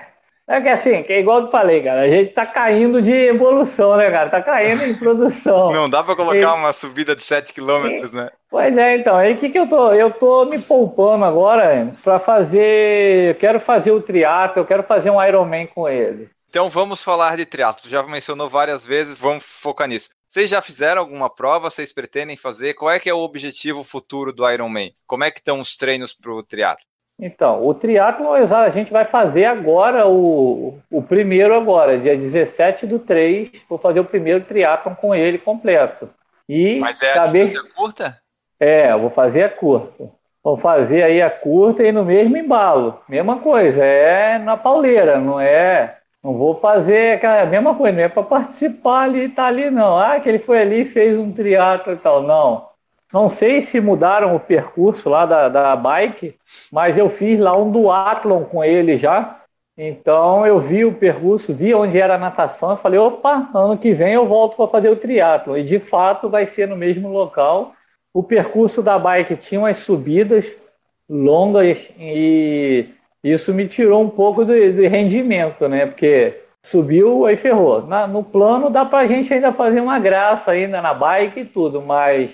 É 0.50 0.62
que 0.62 0.68
assim, 0.68 1.02
que 1.02 1.12
é 1.12 1.20
igual 1.20 1.42
eu 1.42 1.50
falei, 1.50 1.82
cara, 1.82 2.00
a 2.00 2.08
gente 2.08 2.32
tá 2.32 2.46
caindo 2.46 3.02
de 3.02 3.12
evolução, 3.12 3.98
né, 3.98 4.10
cara? 4.10 4.30
Tá 4.30 4.40
caindo 4.40 4.82
em 4.82 4.94
produção. 4.94 5.70
Não 5.70 5.90
dá 5.90 6.02
pra 6.02 6.16
colocar 6.16 6.38
e... 6.38 6.44
uma 6.44 6.72
subida 6.72 7.14
de 7.14 7.22
7 7.22 7.52
km, 7.52 8.10
né? 8.10 8.30
Pois 8.48 8.74
é, 8.74 8.96
então, 8.96 9.14
aí 9.14 9.34
o 9.34 9.36
que 9.36 9.50
que 9.50 9.58
eu 9.58 9.68
tô? 9.68 9.92
Eu 9.92 10.10
tô 10.10 10.46
me 10.46 10.58
poupando 10.58 11.26
agora 11.26 11.92
para 12.02 12.18
fazer, 12.18 13.28
eu 13.28 13.34
quero 13.34 13.60
fazer 13.60 13.90
o 13.90 14.00
triatlo, 14.00 14.62
eu 14.62 14.66
quero 14.66 14.82
fazer 14.82 15.10
um 15.10 15.22
Ironman 15.22 15.66
com 15.66 15.86
ele. 15.86 16.30
Então 16.48 16.70
vamos 16.70 17.02
falar 17.02 17.36
de 17.36 17.44
triatlo. 17.44 17.82
Tu 17.82 17.90
já 17.90 18.02
mencionou 18.02 18.48
várias 18.48 18.84
vezes, 18.84 19.18
vamos 19.18 19.44
focar 19.44 19.86
nisso. 19.86 20.08
Vocês 20.30 20.48
já 20.48 20.62
fizeram 20.62 21.02
alguma 21.02 21.28
prova? 21.28 21.70
Vocês 21.70 21.92
pretendem 21.92 22.36
fazer? 22.36 22.74
Qual 22.74 22.90
é 22.90 22.98
que 22.98 23.08
é 23.08 23.14
o 23.14 23.18
objetivo 23.18 23.84
futuro 23.84 24.32
do 24.32 24.48
Ironman? 24.48 24.92
Como 25.06 25.24
é 25.24 25.30
que 25.30 25.38
estão 25.38 25.60
os 25.60 25.76
treinos 25.76 26.12
para 26.14 26.32
o 26.32 26.42
triatlo? 26.42 26.84
Então, 27.20 27.66
o 27.66 27.74
triatlo 27.74 28.32
a 28.32 28.68
gente 28.70 28.92
vai 28.92 29.04
fazer 29.04 29.44
agora 29.44 30.06
o, 30.06 30.78
o 30.90 31.02
primeiro 31.02 31.54
agora, 31.54 31.98
dia 31.98 32.16
17 32.16 32.86
do 32.86 33.00
3, 33.00 33.50
vou 33.68 33.76
fazer 33.76 33.98
o 33.98 34.04
primeiro 34.04 34.44
triatlo 34.44 34.94
com 34.94 35.14
ele 35.14 35.36
completo. 35.36 36.08
E 36.48 36.78
Mas 36.78 37.02
é 37.02 37.18
a 37.18 37.24
distância 37.24 37.62
curta? 37.74 38.18
É, 38.60 38.96
vou 38.96 39.10
fazer 39.10 39.42
a 39.42 39.48
curta. 39.48 40.10
Vou 40.42 40.56
fazer 40.56 41.02
aí 41.02 41.20
a 41.20 41.30
curta 41.30 41.82
e 41.82 41.90
no 41.90 42.04
mesmo 42.04 42.36
embalo. 42.36 43.00
Mesma 43.08 43.38
coisa, 43.40 43.84
é 43.84 44.38
na 44.38 44.56
pauleira, 44.56 45.18
não 45.18 45.40
é 45.40 45.98
não 46.22 46.34
vou 46.36 46.56
fazer 46.56 47.14
aquela 47.14 47.46
mesma 47.46 47.74
coisa, 47.74 47.96
não 47.96 48.02
é 48.04 48.08
para 48.08 48.22
participar 48.22 49.04
ali 49.04 49.24
e 49.24 49.28
tá 49.28 49.46
ali, 49.46 49.70
não. 49.70 49.98
Ah, 49.98 50.18
que 50.20 50.28
ele 50.28 50.38
foi 50.38 50.60
ali 50.60 50.82
e 50.82 50.84
fez 50.84 51.16
um 51.16 51.32
triatlo 51.32 51.92
e 51.92 51.96
tal. 51.96 52.22
Não. 52.22 52.68
Não 53.12 53.28
sei 53.28 53.60
se 53.60 53.80
mudaram 53.80 54.34
o 54.36 54.40
percurso 54.40 55.08
lá 55.08 55.24
da, 55.24 55.48
da 55.48 55.74
bike, 55.76 56.36
mas 56.70 56.98
eu 56.98 57.08
fiz 57.08 57.40
lá 57.40 57.56
um 57.56 57.70
duatlon 57.70 58.44
com 58.44 58.62
ele 58.62 58.98
já. 58.98 59.42
Então 59.76 60.44
eu 60.44 60.58
vi 60.58 60.84
o 60.84 60.92
percurso, 60.92 61.54
vi 61.54 61.72
onde 61.72 61.98
era 61.98 62.16
a 62.16 62.18
natação, 62.18 62.70
eu 62.72 62.76
falei, 62.76 62.98
opa, 62.98 63.48
ano 63.54 63.78
que 63.78 63.92
vem 63.94 64.14
eu 64.14 64.26
volto 64.26 64.56
para 64.56 64.66
fazer 64.66 64.90
o 64.90 64.96
triatlo. 64.96 65.56
E 65.56 65.62
de 65.62 65.78
fato 65.78 66.28
vai 66.28 66.46
ser 66.46 66.68
no 66.68 66.76
mesmo 66.76 67.08
local. 67.08 67.72
O 68.12 68.22
percurso 68.22 68.82
da 68.82 68.98
bike 68.98 69.36
tinha 69.36 69.60
umas 69.60 69.78
subidas 69.78 70.46
longas 71.08 71.78
e 71.98 72.88
isso 73.22 73.52
me 73.52 73.66
tirou 73.66 74.02
um 74.02 74.10
pouco 74.10 74.44
de, 74.44 74.72
de 74.72 74.86
rendimento, 74.86 75.68
né? 75.68 75.86
Porque 75.86 76.40
subiu, 76.62 77.26
aí 77.26 77.36
ferrou. 77.36 77.86
Na, 77.86 78.06
no 78.06 78.22
plano 78.22 78.70
dá 78.70 78.84
pra 78.84 79.06
gente 79.06 79.32
ainda 79.32 79.52
fazer 79.52 79.80
uma 79.80 79.98
graça 79.98 80.50
ainda 80.50 80.80
na 80.82 80.94
bike 80.94 81.40
e 81.40 81.44
tudo, 81.44 81.80
mas 81.82 82.30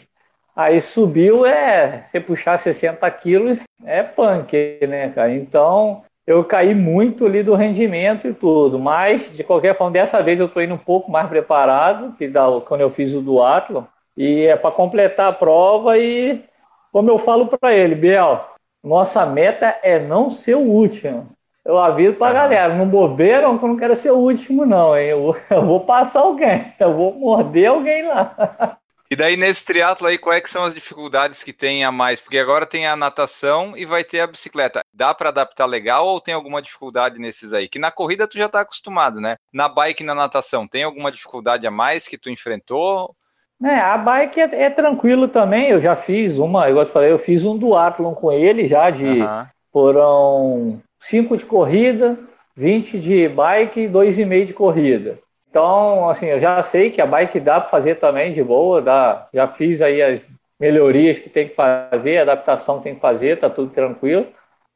aí 0.54 0.80
subiu 0.80 1.46
é 1.46 2.06
você 2.08 2.20
puxar 2.20 2.58
60 2.58 3.10
quilos 3.12 3.58
é 3.84 4.02
punk, 4.02 4.78
né, 4.88 5.10
cara? 5.10 5.32
Então 5.32 6.02
eu 6.26 6.42
caí 6.44 6.74
muito 6.74 7.26
ali 7.26 7.42
do 7.42 7.54
rendimento 7.54 8.26
e 8.26 8.34
tudo, 8.34 8.78
mas 8.78 9.30
de 9.36 9.44
qualquer 9.44 9.74
forma, 9.76 9.92
dessa 9.92 10.22
vez 10.22 10.40
eu 10.40 10.48
tô 10.48 10.60
indo 10.60 10.74
um 10.74 10.78
pouco 10.78 11.10
mais 11.10 11.28
preparado 11.28 12.14
que 12.16 12.26
da, 12.28 12.46
quando 12.66 12.80
eu 12.80 12.90
fiz 12.90 13.12
o 13.12 13.20
duatlo 13.20 13.86
e 14.16 14.44
é 14.44 14.56
para 14.56 14.70
completar 14.70 15.28
a 15.28 15.32
prova 15.32 15.98
e 15.98 16.42
como 16.90 17.10
eu 17.10 17.18
falo 17.18 17.46
para 17.46 17.74
ele, 17.74 17.94
Biel, 17.94 18.53
nossa 18.84 19.24
meta 19.24 19.78
é 19.82 19.98
não 19.98 20.28
ser 20.28 20.54
o 20.54 20.60
último. 20.60 21.34
Eu 21.64 21.78
aviso 21.78 22.14
pra 22.14 22.26
uhum. 22.26 22.34
galera, 22.34 22.74
não 22.74 22.86
bobeiram 22.86 23.56
que 23.56 23.64
eu 23.64 23.68
não 23.70 23.76
quero 23.76 23.96
ser 23.96 24.10
o 24.10 24.18
último, 24.18 24.66
não. 24.66 24.96
Hein? 24.96 25.06
Eu, 25.06 25.36
eu 25.50 25.64
vou 25.64 25.80
passar 25.80 26.20
alguém, 26.20 26.74
eu 26.78 26.94
vou 26.94 27.14
morder 27.14 27.70
alguém 27.70 28.06
lá. 28.06 28.78
E 29.10 29.16
daí 29.16 29.36
nesse 29.36 29.64
triatlo 29.64 30.08
aí, 30.08 30.18
quais 30.18 30.42
é 30.42 30.48
são 30.48 30.64
as 30.64 30.74
dificuldades 30.74 31.42
que 31.42 31.52
tem 31.52 31.84
a 31.84 31.92
mais? 31.92 32.20
Porque 32.20 32.38
agora 32.38 32.66
tem 32.66 32.86
a 32.86 32.96
natação 32.96 33.76
e 33.76 33.84
vai 33.84 34.02
ter 34.02 34.20
a 34.20 34.26
bicicleta. 34.26 34.80
Dá 34.92 35.14
para 35.14 35.28
adaptar 35.28 35.66
legal 35.66 36.06
ou 36.06 36.20
tem 36.20 36.34
alguma 36.34 36.60
dificuldade 36.60 37.18
nesses 37.18 37.52
aí? 37.52 37.68
Que 37.68 37.78
na 37.78 37.92
corrida 37.92 38.26
tu 38.26 38.36
já 38.36 38.48
tá 38.48 38.62
acostumado, 38.62 39.20
né? 39.20 39.36
Na 39.52 39.68
bike 39.68 40.02
e 40.02 40.06
na 40.06 40.16
natação, 40.16 40.66
tem 40.66 40.82
alguma 40.82 41.12
dificuldade 41.12 41.64
a 41.64 41.70
mais 41.70 42.08
que 42.08 42.18
tu 42.18 42.28
enfrentou? 42.28 43.14
É, 43.64 43.80
a 43.80 43.96
bike 43.96 44.40
é, 44.40 44.64
é, 44.64 44.70
tranquilo 44.70 45.26
também. 45.26 45.70
Eu 45.70 45.80
já 45.80 45.96
fiz 45.96 46.38
uma, 46.38 46.68
igual 46.68 46.82
eu 46.82 46.86
te 46.86 46.92
falei, 46.92 47.10
eu 47.10 47.18
fiz 47.18 47.46
um 47.46 47.56
duatlon 47.56 48.12
com 48.12 48.30
ele 48.30 48.68
já 48.68 48.90
de 48.90 49.22
uhum. 49.22 49.46
foram 49.72 50.80
5 51.00 51.36
de 51.38 51.46
corrida, 51.46 52.18
20 52.54 52.98
de 52.98 53.26
bike 53.28 53.80
e 53.80 53.88
2,5 53.88 54.44
de 54.44 54.52
corrida. 54.52 55.18
Então, 55.48 56.10
assim, 56.10 56.26
eu 56.26 56.38
já 56.38 56.62
sei 56.62 56.90
que 56.90 57.00
a 57.00 57.06
bike 57.06 57.40
dá 57.40 57.58
para 57.58 57.70
fazer 57.70 57.94
também 57.94 58.34
de 58.34 58.42
boa, 58.42 58.82
dá, 58.82 59.28
já 59.32 59.48
fiz 59.48 59.80
aí 59.80 60.02
as 60.02 60.20
melhorias 60.60 61.18
que 61.18 61.30
tem 61.30 61.48
que 61.48 61.54
fazer, 61.54 62.18
a 62.18 62.22
adaptação 62.22 62.78
que 62.78 62.84
tem 62.84 62.94
que 62.94 63.00
fazer, 63.00 63.38
tá 63.38 63.48
tudo 63.48 63.70
tranquilo. 63.70 64.26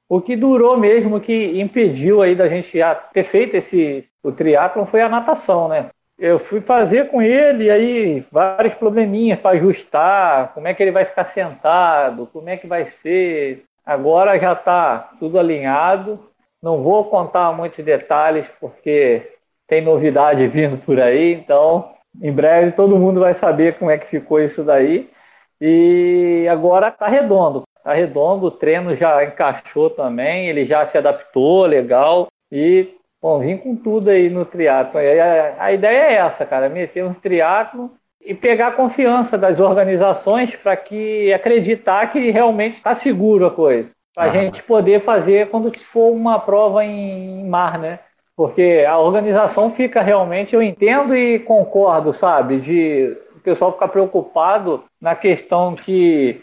O 0.09 0.21
que 0.21 0.35
durou 0.35 0.79
mesmo, 0.79 1.17
o 1.17 1.21
que 1.21 1.61
impediu 1.61 2.23
aí 2.23 2.35
da 2.35 2.49
gente 2.49 2.79
já 2.79 2.95
ter 2.95 3.25
feito 3.25 3.55
esse 3.55 4.09
o 4.23 4.33
triatlon 4.33 4.85
foi 4.85 5.01
a 5.03 5.09
natação, 5.09 5.69
né? 5.69 5.91
Eu 6.19 6.39
fui 6.39 6.61
fazer 6.61 7.09
com 7.09 7.23
ele 7.23 7.71
aí 7.71 8.25
vários 8.33 8.75
probleminhas 8.75 9.39
para 9.39 9.57
ajustar, 9.57 10.53
como 10.53 10.67
é 10.67 10.75
que 10.75 10.83
ele 10.83 10.91
vai 10.91 11.05
ficar 11.05 11.25
sentado, 11.25 12.29
como 12.33 12.49
é 12.49 12.57
que 12.57 12.67
vai 12.67 12.87
ser. 12.87 13.65
Agora 13.87 14.39
já 14.39 14.53
está 14.53 15.11
tudo 15.21 15.39
alinhado. 15.39 16.19
Não 16.61 16.83
vou 16.83 17.05
contar 17.05 17.53
muitos 17.53 17.85
detalhes 17.85 18.51
porque 18.61 19.33
tem 19.67 19.81
novidade 19.81 20.47
vindo 20.49 20.77
por 20.79 21.01
aí, 21.01 21.35
então 21.35 21.95
em 22.21 22.33
breve 22.33 22.73
todo 22.73 22.99
mundo 22.99 23.21
vai 23.21 23.35
saber 23.35 23.79
como 23.79 23.91
é 23.91 23.99
que 23.99 24.07
ficou 24.07 24.41
isso 24.41 24.65
daí. 24.65 25.09
E 25.61 26.47
agora 26.51 26.89
está 26.89 27.07
redondo. 27.07 27.63
Está 27.77 27.93
redondo, 27.93 28.47
o 28.47 28.51
treino 28.51 28.95
já 28.97 29.25
encaixou 29.25 29.89
também, 29.89 30.49
ele 30.49 30.65
já 30.65 30.85
se 30.85 30.99
adaptou 30.99 31.65
legal. 31.65 32.27
E, 32.51 32.98
bom, 33.21 33.41
vim 33.41 33.57
com 33.57 33.77
tudo 33.77 34.11
aí 34.11 34.31
no 34.31 34.45
triatlo. 34.45 34.99
A, 34.99 35.65
a 35.65 35.73
ideia 35.73 35.99
é 35.99 36.15
essa, 36.15 36.47
cara, 36.47 36.69
meter 36.69 37.05
um 37.05 37.15
triatlo 37.15 37.91
e 38.21 38.35
pegar 38.35 38.69
a 38.69 38.73
confiança 38.73 39.39
das 39.39 39.61
organizações 39.61 40.55
para 40.55 40.77
que 40.77 41.33
acreditar 41.33 42.11
que 42.11 42.31
realmente 42.31 42.77
está 42.77 42.95
seguro 42.95 43.47
a 43.47 43.51
coisa. 43.51 43.91
Para 44.15 44.25
a 44.25 44.29
gente 44.29 44.63
poder 44.63 45.01
fazer 45.01 45.49
quando 45.49 45.73
for 45.79 46.11
uma 46.11 46.39
prova 46.41 46.85
em 46.85 47.45
mar, 47.49 47.79
né? 47.79 48.01
Porque 48.37 48.85
a 48.87 48.99
organização 48.99 49.71
fica 49.71 50.03
realmente, 50.03 50.55
eu 50.55 50.63
entendo 50.63 51.17
e 51.17 51.39
concordo, 51.39 52.13
sabe, 52.13 52.61
de 52.61 53.17
o 53.35 53.41
pessoal 53.41 53.73
ficar 53.73 53.89
preocupado 53.89 54.85
na 55.01 55.15
questão 55.17 55.75
que 55.75 56.43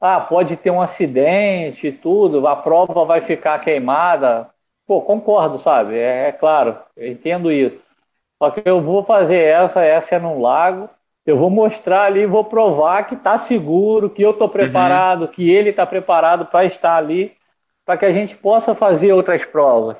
ah, 0.00 0.20
pode 0.20 0.56
ter 0.56 0.70
um 0.70 0.80
acidente 0.80 1.86
e 1.86 1.92
tudo, 1.92 2.46
a 2.46 2.56
prova 2.56 3.04
vai 3.04 3.20
ficar 3.20 3.58
queimada. 3.60 4.51
Pô, 4.86 5.00
concordo, 5.00 5.58
sabe? 5.58 5.96
É, 5.96 6.28
é 6.28 6.32
claro, 6.32 6.78
eu 6.96 7.08
entendo 7.10 7.50
isso. 7.50 7.80
Só 8.42 8.50
que 8.50 8.62
eu 8.64 8.80
vou 8.80 9.04
fazer 9.04 9.38
essa, 9.38 9.84
essa 9.84 10.16
é 10.16 10.18
no 10.18 10.40
lago, 10.40 10.90
eu 11.24 11.36
vou 11.36 11.48
mostrar 11.48 12.02
ali, 12.04 12.26
vou 12.26 12.44
provar 12.44 13.04
que 13.06 13.14
está 13.14 13.38
seguro, 13.38 14.10
que 14.10 14.22
eu 14.22 14.32
estou 14.32 14.48
uhum. 14.48 14.52
preparado, 14.52 15.22
uhum. 15.22 15.28
que 15.28 15.48
ele 15.48 15.70
está 15.70 15.86
preparado 15.86 16.46
para 16.46 16.64
estar 16.64 16.96
ali, 16.96 17.36
para 17.86 17.96
que 17.96 18.04
a 18.04 18.12
gente 18.12 18.36
possa 18.36 18.74
fazer 18.74 19.12
outras 19.12 19.44
provas. 19.44 19.96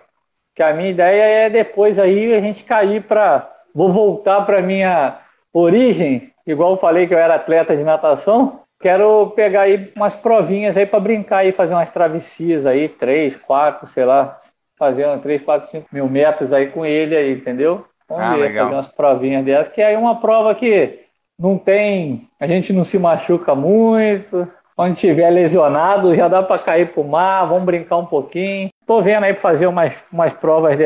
Que 0.54 0.62
a 0.62 0.72
minha 0.74 0.90
ideia 0.90 1.22
é 1.22 1.50
depois 1.50 1.98
aí 1.98 2.34
a 2.34 2.40
gente 2.40 2.64
cair 2.64 3.04
para. 3.04 3.48
Vou 3.74 3.90
voltar 3.90 4.42
para 4.44 4.60
minha 4.60 5.18
origem, 5.52 6.32
igual 6.46 6.72
eu 6.72 6.76
falei 6.76 7.06
que 7.06 7.14
eu 7.14 7.18
era 7.18 7.36
atleta 7.36 7.76
de 7.76 7.84
natação. 7.84 8.60
Quero 8.80 9.30
pegar 9.30 9.62
aí 9.62 9.92
umas 9.94 10.16
provinhas 10.16 10.76
aí 10.76 10.84
para 10.84 10.98
brincar 10.98 11.38
aí, 11.38 11.52
fazer 11.52 11.72
umas 11.72 11.88
travessias 11.90 12.66
aí, 12.66 12.88
três, 12.88 13.36
quatro, 13.36 13.86
sei 13.86 14.04
lá, 14.04 14.36
fazer 14.82 15.06
três, 15.20 15.40
quatro, 15.40 15.70
cinco 15.70 15.86
mil 15.92 16.08
metros 16.08 16.52
aí 16.52 16.66
com 16.66 16.84
ele 16.84 17.16
aí, 17.16 17.32
entendeu? 17.34 17.84
Vamos 18.08 18.24
ah, 18.24 18.34
ver, 18.34 18.40
legal. 18.40 18.64
fazer 18.64 18.74
umas 18.74 18.88
provinhas 18.88 19.44
dessas, 19.44 19.72
que 19.72 19.80
aí 19.80 19.94
é 19.94 19.98
uma 19.98 20.20
prova 20.20 20.52
que 20.56 20.98
não 21.38 21.56
tem, 21.56 22.28
a 22.40 22.48
gente 22.48 22.72
não 22.72 22.82
se 22.82 22.98
machuca 22.98 23.54
muito, 23.54 24.48
onde 24.76 24.98
tiver 24.98 25.30
lesionado 25.30 26.16
já 26.16 26.26
dá 26.26 26.42
para 26.42 26.58
cair 26.58 26.92
pro 26.92 27.04
mar, 27.04 27.46
vamos 27.46 27.64
brincar 27.64 27.96
um 27.96 28.06
pouquinho. 28.06 28.70
Tô 28.84 29.00
vendo 29.00 29.22
aí 29.22 29.32
para 29.32 29.40
fazer 29.40 29.68
umas, 29.68 29.94
umas 30.12 30.32
provas 30.32 30.76
de 30.76 30.84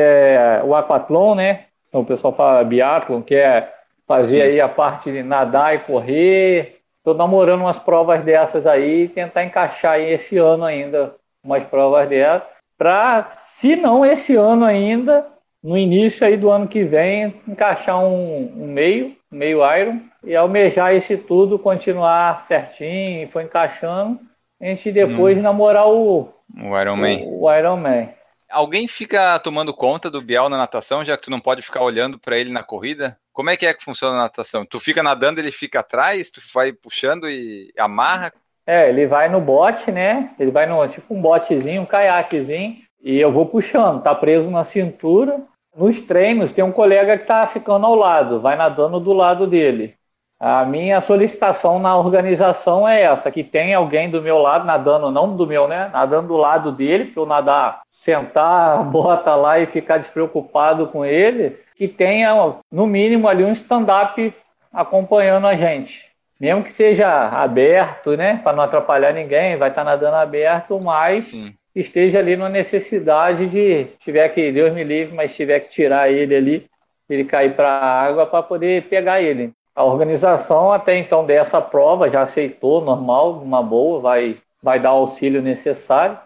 o 0.63 0.75
aquatlon, 0.75 1.33
né? 1.33 1.65
Então, 1.89 2.01
o 2.01 2.05
pessoal 2.05 2.33
fala 2.33 2.63
biathlon, 2.63 3.23
que 3.23 3.33
é 3.33 3.73
fazer 4.05 4.43
aí 4.43 4.61
a 4.61 4.69
parte 4.69 5.11
de 5.11 5.23
nadar 5.23 5.73
e 5.73 5.79
correr. 5.79 6.81
Tô 7.03 7.15
namorando 7.15 7.61
umas 7.61 7.79
provas 7.79 8.21
dessas 8.23 8.67
aí 8.67 9.07
tentar 9.07 9.43
encaixar 9.43 9.93
aí 9.93 10.11
esse 10.11 10.37
ano 10.37 10.63
ainda 10.63 11.15
umas 11.43 11.63
provas 11.63 12.07
dessas. 12.07 12.56
Para, 12.77 13.23
se 13.23 13.75
não 13.75 14.05
esse 14.05 14.35
ano 14.35 14.63
ainda, 14.63 15.25
no 15.63 15.77
início 15.77 16.25
aí 16.25 16.37
do 16.37 16.49
ano 16.49 16.67
que 16.67 16.83
vem, 16.83 17.41
encaixar 17.47 17.99
um, 17.99 18.53
um 18.55 18.67
meio, 18.67 19.15
meio 19.31 19.59
Iron, 19.77 20.01
e 20.23 20.35
almejar 20.35 20.93
esse 20.93 21.17
tudo, 21.17 21.57
continuar 21.57 22.45
certinho, 22.45 23.23
e 23.23 23.27
foi 23.27 23.43
encaixando, 23.43 24.19
a 24.61 24.65
gente 24.65 24.91
depois 24.91 25.37
hum. 25.37 25.41
namorar 25.41 25.87
o, 25.87 26.33
o 26.55 26.79
Iron 26.79 26.95
Man. 26.95 27.17
O, 27.23 27.43
o 27.45 27.53
Iron 27.53 27.77
Man. 27.77 28.09
Alguém 28.49 28.87
fica 28.87 29.37
tomando 29.39 29.73
conta 29.73 30.09
do 30.09 30.21
Bial 30.21 30.47
na 30.47 30.57
natação, 30.57 31.03
já 31.03 31.17
que 31.17 31.23
tu 31.23 31.31
não 31.31 31.39
pode 31.39 31.61
ficar 31.61 31.81
olhando 31.81 32.17
para 32.17 32.37
ele 32.37 32.51
na 32.51 32.63
corrida? 32.63 33.19
Como 33.33 33.49
é 33.49 33.57
que 33.57 33.65
é 33.65 33.73
que 33.73 33.83
funciona 33.83 34.15
a 34.15 34.21
natação? 34.21 34.65
Tu 34.65 34.79
fica 34.79 35.03
nadando, 35.03 35.39
ele 35.39 35.51
fica 35.51 35.81
atrás, 35.81 36.31
tu 36.31 36.41
vai 36.53 36.71
puxando 36.71 37.29
e 37.29 37.73
amarra? 37.77 38.31
É, 38.67 38.89
ele 38.89 39.07
vai 39.07 39.29
no 39.29 39.39
bote, 39.39 39.91
né? 39.93 40.31
Ele 40.37 40.51
vai 40.51 40.65
no 40.65 40.85
tipo 40.89 41.15
um 41.15 41.21
botezinho, 41.21 41.83
um 41.83 41.85
caiaquezinho, 41.85 42.75
e 43.01 43.17
eu 43.17 43.31
vou 43.31 43.45
puxando, 43.45 44.03
tá 44.03 44.13
preso 44.13 44.51
na 44.51 44.65
cintura. 44.65 45.39
Nos 45.73 46.01
treinos 46.01 46.51
tem 46.51 46.63
um 46.63 46.71
colega 46.71 47.17
que 47.17 47.25
tá 47.25 47.47
ficando 47.47 47.85
ao 47.85 47.95
lado, 47.95 48.41
vai 48.41 48.57
nadando 48.57 48.99
do 48.99 49.13
lado 49.13 49.47
dele. 49.47 49.95
A 50.39 50.65
minha 50.65 51.01
solicitação 51.01 51.79
na 51.79 51.97
organização 51.97 52.87
é 52.87 53.01
essa, 53.01 53.31
que 53.31 53.43
tem 53.43 53.73
alguém 53.73 54.09
do 54.09 54.21
meu 54.21 54.37
lado 54.37 54.65
nadando, 54.65 55.09
não 55.09 55.35
do 55.35 55.47
meu, 55.47 55.67
né? 55.67 55.89
Nadando 55.91 56.27
do 56.27 56.37
lado 56.37 56.71
dele, 56.71 57.05
para 57.05 57.23
eu 57.23 57.25
nadar, 57.25 57.81
sentar, 57.91 58.83
bota 58.91 59.33
lá 59.33 59.59
e 59.59 59.65
ficar 59.65 59.97
despreocupado 59.97 60.87
com 60.87 61.05
ele, 61.05 61.57
que 61.75 61.87
tenha, 61.87 62.35
no 62.71 62.85
mínimo, 62.85 63.27
ali 63.27 63.43
um 63.43 63.51
stand-up 63.51 64.33
acompanhando 64.71 65.47
a 65.47 65.55
gente. 65.55 66.06
Mesmo 66.39 66.63
que 66.63 66.71
seja 66.71 67.07
aberto, 67.29 68.15
né? 68.15 68.39
Para 68.43 68.55
não 68.55 68.63
atrapalhar 68.63 69.13
ninguém, 69.13 69.57
vai 69.57 69.69
estar 69.69 69.83
tá 69.83 69.91
nadando 69.91 70.17
aberto, 70.17 70.79
mas 70.79 71.25
Sim. 71.25 71.53
esteja 71.75 72.19
ali 72.19 72.37
na 72.37 72.47
necessidade 72.47 73.47
de, 73.47 73.85
tiver 73.99 74.29
que, 74.29 74.51
Deus 74.51 74.71
me 74.73 74.83
livre, 74.83 75.15
mas 75.15 75.35
tiver 75.35 75.59
que 75.61 75.69
tirar 75.69 76.11
ele 76.11 76.35
ali, 76.35 76.69
ele 77.09 77.23
cair 77.23 77.55
para 77.55 77.69
a 77.69 78.01
água 78.01 78.25
para 78.25 78.43
poder 78.43 78.83
pegar 78.83 79.21
ele. 79.21 79.51
A 79.75 79.83
organização 79.83 80.71
até 80.71 80.97
então 80.97 81.25
dessa 81.25 81.61
prova 81.61 82.09
já 82.09 82.21
aceitou, 82.21 82.81
normal, 82.81 83.33
uma 83.33 83.61
boa, 83.61 83.99
vai, 83.99 84.37
vai 84.61 84.79
dar 84.79 84.93
o 84.93 84.97
auxílio 84.97 85.41
necessário. 85.41 86.17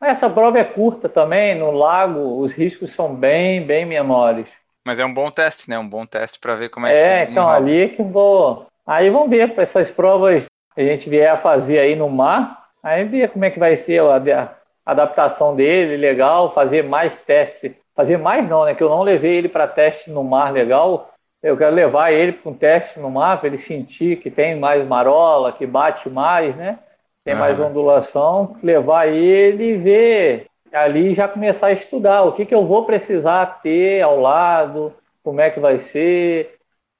Mas 0.00 0.10
essa 0.10 0.28
prova 0.28 0.58
é 0.58 0.64
curta 0.64 1.08
também, 1.08 1.54
no 1.54 1.70
lago 1.70 2.40
os 2.40 2.52
riscos 2.52 2.90
são 2.92 3.14
bem, 3.14 3.62
bem 3.62 3.84
menores. 3.84 4.46
Mas 4.84 4.98
é 5.00 5.04
um 5.04 5.12
bom 5.12 5.30
teste, 5.30 5.68
né? 5.68 5.78
Um 5.78 5.88
bom 5.88 6.06
teste 6.06 6.38
para 6.38 6.54
ver 6.54 6.68
como 6.68 6.86
é, 6.86 6.92
é 6.92 6.94
que 6.94 7.00
É, 7.00 7.30
então 7.30 7.48
ali 7.48 7.88
que 7.88 8.02
vou. 8.02 8.66
Aí 8.86 9.10
vamos 9.10 9.30
ver 9.30 9.52
essas 9.58 9.90
provas 9.90 10.44
que 10.74 10.80
a 10.80 10.84
gente 10.84 11.08
vier 11.08 11.30
a 11.30 11.36
fazer 11.36 11.78
aí 11.78 11.96
no 11.96 12.08
mar, 12.08 12.68
aí 12.82 13.04
ver 13.04 13.30
como 13.30 13.44
é 13.44 13.50
que 13.50 13.58
vai 13.58 13.76
ser 13.76 14.00
a 14.02 14.54
adaptação 14.84 15.56
dele, 15.56 15.96
legal, 15.96 16.52
fazer 16.52 16.84
mais 16.84 17.18
testes. 17.18 17.72
Fazer 17.94 18.18
mais 18.18 18.46
não, 18.46 18.64
né? 18.64 18.74
Que 18.74 18.82
eu 18.82 18.90
não 18.90 19.02
levei 19.02 19.36
ele 19.36 19.48
para 19.48 19.66
teste 19.66 20.10
no 20.10 20.22
mar 20.22 20.52
legal 20.52 21.10
eu 21.46 21.56
quero 21.56 21.74
levar 21.74 22.10
ele 22.10 22.32
para 22.32 22.50
um 22.50 22.54
teste 22.54 22.98
no 22.98 23.08
mar, 23.08 23.38
para 23.38 23.46
ele 23.46 23.58
sentir 23.58 24.16
que 24.16 24.30
tem 24.30 24.58
mais 24.58 24.84
marola, 24.84 25.52
que 25.52 25.64
bate 25.64 26.10
mais, 26.10 26.56
né? 26.56 26.80
Tem 27.24 27.34
uhum. 27.34 27.40
mais 27.40 27.60
ondulação. 27.60 28.56
Levar 28.62 29.06
ele 29.06 29.74
e 29.74 29.76
ver 29.76 30.46
ali 30.72 31.14
já 31.14 31.28
começar 31.28 31.68
a 31.68 31.72
estudar 31.72 32.22
o 32.22 32.32
que, 32.32 32.44
que 32.44 32.54
eu 32.54 32.66
vou 32.66 32.84
precisar 32.84 33.60
ter 33.62 34.02
ao 34.02 34.20
lado, 34.20 34.92
como 35.22 35.40
é 35.40 35.48
que 35.48 35.60
vai 35.60 35.78
ser, 35.78 36.55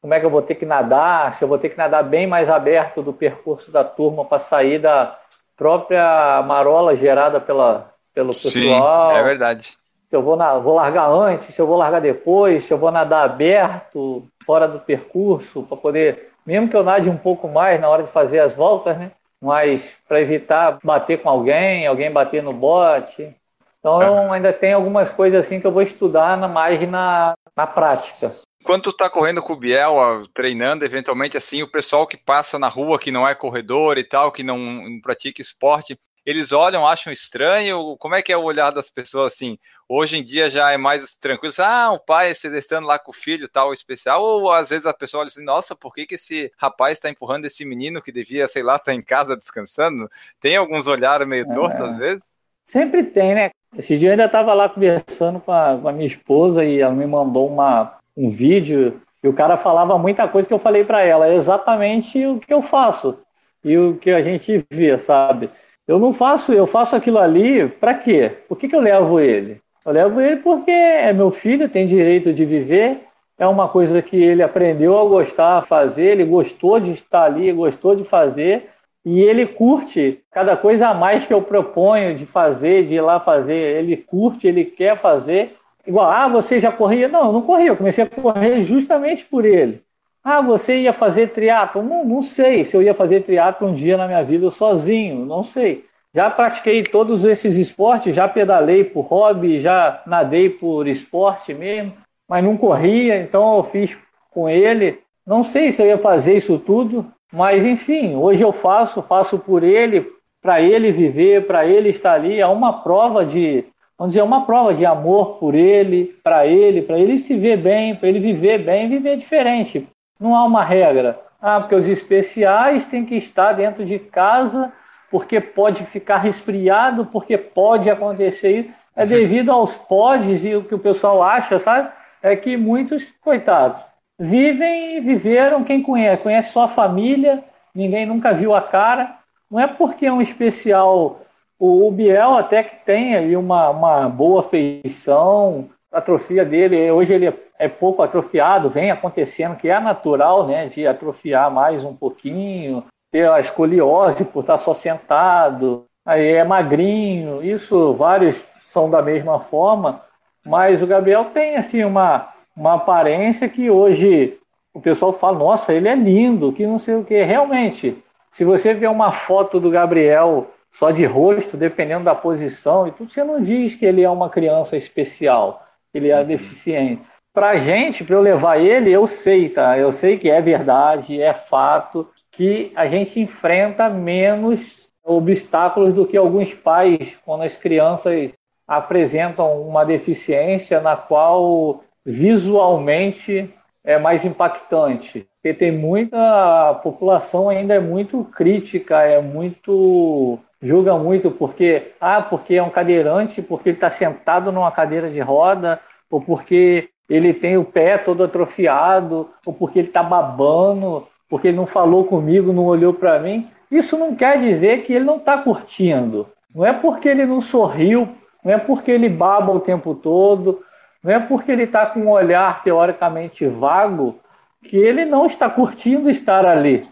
como 0.07 0.15
é 0.15 0.21
que 0.21 0.27
eu 0.27 0.31
vou 0.31 0.41
ter 0.41 0.55
que 0.55 0.65
nadar, 0.65 1.35
se 1.35 1.43
eu 1.43 1.49
vou 1.49 1.59
ter 1.59 1.69
que 1.69 1.77
nadar 1.77 2.05
bem 2.05 2.29
mais 2.29 2.49
aberto 2.49 3.03
do 3.03 3.13
percurso 3.13 3.73
da 3.73 3.83
turma 3.83 4.25
para 4.25 4.39
sair 4.39 4.79
da 4.79 5.19
própria 5.57 6.45
marola 6.47 6.95
gerada 6.95 7.41
pela, 7.41 7.91
pelo 8.15 8.33
pessoal. 8.33 9.11
Sim, 9.11 9.19
é 9.19 9.23
verdade. 9.25 9.71
Se 10.09 10.15
eu 10.15 10.23
vou, 10.23 10.37
na, 10.37 10.59
vou 10.59 10.77
largar 10.77 11.11
antes, 11.11 11.53
se 11.53 11.61
eu 11.61 11.67
vou 11.67 11.77
largar 11.77 12.01
depois, 12.01 12.63
se 12.63 12.73
eu 12.73 12.79
vou 12.79 12.93
nadar 12.93 13.25
aberto, 13.25 14.25
fora 14.47 14.69
do 14.69 14.79
percurso, 14.79 15.65
para 15.65 15.77
poder, 15.77 16.31
mesmo 16.47 16.69
que 16.69 16.77
eu 16.77 16.85
nade 16.85 17.11
um 17.11 17.17
pouco 17.17 17.49
mais 17.49 17.81
na 17.81 17.89
hora 17.89 18.05
de 18.05 18.11
fazer 18.13 18.39
as 18.39 18.55
voltas, 18.55 18.97
né? 18.97 19.11
Mas 19.43 19.93
para 20.07 20.21
evitar 20.21 20.79
bater 20.85 21.21
com 21.21 21.29
alguém, 21.29 21.85
alguém 21.85 22.13
bater 22.13 22.45
no 22.45 22.53
bote. 22.53 23.35
Então 23.81 24.01
eu 24.01 24.33
ainda 24.33 24.53
tem 24.53 24.73
algumas 24.73 25.11
coisas 25.11 25.45
assim 25.45 25.59
que 25.61 25.67
eu 25.67 25.73
vou 25.73 25.83
estudar 25.83 26.37
mais 26.49 26.89
na, 26.89 27.35
na 27.57 27.67
prática. 27.67 28.45
Quando 28.67 28.83
tu 28.83 28.93
tá 28.93 29.09
correndo 29.09 29.41
com 29.41 29.53
o 29.53 29.57
Biel, 29.57 29.95
treinando, 30.35 30.85
eventualmente 30.85 31.37
assim, 31.37 31.62
o 31.62 31.71
pessoal 31.71 32.05
que 32.05 32.17
passa 32.17 32.59
na 32.59 32.69
rua, 32.69 32.99
que 32.99 33.12
não 33.12 33.27
é 33.27 33.33
corredor 33.33 33.97
e 33.97 34.03
tal, 34.03 34.33
que 34.33 34.43
não 34.43 35.01
pratica 35.01 35.41
esporte, 35.41 35.97
eles 36.27 36.51
olham, 36.51 36.85
acham 36.85 37.12
estranho? 37.12 37.97
Como 37.97 38.17
é 38.17 38.23
que 38.23 38.33
é 38.33 38.37
o 38.37 38.43
olhar 38.43 38.73
das 38.73 38.91
pessoas 38.91 39.35
assim? 39.35 39.57
Hoje 39.89 40.19
em 40.19 40.25
dia 40.25 40.51
já 40.51 40.73
é 40.73 40.77
mais 40.77 41.14
tranquilo, 41.14 41.55
ah, 41.59 41.93
o 41.93 42.01
pai 42.01 42.35
se 42.35 42.51
descendo 42.51 42.89
lá 42.89 42.99
com 42.99 43.12
o 43.12 43.14
filho, 43.14 43.49
tal, 43.49 43.73
especial, 43.73 44.21
ou 44.21 44.51
às 44.51 44.71
vezes 44.71 44.85
a 44.85 44.93
pessoa 44.93 45.21
olha 45.21 45.29
assim, 45.29 45.45
nossa, 45.45 45.77
por 45.77 45.95
que, 45.95 46.05
que 46.05 46.17
esse 46.17 46.53
rapaz 46.59 46.95
está 46.95 47.09
empurrando 47.09 47.45
esse 47.45 47.64
menino 47.64 48.03
que 48.03 48.11
devia, 48.11 48.49
sei 48.49 48.64
lá, 48.64 48.75
estar 48.75 48.87
tá 48.87 48.95
em 48.95 49.01
casa 49.03 49.37
descansando? 49.37 50.11
Tem 50.41 50.57
alguns 50.57 50.89
olhares 50.89 51.29
meio 51.29 51.47
tortos 51.55 51.81
é. 51.81 51.89
às 51.89 51.97
vezes? 51.97 52.23
Sempre 52.67 53.05
tem, 53.05 53.33
né? 53.33 53.51
Esse 53.79 53.97
dia 53.97 54.09
eu 54.09 54.12
ainda 54.12 54.25
estava 54.25 54.53
lá 54.55 54.69
conversando 54.69 55.39
com 55.39 55.53
a, 55.53 55.79
com 55.81 55.89
a, 55.89 55.93
minha 55.93 56.09
esposa 56.09 56.64
e 56.64 56.81
ela 56.81 56.93
me 56.93 57.07
mandou 57.07 57.47
uma, 57.47 57.97
um 58.17 58.31
vídeo 58.31 59.01
e 59.23 59.29
o 59.29 59.33
cara 59.33 59.57
falava 59.57 59.99
muita 59.99 60.29
coisa 60.29 60.47
que 60.47 60.55
eu 60.55 60.59
falei 60.59 60.85
para 60.85 61.03
ela, 61.03 61.27
é 61.27 61.35
exatamente 61.35 62.25
o 62.25 62.39
que 62.39 62.53
eu 62.53 62.62
faço 62.62 63.19
e 63.64 63.77
o 63.77 63.97
que 63.97 64.11
a 64.11 64.23
gente 64.23 64.64
vê, 64.71 64.97
sabe? 64.99 65.51
Eu 65.87 65.99
não 65.99 66.12
faço, 66.12 66.53
eu 66.53 66.67
faço 66.67 66.97
aquilo 66.97 67.19
ali 67.19 67.69
para 67.69 67.95
quê? 67.95 68.33
Por 68.49 68.57
que, 68.57 68.69
que 68.69 68.77
eu 68.77 68.81
levo 68.81 69.21
ele? 69.21 69.61
Eu 69.85 69.93
levo 69.93 70.21
ele 70.21 70.37
porque 70.37 70.71
é 70.71 71.12
meu 71.12 71.31
filho, 71.31 71.69
tem 71.69 71.87
direito 71.87 72.33
de 72.33 72.45
viver, 72.45 73.03
é 73.39 73.47
uma 73.47 73.69
coisa 73.69 74.01
que 74.01 74.17
ele 74.17 74.43
aprendeu 74.43 74.99
a 74.99 75.05
gostar, 75.05 75.59
a 75.59 75.62
fazer, 75.62 76.12
ele 76.12 76.25
gostou 76.25 76.81
de 76.81 76.93
estar 76.93 77.25
ali, 77.25 77.53
gostou 77.53 77.95
de 77.95 78.03
fazer, 78.03 78.71
e 79.05 79.21
ele 79.21 79.47
curte 79.47 80.21
cada 80.33 80.57
coisa 80.57 80.89
a 80.89 80.95
mais 80.95 81.25
que 81.25 81.33
eu 81.33 81.41
proponho 81.41 82.17
de 82.17 82.27
fazer, 82.27 82.87
de 82.87 82.95
ir 82.95 83.01
lá 83.01 83.21
fazer. 83.21 83.77
Ele 83.77 83.97
curte, 83.97 84.49
ele 84.49 84.64
quer 84.64 84.97
fazer. 84.97 85.55
Igual, 85.87 86.11
ah, 86.11 86.28
você 86.28 86.59
já 86.59 86.72
corria? 86.72 87.09
Não, 87.09 87.32
não 87.32 87.43
corria, 87.43 87.68
eu 87.68 87.76
comecei 87.76 88.05
a 88.05 88.09
correr 88.09 88.62
justamente 88.62 89.24
por 89.24 89.45
ele. 89.45 89.82
Ah, 90.22 90.41
você 90.41 90.80
ia 90.80 90.93
fazer 90.93 91.28
triatlo? 91.28 91.82
Não, 91.82 92.05
não 92.05 92.22
sei 92.22 92.64
se 92.64 92.76
eu 92.76 92.82
ia 92.82 92.95
fazer 92.95 93.22
triatlo 93.22 93.68
um 93.68 93.74
dia 93.74 93.97
na 93.97 94.09
minha 94.09 94.24
vida 94.24 94.51
sozinho, 94.51 95.24
não 95.24 95.45
sei. 95.45 95.84
Já 96.12 96.28
pratiquei 96.30 96.82
todos 96.82 97.24
esses 97.24 97.57
esportes, 97.57 98.14
já 98.14 98.26
pedalei 98.26 98.82
por 98.82 99.03
hobby, 99.03 99.61
já 99.61 100.03
nadei 100.07 100.51
por 100.51 100.89
esporte 100.89 101.55
mesmo, 101.55 101.93
mas 102.28 102.43
não 102.43 102.57
corria, 102.57 103.18
então 103.18 103.57
eu 103.57 103.62
fiz 103.62 103.97
com 104.30 104.49
ele. 104.49 104.99
Não 105.24 105.45
sei 105.45 105.70
se 105.70 105.80
eu 105.80 105.87
ia 105.87 105.99
fazer 105.99 106.37
isso 106.37 106.59
tudo, 106.59 107.07
mas 107.32 107.64
enfim, 107.64 108.16
hoje 108.16 108.43
eu 108.43 108.51
faço, 108.51 109.03
faço 109.03 109.39
por 109.39 109.62
ele, 109.62 110.11
para 110.41 110.61
ele 110.61 110.91
viver, 110.91 111.47
para 111.47 111.66
ele 111.66 111.91
estar 111.91 112.14
ali. 112.14 112.41
É 112.41 112.47
uma 112.47 112.82
prova 112.82 113.24
de, 113.24 113.64
vamos 113.99 114.12
dizer, 114.12 114.22
uma 114.22 114.44
prova 114.44 114.74
de 114.74 114.84
amor 114.84 115.38
por 115.38 115.55
ele, 115.55 116.16
para 116.22 116.47
ele, 116.47 116.82
para 116.82 116.99
ele 116.99 117.18
se 117.18 117.36
ver 117.36 117.57
bem, 117.57 117.94
para 117.94 118.09
ele 118.09 118.20
viver 118.20 118.59
bem, 118.59 118.88
viver 118.88 119.16
diferente. 119.16 119.88
Não 120.18 120.34
há 120.34 120.44
uma 120.44 120.64
regra. 120.64 121.20
Ah, 121.40 121.61
porque 121.61 121.74
os 121.74 121.88
especiais 121.88 122.86
têm 122.86 123.05
que 123.05 123.14
estar 123.14 123.53
dentro 123.53 123.84
de 123.84 123.99
casa, 123.99 124.72
porque 125.11 125.40
pode 125.40 125.84
ficar 125.84 126.18
resfriado, 126.18 127.07
porque 127.07 127.36
pode 127.38 127.88
acontecer 127.90 128.61
isso. 128.61 128.70
É 128.94 129.05
devido 129.05 129.53
aos 129.53 129.74
podes 129.74 130.44
e 130.44 130.55
o 130.55 130.64
que 130.64 130.74
o 130.74 130.78
pessoal 130.78 131.22
acha, 131.22 131.59
sabe? 131.59 131.90
É 132.22 132.34
que 132.34 132.57
muitos, 132.57 133.12
coitados, 133.20 133.80
vivem 134.18 134.97
e 134.97 135.01
viveram, 135.01 135.62
quem 135.62 135.82
conhece, 135.82 136.22
conhece 136.22 136.53
só 136.53 136.62
a 136.62 136.68
família, 136.68 137.44
ninguém 137.74 138.07
nunca 138.07 138.32
viu 138.32 138.55
a 138.55 138.62
cara. 138.62 139.16
Não 139.51 139.61
é 139.61 139.66
porque 139.66 140.07
é 140.07 140.12
um 140.12 140.22
especial. 140.22 141.20
O, 141.59 141.87
o 141.87 141.91
Biel 141.91 142.35
até 142.35 142.63
que 142.63 142.77
tem 142.85 143.17
ali 143.17 143.37
uma, 143.37 143.71
uma 143.71 144.09
boa 144.09 144.43
feição, 144.43 145.71
a 145.93 145.99
atrofia 145.99 146.45
dele, 146.45 146.91
hoje 146.91 147.15
ele 147.15 147.27
é 147.27 147.47
é 147.59 147.69
pouco 147.69 148.03
atrofiado, 148.03 148.69
vem 148.69 148.91
acontecendo, 148.91 149.57
que 149.57 149.69
é 149.69 149.81
natural, 149.81 150.47
né, 150.47 150.67
de 150.67 150.87
atrofiar 150.87 151.51
mais 151.51 151.85
um 151.85 151.95
pouquinho, 151.95 152.85
ter 153.11 153.29
a 153.29 153.41
escoliose 153.41 154.25
por 154.25 154.41
estar 154.41 154.59
só 154.59 154.75
sentado, 154.75 155.85
aí 156.05 156.33
é 156.33 156.45
magrinho, 156.45 157.43
isso 157.43 157.95
vários 157.95 158.45
são 158.69 158.91
da 158.91 159.01
mesma 159.01 159.41
forma, 159.41 160.03
mas 160.45 160.83
o 160.83 160.87
Gabriel 160.87 161.27
tem 161.27 161.57
assim 161.57 161.83
uma, 161.83 162.29
uma 162.55 162.75
aparência 162.75 163.49
que 163.49 163.71
hoje 163.71 164.39
o 164.75 164.81
pessoal 164.81 165.13
fala, 165.13 165.39
nossa, 165.39 165.73
ele 165.73 165.89
é 165.89 165.95
lindo, 165.95 166.53
que 166.53 166.67
não 166.67 166.79
sei 166.79 166.95
o 166.97 167.05
que. 167.05 167.23
Realmente, 167.23 167.97
se 168.31 168.45
você 168.45 168.75
vê 168.75 168.87
uma 168.87 169.11
foto 169.11 169.59
do 169.59 169.71
Gabriel 169.71 170.49
só 170.79 170.91
de 170.91 171.07
rosto, 171.07 171.57
dependendo 171.57 172.05
da 172.05 172.14
posição 172.14 172.87
e 172.87 172.93
tudo, 172.93 173.11
você 173.11 173.24
não 173.24 173.43
diz 173.43 173.74
que 173.74 173.87
ele 173.87 174.03
é 174.03 174.11
uma 174.11 174.29
criança 174.29 174.77
especial, 174.77 175.66
que 175.91 175.99
ele 175.99 176.11
é 176.11 176.22
deficiente. 176.22 177.03
Pra 177.33 177.57
gente, 177.57 178.05
para 178.05 178.14
eu 178.14 178.20
levar 178.20 178.59
ele, 178.59 178.93
eu 178.93 179.07
sei, 179.07 179.49
tá? 179.49 179.79
Eu 179.79 179.91
sei 179.91 180.18
que 180.18 180.29
é 180.29 180.41
verdade, 180.41 181.20
é 181.20 181.33
fato 181.33 182.09
que 182.31 182.72
a 182.77 182.87
gente 182.87 183.18
enfrenta 183.18 183.89
menos 183.89 184.87
obstáculos 185.03 185.95
do 185.95 186.07
que 186.07 186.16
alguns 186.16 186.53
pais 186.53 187.16
quando 187.24 187.45
as 187.45 187.57
crianças 187.57 188.33
apresentam 188.68 189.62
uma 189.62 189.85
deficiência 189.85 190.81
na 190.81 190.95
qual 190.95 191.85
visualmente 192.05 193.51
é 193.83 193.99
mais 193.99 194.27
impactante. 194.27 195.27
Porque 195.37 195.57
tem 195.57 195.72
muita 195.72 196.70
a 196.70 196.74
população 196.74 197.49
ainda 197.49 197.74
é 197.74 197.81
muito 197.81 198.24
crítica, 198.24 199.03
é 199.03 199.22
muito 199.22 200.39
julga 200.61 200.97
muito 200.97 201.31
porque 201.31 201.93
ah, 202.01 202.23
porque 202.23 202.55
é 202.55 202.63
um 202.63 202.71
cadeirante, 202.71 203.43
porque 203.43 203.71
ele 203.71 203.77
está 203.77 203.91
sentado 203.91 204.51
numa 204.51 204.71
cadeira 204.71 205.11
de 205.11 205.21
roda, 205.21 205.81
ou 206.11 206.21
porque 206.21 206.89
ele 207.09 207.33
tem 207.33 207.57
o 207.57 207.65
pé 207.65 207.99
todo 207.99 208.25
atrofiado, 208.25 209.31
ou 209.45 209.53
porque 209.53 209.79
ele 209.79 209.89
está 209.89 210.03
babando, 210.03 211.07
porque 211.29 211.49
ele 211.49 211.57
não 211.57 211.67
falou 211.67 212.05
comigo, 212.05 212.53
não 212.53 212.65
olhou 212.65 212.93
para 212.93 213.19
mim. 213.19 213.49
Isso 213.71 213.97
não 213.97 214.15
quer 214.15 214.41
dizer 214.41 214.83
que 214.83 214.93
ele 214.93 215.05
não 215.05 215.17
está 215.17 215.39
curtindo. 215.39 216.29
Não 216.55 216.65
é 216.65 216.73
porque 216.73 217.09
ele 217.09 217.27
não 217.27 217.41
sorriu, 217.41 218.09
não 218.43 218.53
é 218.53 218.59
porque 218.59 218.91
ele 218.91 219.09
baba 219.09 219.53
o 219.53 219.61
tempo 219.61 219.95
todo, 219.95 220.63
não 221.03 221.13
é 221.13 221.21
porque 221.21 221.53
ele 221.53 221.65
está 221.65 221.87
com 221.87 222.01
um 222.01 222.11
olhar 222.11 222.63
teoricamente 222.63 223.47
vago 223.47 224.19
que 224.63 224.77
ele 224.77 225.05
não 225.05 225.27
está 225.27 225.49
curtindo 225.49 226.11
estar 226.11 226.45
ali. 226.45 226.89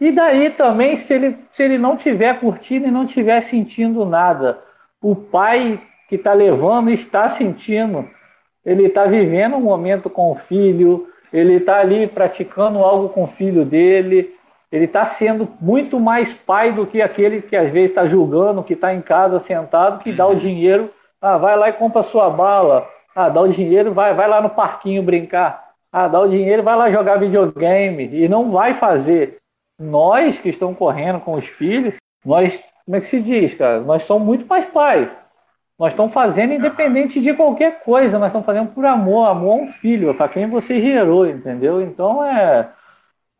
E 0.00 0.12
daí 0.12 0.50
também, 0.50 0.96
se 0.96 1.14
ele, 1.14 1.38
se 1.52 1.62
ele 1.62 1.78
não 1.78 1.94
estiver 1.94 2.38
curtindo 2.38 2.86
e 2.86 2.90
não 2.90 3.04
estiver 3.04 3.40
sentindo 3.40 4.04
nada, 4.04 4.60
o 5.00 5.14
pai 5.14 5.80
que 6.08 6.16
está 6.16 6.32
levando 6.32 6.90
está 6.90 7.28
sentindo 7.28 8.08
ele 8.66 8.86
está 8.86 9.04
vivendo 9.04 9.54
um 9.54 9.60
momento 9.60 10.10
com 10.10 10.32
o 10.32 10.34
filho, 10.34 11.06
ele 11.32 11.54
está 11.54 11.78
ali 11.78 12.08
praticando 12.08 12.80
algo 12.80 13.08
com 13.08 13.22
o 13.22 13.28
filho 13.28 13.64
dele, 13.64 14.34
ele 14.72 14.86
está 14.86 15.06
sendo 15.06 15.48
muito 15.60 16.00
mais 16.00 16.34
pai 16.34 16.72
do 16.72 16.84
que 16.84 17.00
aquele 17.00 17.40
que 17.40 17.54
às 17.54 17.70
vezes 17.70 17.90
está 17.90 18.08
julgando, 18.08 18.64
que 18.64 18.72
está 18.72 18.92
em 18.92 19.00
casa 19.00 19.38
sentado, 19.38 20.00
que 20.00 20.12
dá 20.12 20.26
o 20.26 20.30
uhum. 20.30 20.36
dinheiro, 20.36 20.90
ah, 21.22 21.38
vai 21.38 21.56
lá 21.56 21.68
e 21.68 21.74
compra 21.74 22.02
sua 22.02 22.28
bala, 22.28 22.88
ah, 23.14 23.28
dá 23.28 23.40
o 23.40 23.48
dinheiro, 23.48 23.92
vai, 23.94 24.12
vai 24.12 24.28
lá 24.28 24.40
no 24.40 24.50
parquinho 24.50 25.00
brincar, 25.00 25.68
ah, 25.92 26.08
dá 26.08 26.20
o 26.20 26.28
dinheiro, 26.28 26.64
vai 26.64 26.74
lá 26.74 26.90
jogar 26.90 27.20
videogame, 27.20 28.10
e 28.12 28.28
não 28.28 28.50
vai 28.50 28.74
fazer. 28.74 29.36
Nós 29.78 30.38
que 30.38 30.48
estamos 30.48 30.76
correndo 30.78 31.20
com 31.20 31.34
os 31.34 31.46
filhos, 31.46 31.94
nós, 32.24 32.62
como 32.84 32.96
é 32.96 33.00
que 33.00 33.06
se 33.06 33.20
diz, 33.20 33.54
cara? 33.54 33.80
Nós 33.80 34.04
somos 34.04 34.26
muito 34.26 34.46
mais 34.46 34.64
pais. 34.66 35.08
Nós 35.78 35.92
estamos 35.92 36.12
fazendo 36.12 36.54
independente 36.54 37.20
de 37.20 37.34
qualquer 37.34 37.80
coisa, 37.80 38.18
nós 38.18 38.28
estamos 38.28 38.46
fazendo 38.46 38.72
por 38.72 38.86
amor, 38.86 39.28
amor 39.28 39.60
a 39.60 39.62
um 39.62 39.66
filho, 39.68 40.14
para 40.14 40.28
quem 40.28 40.46
você 40.46 40.80
gerou, 40.80 41.26
entendeu? 41.26 41.82
Então 41.82 42.24
é. 42.24 42.70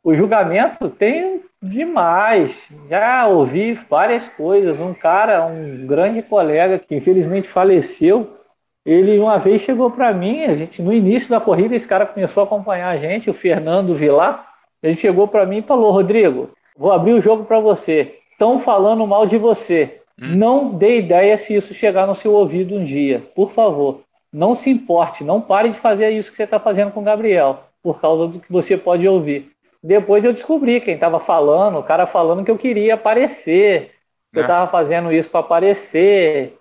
O 0.04 0.14
julgamento 0.14 0.88
tem 0.88 1.42
demais. 1.60 2.68
Já 2.88 3.26
ouvi 3.26 3.72
várias 3.74 4.28
coisas. 4.28 4.78
Um 4.80 4.94
cara, 4.94 5.44
um 5.46 5.86
grande 5.86 6.22
colega 6.22 6.78
que 6.78 6.94
infelizmente 6.94 7.48
faleceu, 7.48 8.36
ele 8.84 9.18
uma 9.18 9.38
vez 9.38 9.62
chegou 9.62 9.90
para 9.90 10.12
mim, 10.12 10.44
a 10.44 10.54
gente 10.54 10.80
no 10.80 10.92
início 10.92 11.28
da 11.28 11.40
corrida, 11.40 11.74
esse 11.74 11.88
cara 11.88 12.06
começou 12.06 12.42
a 12.42 12.46
acompanhar 12.46 12.90
a 12.90 12.96
gente, 12.96 13.28
o 13.28 13.34
Fernando 13.34 13.94
Vilar. 13.94 14.45
Ele 14.82 14.94
chegou 14.94 15.26
para 15.28 15.46
mim 15.46 15.58
e 15.58 15.62
falou: 15.62 15.90
Rodrigo, 15.90 16.50
vou 16.76 16.92
abrir 16.92 17.12
o 17.12 17.22
jogo 17.22 17.44
para 17.44 17.60
você. 17.60 18.18
Estão 18.32 18.58
falando 18.58 19.06
mal 19.06 19.26
de 19.26 19.38
você. 19.38 20.00
Hum. 20.20 20.36
Não 20.36 20.68
dê 20.70 20.98
ideia 20.98 21.36
se 21.36 21.54
isso 21.54 21.74
chegar 21.74 22.06
no 22.06 22.14
seu 22.14 22.32
ouvido 22.32 22.76
um 22.76 22.84
dia. 22.84 23.22
Por 23.34 23.50
favor, 23.50 24.00
não 24.32 24.54
se 24.54 24.70
importe, 24.70 25.24
não 25.24 25.40
pare 25.40 25.70
de 25.70 25.78
fazer 25.78 26.10
isso 26.10 26.30
que 26.30 26.36
você 26.36 26.44
está 26.44 26.60
fazendo 26.60 26.90
com 26.92 27.00
o 27.00 27.04
Gabriel, 27.04 27.64
por 27.82 28.00
causa 28.00 28.26
do 28.26 28.40
que 28.40 28.52
você 28.52 28.76
pode 28.76 29.06
ouvir. 29.06 29.50
Depois 29.82 30.24
eu 30.24 30.32
descobri 30.32 30.80
quem 30.80 30.94
estava 30.94 31.20
falando, 31.20 31.78
o 31.78 31.82
cara 31.82 32.06
falando 32.06 32.44
que 32.44 32.50
eu 32.50 32.58
queria 32.58 32.94
aparecer, 32.94 33.92
que 34.32 34.38
é. 34.38 34.40
eu 34.40 34.42
estava 34.42 34.70
fazendo 34.70 35.12
isso 35.12 35.30
para 35.30 35.40
aparecer, 35.40 36.58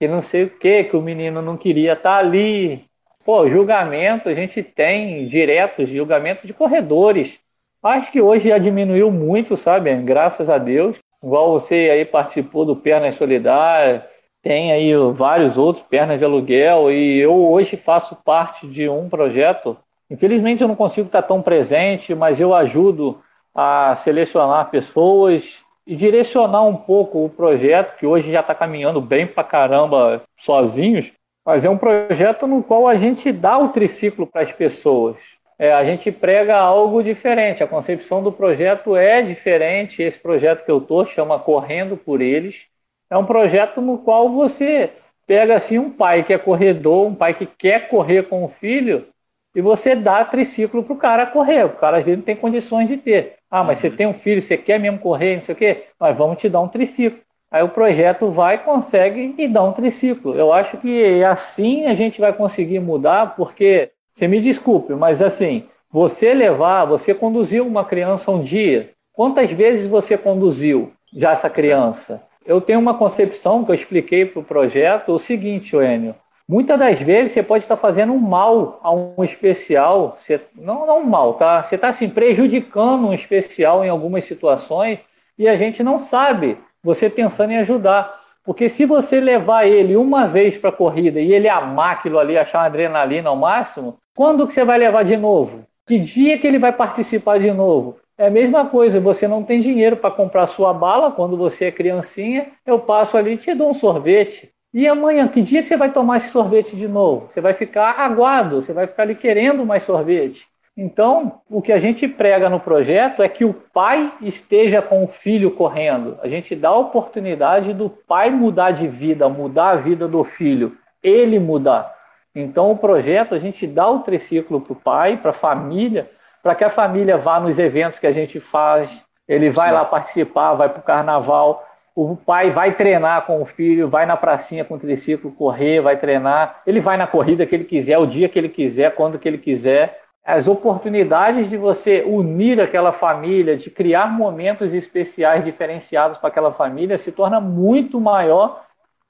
que 0.00 0.08
não 0.08 0.22
sei 0.22 0.44
o 0.44 0.50
que, 0.50 0.84
que 0.84 0.96
o 0.96 1.02
menino 1.02 1.42
não 1.42 1.56
queria 1.56 1.92
estar 1.92 2.14
tá 2.14 2.18
ali. 2.18 2.84
Pô, 3.24 3.48
julgamento, 3.48 4.28
a 4.28 4.34
gente 4.34 4.62
tem 4.62 5.28
diretos, 5.28 5.88
julgamento 5.88 6.46
de 6.46 6.52
corredores. 6.52 7.38
Acho 7.82 8.12
que 8.12 8.20
hoje 8.20 8.48
já 8.48 8.58
diminuiu 8.58 9.10
muito, 9.10 9.56
sabe? 9.56 9.94
Graças 9.96 10.48
a 10.48 10.56
Deus 10.56 10.98
igual 11.22 11.52
você 11.52 11.88
aí 11.90 12.04
participou 12.04 12.64
do 12.64 12.74
Pernas 12.74 13.14
Solidárias, 13.14 14.02
tem 14.42 14.72
aí 14.72 14.92
vários 15.12 15.56
outros, 15.56 15.84
Pernas 15.88 16.18
de 16.18 16.24
Aluguel, 16.24 16.90
e 16.90 17.18
eu 17.18 17.32
hoje 17.32 17.76
faço 17.76 18.16
parte 18.16 18.66
de 18.66 18.88
um 18.88 19.08
projeto. 19.08 19.76
Infelizmente 20.10 20.62
eu 20.62 20.68
não 20.68 20.74
consigo 20.74 21.06
estar 21.06 21.22
tão 21.22 21.40
presente, 21.40 22.14
mas 22.14 22.40
eu 22.40 22.52
ajudo 22.52 23.20
a 23.54 23.94
selecionar 23.94 24.70
pessoas 24.70 25.62
e 25.86 25.94
direcionar 25.94 26.62
um 26.62 26.76
pouco 26.76 27.24
o 27.24 27.30
projeto, 27.30 27.96
que 27.96 28.06
hoje 28.06 28.32
já 28.32 28.40
está 28.40 28.54
caminhando 28.54 29.00
bem 29.00 29.26
pra 29.26 29.44
caramba 29.44 30.22
sozinhos, 30.36 31.12
mas 31.46 31.64
é 31.64 31.70
um 31.70 31.78
projeto 31.78 32.46
no 32.46 32.62
qual 32.62 32.88
a 32.88 32.96
gente 32.96 33.30
dá 33.30 33.58
o 33.58 33.68
triciclo 33.68 34.26
para 34.26 34.42
as 34.42 34.52
pessoas 34.52 35.16
é, 35.62 35.72
a 35.72 35.84
gente 35.84 36.10
prega 36.10 36.56
algo 36.56 37.04
diferente. 37.04 37.62
A 37.62 37.68
concepção 37.68 38.20
do 38.20 38.32
projeto 38.32 38.96
é 38.96 39.22
diferente. 39.22 40.02
Esse 40.02 40.18
projeto 40.18 40.64
que 40.64 40.70
eu 40.70 40.78
estou 40.78 41.06
chama 41.06 41.38
Correndo 41.38 41.96
por 41.96 42.20
Eles. 42.20 42.64
É 43.08 43.16
um 43.16 43.24
projeto 43.24 43.80
no 43.80 43.98
qual 43.98 44.28
você 44.28 44.90
pega 45.24 45.54
assim 45.54 45.78
um 45.78 45.88
pai 45.88 46.24
que 46.24 46.32
é 46.32 46.38
corredor, 46.38 47.06
um 47.06 47.14
pai 47.14 47.32
que 47.32 47.46
quer 47.46 47.88
correr 47.88 48.24
com 48.24 48.44
o 48.44 48.48
filho, 48.48 49.06
e 49.54 49.60
você 49.60 49.94
dá 49.94 50.24
triciclo 50.24 50.82
para 50.82 50.94
o 50.94 50.96
cara 50.96 51.26
correr. 51.26 51.64
O 51.64 51.76
cara 51.76 51.98
às 51.98 52.04
vezes 52.04 52.18
não 52.18 52.24
tem 52.24 52.34
condições 52.34 52.88
de 52.88 52.96
ter. 52.96 53.34
Ah, 53.48 53.62
mas 53.62 53.78
uhum. 53.78 53.90
você 53.90 53.96
tem 53.96 54.06
um 54.08 54.14
filho, 54.14 54.42
você 54.42 54.56
quer 54.56 54.80
mesmo 54.80 54.98
correr, 54.98 55.36
não 55.36 55.42
sei 55.42 55.54
o 55.54 55.58
quê, 55.58 55.84
mas 56.00 56.16
vamos 56.16 56.38
te 56.38 56.48
dar 56.48 56.60
um 56.60 56.68
triciclo. 56.68 57.20
Aí 57.50 57.62
o 57.62 57.68
projeto 57.68 58.30
vai, 58.32 58.64
consegue 58.64 59.34
e 59.38 59.46
dá 59.46 59.62
um 59.62 59.72
triciclo. 59.72 60.34
Eu 60.34 60.52
acho 60.52 60.76
que 60.78 61.22
assim 61.22 61.86
a 61.86 61.94
gente 61.94 62.20
vai 62.20 62.32
conseguir 62.32 62.80
mudar, 62.80 63.36
porque, 63.36 63.92
você 64.14 64.28
me 64.28 64.40
desculpe, 64.40 64.94
mas 64.94 65.22
assim, 65.22 65.64
você 65.90 66.32
levar, 66.34 66.84
você 66.84 67.14
conduziu 67.14 67.66
uma 67.66 67.84
criança 67.84 68.30
um 68.30 68.40
dia, 68.40 68.90
quantas 69.12 69.50
vezes 69.50 69.86
você 69.86 70.16
conduziu 70.16 70.92
já 71.12 71.32
essa 71.32 71.50
criança? 71.50 72.22
Eu 72.44 72.60
tenho 72.60 72.80
uma 72.80 72.94
concepção 72.94 73.64
que 73.64 73.70
eu 73.70 73.74
expliquei 73.74 74.24
para 74.24 74.40
o 74.40 74.44
projeto, 74.44 75.12
o 75.12 75.18
seguinte, 75.18 75.76
Enio, 75.76 76.14
Muitas 76.48 76.78
das 76.78 76.98
vezes 77.00 77.32
você 77.32 77.42
pode 77.42 77.64
estar 77.64 77.76
fazendo 77.76 78.12
um 78.12 78.18
mal 78.18 78.80
a 78.82 78.92
um 78.92 79.22
especial, 79.24 80.18
você, 80.18 80.40
não, 80.54 80.86
não 80.86 81.00
um 81.00 81.04
mal, 81.04 81.34
tá? 81.34 81.62
Você 81.62 81.76
está 81.76 81.88
assim, 81.88 82.08
prejudicando 82.08 83.06
um 83.06 83.14
especial 83.14 83.84
em 83.84 83.88
algumas 83.88 84.24
situações 84.24 84.98
e 85.38 85.48
a 85.48 85.56
gente 85.56 85.82
não 85.82 85.98
sabe, 85.98 86.58
você 86.82 87.08
pensando 87.08 87.52
em 87.52 87.58
ajudar. 87.58 88.21
Porque 88.44 88.68
se 88.68 88.84
você 88.84 89.20
levar 89.20 89.66
ele 89.66 89.96
uma 89.96 90.26
vez 90.26 90.58
para 90.58 90.70
a 90.70 90.72
corrida 90.72 91.20
e 91.20 91.32
ele 91.32 91.48
amar 91.48 91.92
aquilo 91.92 92.18
ali, 92.18 92.36
achar 92.36 92.58
uma 92.58 92.66
adrenalina 92.66 93.28
ao 93.28 93.36
máximo, 93.36 93.98
quando 94.14 94.46
que 94.46 94.52
você 94.52 94.64
vai 94.64 94.78
levar 94.78 95.04
de 95.04 95.16
novo? 95.16 95.64
Que 95.86 95.98
dia 95.98 96.38
que 96.38 96.46
ele 96.46 96.58
vai 96.58 96.72
participar 96.72 97.38
de 97.38 97.50
novo? 97.50 97.96
É 98.18 98.26
a 98.26 98.30
mesma 98.30 98.66
coisa, 98.66 99.00
você 99.00 99.26
não 99.26 99.42
tem 99.42 99.60
dinheiro 99.60 99.96
para 99.96 100.10
comprar 100.10 100.46
sua 100.46 100.72
bala 100.74 101.10
quando 101.10 101.36
você 101.36 101.66
é 101.66 101.72
criancinha, 101.72 102.48
eu 102.66 102.78
passo 102.78 103.16
ali 103.16 103.32
e 103.32 103.36
te 103.36 103.54
dou 103.54 103.70
um 103.70 103.74
sorvete. 103.74 104.50
E 104.74 104.86
amanhã, 104.86 105.28
que 105.28 105.42
dia 105.42 105.62
que 105.62 105.68
você 105.68 105.76
vai 105.76 105.92
tomar 105.92 106.16
esse 106.16 106.30
sorvete 106.30 106.76
de 106.76 106.88
novo? 106.88 107.28
Você 107.28 107.40
vai 107.40 107.52
ficar 107.52 108.00
aguado, 108.00 108.62
você 108.62 108.72
vai 108.72 108.86
ficar 108.86 109.02
ali 109.02 109.14
querendo 109.14 109.66
mais 109.66 109.82
sorvete. 109.82 110.46
Então, 110.76 111.40
o 111.50 111.60
que 111.60 111.72
a 111.72 111.78
gente 111.78 112.08
prega 112.08 112.48
no 112.48 112.58
projeto 112.58 113.22
é 113.22 113.28
que 113.28 113.44
o 113.44 113.52
pai 113.52 114.12
esteja 114.22 114.80
com 114.80 115.04
o 115.04 115.08
filho 115.08 115.50
correndo. 115.50 116.18
A 116.22 116.28
gente 116.28 116.56
dá 116.56 116.70
a 116.70 116.78
oportunidade 116.78 117.74
do 117.74 117.90
pai 117.90 118.30
mudar 118.30 118.70
de 118.70 118.88
vida, 118.88 119.28
mudar 119.28 119.70
a 119.70 119.76
vida 119.76 120.08
do 120.08 120.24
filho, 120.24 120.76
ele 121.02 121.38
mudar. 121.38 121.94
Então, 122.34 122.70
o 122.70 122.78
projeto, 122.78 123.34
a 123.34 123.38
gente 123.38 123.66
dá 123.66 123.88
o 123.88 124.00
triciclo 124.00 124.60
para 124.62 124.72
o 124.72 124.76
pai, 124.76 125.16
para 125.18 125.30
a 125.30 125.34
família, 125.34 126.10
para 126.42 126.54
que 126.54 126.64
a 126.64 126.70
família 126.70 127.18
vá 127.18 127.38
nos 127.38 127.58
eventos 127.58 127.98
que 127.98 128.06
a 128.06 128.12
gente 128.12 128.40
faz, 128.40 129.02
ele 129.28 129.50
vai 129.50 129.70
lá 129.70 129.84
participar, 129.84 130.54
vai 130.54 130.70
para 130.70 130.80
o 130.80 130.82
carnaval 130.82 131.62
o 131.94 132.16
pai 132.16 132.50
vai 132.50 132.74
treinar 132.74 133.26
com 133.26 133.42
o 133.42 133.44
filho, 133.44 133.88
vai 133.88 134.06
na 134.06 134.16
pracinha 134.16 134.64
com 134.64 134.74
o 134.74 134.78
triciclo 134.78 135.30
correr, 135.30 135.80
vai 135.80 135.96
treinar, 135.96 136.62
ele 136.66 136.80
vai 136.80 136.96
na 136.96 137.06
corrida 137.06 137.44
que 137.44 137.54
ele 137.54 137.64
quiser, 137.64 137.98
o 137.98 138.06
dia 138.06 138.28
que 138.28 138.38
ele 138.38 138.48
quiser, 138.48 138.94
quando 138.94 139.18
que 139.18 139.28
ele 139.28 139.38
quiser. 139.38 140.00
As 140.24 140.46
oportunidades 140.46 141.50
de 141.50 141.56
você 141.56 142.04
unir 142.06 142.60
aquela 142.60 142.92
família, 142.92 143.56
de 143.56 143.70
criar 143.70 144.06
momentos 144.06 144.72
especiais 144.72 145.44
diferenciados 145.44 146.16
para 146.16 146.28
aquela 146.28 146.52
família, 146.52 146.96
se 146.96 147.10
torna 147.10 147.40
muito 147.40 148.00
maior 148.00 148.64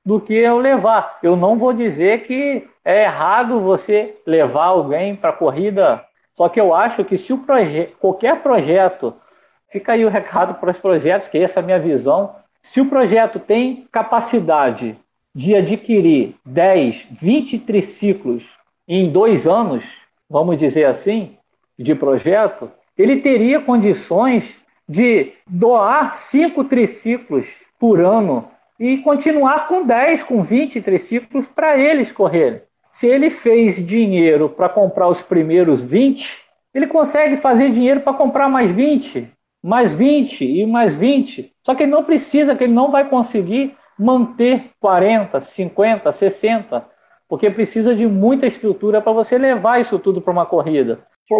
do 0.04 0.18
que 0.18 0.34
eu 0.34 0.58
levar. 0.58 1.18
Eu 1.22 1.36
não 1.36 1.58
vou 1.58 1.72
dizer 1.72 2.22
que 2.22 2.66
é 2.84 3.04
errado 3.04 3.60
você 3.60 4.16
levar 4.26 4.64
alguém 4.64 5.14
para 5.14 5.30
a 5.30 5.34
corrida, 5.34 6.02
só 6.34 6.48
que 6.48 6.58
eu 6.58 6.74
acho 6.74 7.04
que 7.04 7.18
se 7.18 7.32
o 7.32 7.38
proje 7.38 7.94
qualquer 8.00 8.42
projeto, 8.42 9.14
fica 9.68 9.92
aí 9.92 10.04
o 10.04 10.08
recado 10.08 10.54
para 10.54 10.70
os 10.70 10.78
projetos, 10.78 11.28
que 11.28 11.38
essa 11.38 11.60
é 11.60 11.62
a 11.62 11.66
minha 11.66 11.78
visão, 11.78 12.34
se 12.62 12.80
o 12.80 12.86
projeto 12.86 13.38
tem 13.38 13.86
capacidade 13.92 14.98
de 15.34 15.54
adquirir 15.54 16.36
10, 16.44 17.06
20 17.10 17.58
triciclos 17.58 18.50
em 18.88 19.10
dois 19.10 19.46
anos, 19.46 20.01
vamos 20.32 20.56
dizer 20.56 20.86
assim, 20.86 21.36
de 21.78 21.94
projeto, 21.94 22.72
ele 22.96 23.18
teria 23.18 23.60
condições 23.60 24.56
de 24.88 25.32
doar 25.46 26.14
cinco 26.14 26.64
triciclos 26.64 27.46
por 27.78 28.00
ano 28.00 28.48
e 28.80 28.96
continuar 28.98 29.68
com 29.68 29.84
10, 29.84 30.22
com 30.22 30.42
20 30.42 30.80
triciclos 30.80 31.46
para 31.46 31.78
eles 31.78 32.10
correrem. 32.10 32.62
Se 32.92 33.06
ele 33.06 33.28
fez 33.30 33.76
dinheiro 33.86 34.48
para 34.48 34.68
comprar 34.68 35.08
os 35.08 35.22
primeiros 35.22 35.80
20, 35.80 36.38
ele 36.74 36.86
consegue 36.86 37.36
fazer 37.36 37.70
dinheiro 37.70 38.00
para 38.00 38.14
comprar 38.14 38.48
mais 38.48 38.70
20 38.70 39.30
mais 39.62 39.92
20 39.92 40.44
e 40.44 40.66
mais 40.66 40.94
20. 40.94 41.52
Só 41.64 41.74
que 41.74 41.84
ele 41.84 41.92
não 41.92 42.02
precisa, 42.02 42.56
que 42.56 42.64
ele 42.64 42.72
não 42.72 42.90
vai 42.90 43.08
conseguir 43.08 43.76
manter 43.98 44.70
40, 44.80 45.40
50, 45.40 46.10
60, 46.10 46.84
porque 47.32 47.48
precisa 47.48 47.94
de 47.94 48.06
muita 48.06 48.46
estrutura 48.46 49.00
para 49.00 49.10
você 49.10 49.38
levar 49.38 49.80
isso 49.80 49.98
tudo 49.98 50.20
para 50.20 50.30
uma 50.30 50.44
corrida. 50.44 50.98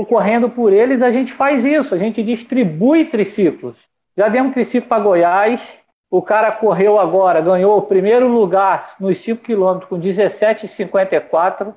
Correndo 0.09 0.49
por 0.49 0.73
eles, 0.73 1.03
a 1.03 1.11
gente 1.11 1.35
faz 1.35 1.67
isso, 1.67 1.95
a 1.95 1.99
gente 1.99 2.23
distribui 2.23 3.05
triciclos. 3.05 3.77
Já 4.17 4.31
demos 4.31 4.55
triciclo 4.55 4.89
para 4.89 5.03
Goiás, 5.03 5.61
o 6.11 6.23
cara 6.23 6.51
correu 6.51 6.99
agora, 6.99 7.43
ganhou 7.43 7.77
o 7.77 7.83
primeiro 7.83 8.27
lugar 8.27 8.95
nos 8.99 9.19
5 9.19 9.43
quilômetros 9.43 9.91
com 9.91 10.01
17,54, 10.01 11.75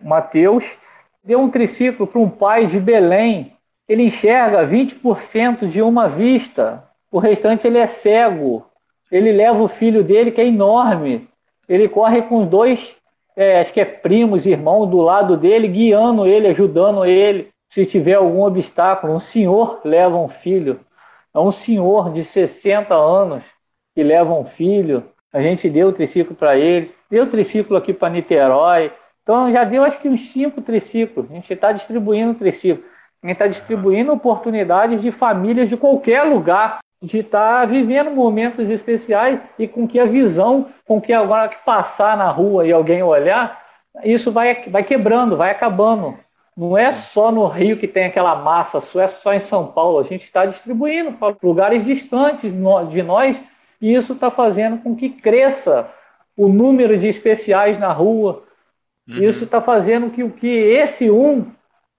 Matheus. 0.00 0.76
Deu 1.24 1.40
um 1.40 1.50
triciclo 1.50 2.06
para 2.06 2.20
um 2.20 2.30
pai 2.30 2.68
de 2.68 2.78
Belém, 2.78 3.52
ele 3.88 4.04
enxerga 4.04 4.64
20% 4.64 5.66
de 5.66 5.82
uma 5.82 6.08
vista, 6.08 6.84
o 7.10 7.18
restante 7.18 7.66
ele 7.66 7.78
é 7.78 7.86
cego. 7.88 8.64
Ele 9.10 9.32
leva 9.32 9.60
o 9.60 9.66
filho 9.66 10.04
dele, 10.04 10.30
que 10.30 10.40
é 10.40 10.46
enorme. 10.46 11.28
Ele 11.68 11.88
corre 11.88 12.22
com 12.22 12.46
dois, 12.46 12.94
é, 13.36 13.60
acho 13.60 13.72
que 13.72 13.80
é 13.80 13.84
primos, 13.84 14.46
irmãos 14.46 14.86
do 14.86 14.98
lado 14.98 15.36
dele, 15.36 15.68
guiando 15.68 16.26
ele, 16.26 16.48
ajudando 16.48 17.04
ele. 17.04 17.50
Se 17.70 17.84
tiver 17.84 18.14
algum 18.14 18.42
obstáculo, 18.42 19.12
um 19.12 19.20
senhor 19.20 19.80
leva 19.84 20.16
um 20.16 20.28
filho. 20.28 20.80
É 21.34 21.38
um 21.38 21.52
senhor 21.52 22.10
de 22.12 22.24
60 22.24 22.94
anos 22.94 23.44
que 23.94 24.02
leva 24.02 24.32
um 24.32 24.44
filho. 24.44 25.04
A 25.32 25.42
gente 25.42 25.68
deu 25.68 25.88
o 25.88 25.92
triciclo 25.92 26.34
para 26.34 26.56
ele, 26.56 26.92
deu 27.10 27.24
o 27.24 27.26
triciclo 27.26 27.76
aqui 27.76 27.92
para 27.92 28.08
Niterói. 28.08 28.90
Então 29.22 29.52
já 29.52 29.64
deu 29.64 29.84
acho 29.84 30.00
que 30.00 30.08
uns 30.08 30.30
cinco 30.30 30.62
triciclos. 30.62 31.30
A 31.30 31.34
gente 31.34 31.52
está 31.52 31.72
distribuindo 31.72 32.34
triciclo 32.34 32.82
gente 33.26 33.34
está 33.34 33.46
distribuindo 33.46 34.12
oportunidades 34.12 35.02
de 35.02 35.10
famílias 35.10 35.68
de 35.68 35.76
qualquer 35.76 36.22
lugar 36.22 36.78
de 37.02 37.18
estar 37.18 37.60
tá 37.60 37.64
vivendo 37.66 38.10
momentos 38.10 38.70
especiais 38.70 39.38
e 39.58 39.68
com 39.68 39.86
que 39.86 39.98
a 39.98 40.04
visão, 40.04 40.66
com 40.84 41.00
que 41.00 41.12
agora 41.12 41.48
que 41.48 41.64
passar 41.64 42.16
na 42.16 42.30
rua 42.30 42.66
e 42.66 42.72
alguém 42.72 43.02
olhar, 43.02 43.62
isso 44.04 44.32
vai, 44.32 44.64
vai 44.68 44.82
quebrando, 44.82 45.36
vai 45.36 45.50
acabando. 45.50 46.18
Não 46.56 46.76
é 46.76 46.92
só 46.92 47.30
no 47.30 47.46
Rio 47.46 47.76
que 47.76 47.86
tem 47.86 48.06
aquela 48.06 48.34
massa, 48.36 48.80
só 48.80 49.00
é 49.00 49.06
só 49.06 49.34
em 49.34 49.40
São 49.40 49.66
Paulo. 49.66 49.98
A 49.98 50.04
gente 50.04 50.24
está 50.24 50.46
distribuindo 50.46 51.12
para 51.12 51.36
lugares 51.42 51.84
distantes 51.84 52.52
de 52.90 53.02
nós 53.02 53.36
e 53.80 53.94
isso 53.94 54.14
está 54.14 54.30
fazendo 54.30 54.78
com 54.78 54.96
que 54.96 55.10
cresça 55.10 55.90
o 56.36 56.48
número 56.48 56.98
de 56.98 57.08
especiais 57.08 57.78
na 57.78 57.92
rua. 57.92 58.42
Uhum. 59.06 59.22
Isso 59.22 59.44
está 59.44 59.60
fazendo 59.60 60.10
que, 60.10 60.26
que 60.30 60.48
esse 60.48 61.10
um 61.10 61.46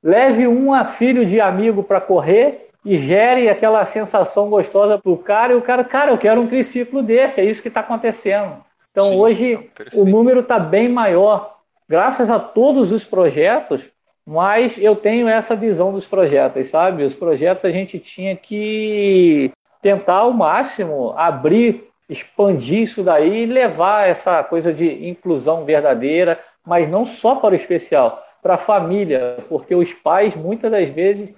Leve 0.03 0.47
um 0.47 0.73
a 0.73 0.85
filho 0.85 1.25
de 1.25 1.41
amigo 1.41 1.83
para 1.83 1.99
correr 1.99 2.66
e 2.87 2.97
gere 2.99 3.49
aquela 3.49 3.85
sensação 3.85 4.49
gostosa 4.49 4.97
para 4.97 5.11
o 5.11 5.17
cara. 5.17 5.51
E 5.51 5.55
o 5.57 5.61
cara, 5.61 5.83
cara, 5.83 6.11
eu 6.11 6.17
quero 6.17 6.39
um 6.39 6.47
triciclo 6.47 7.03
desse. 7.03 7.41
É 7.41 7.43
isso 7.43 7.61
que 7.61 7.67
está 7.67 7.81
acontecendo. 7.81 8.63
Então 8.89 9.09
Sim, 9.09 9.15
hoje 9.17 9.69
o 9.93 10.05
número 10.05 10.39
está 10.39 10.57
bem 10.57 10.87
maior, 10.87 11.57
graças 11.87 12.29
a 12.29 12.39
todos 12.39 12.93
os 12.93 13.03
projetos. 13.03 13.83
Mas 14.25 14.77
eu 14.77 14.95
tenho 14.95 15.27
essa 15.27 15.53
visão 15.53 15.91
dos 15.91 16.07
projetos, 16.07 16.69
sabe? 16.69 17.03
Os 17.03 17.13
projetos 17.13 17.65
a 17.65 17.71
gente 17.71 17.99
tinha 17.99 18.35
que 18.37 19.51
tentar 19.81 20.19
ao 20.19 20.31
máximo 20.31 21.13
abrir, 21.17 21.89
expandir 22.09 22.83
isso 22.83 23.03
daí 23.03 23.43
e 23.43 23.45
levar 23.45 24.07
essa 24.07 24.41
coisa 24.43 24.73
de 24.73 25.07
inclusão 25.09 25.65
verdadeira, 25.65 26.39
mas 26.65 26.89
não 26.89 27.05
só 27.05 27.35
para 27.35 27.53
o 27.53 27.55
especial, 27.55 28.21
para 28.41 28.55
a 28.55 28.57
família, 28.57 29.37
porque 29.49 29.75
os 29.75 29.93
pais 29.93 30.35
muitas 30.35 30.71
das 30.71 30.89
vezes 30.89 31.29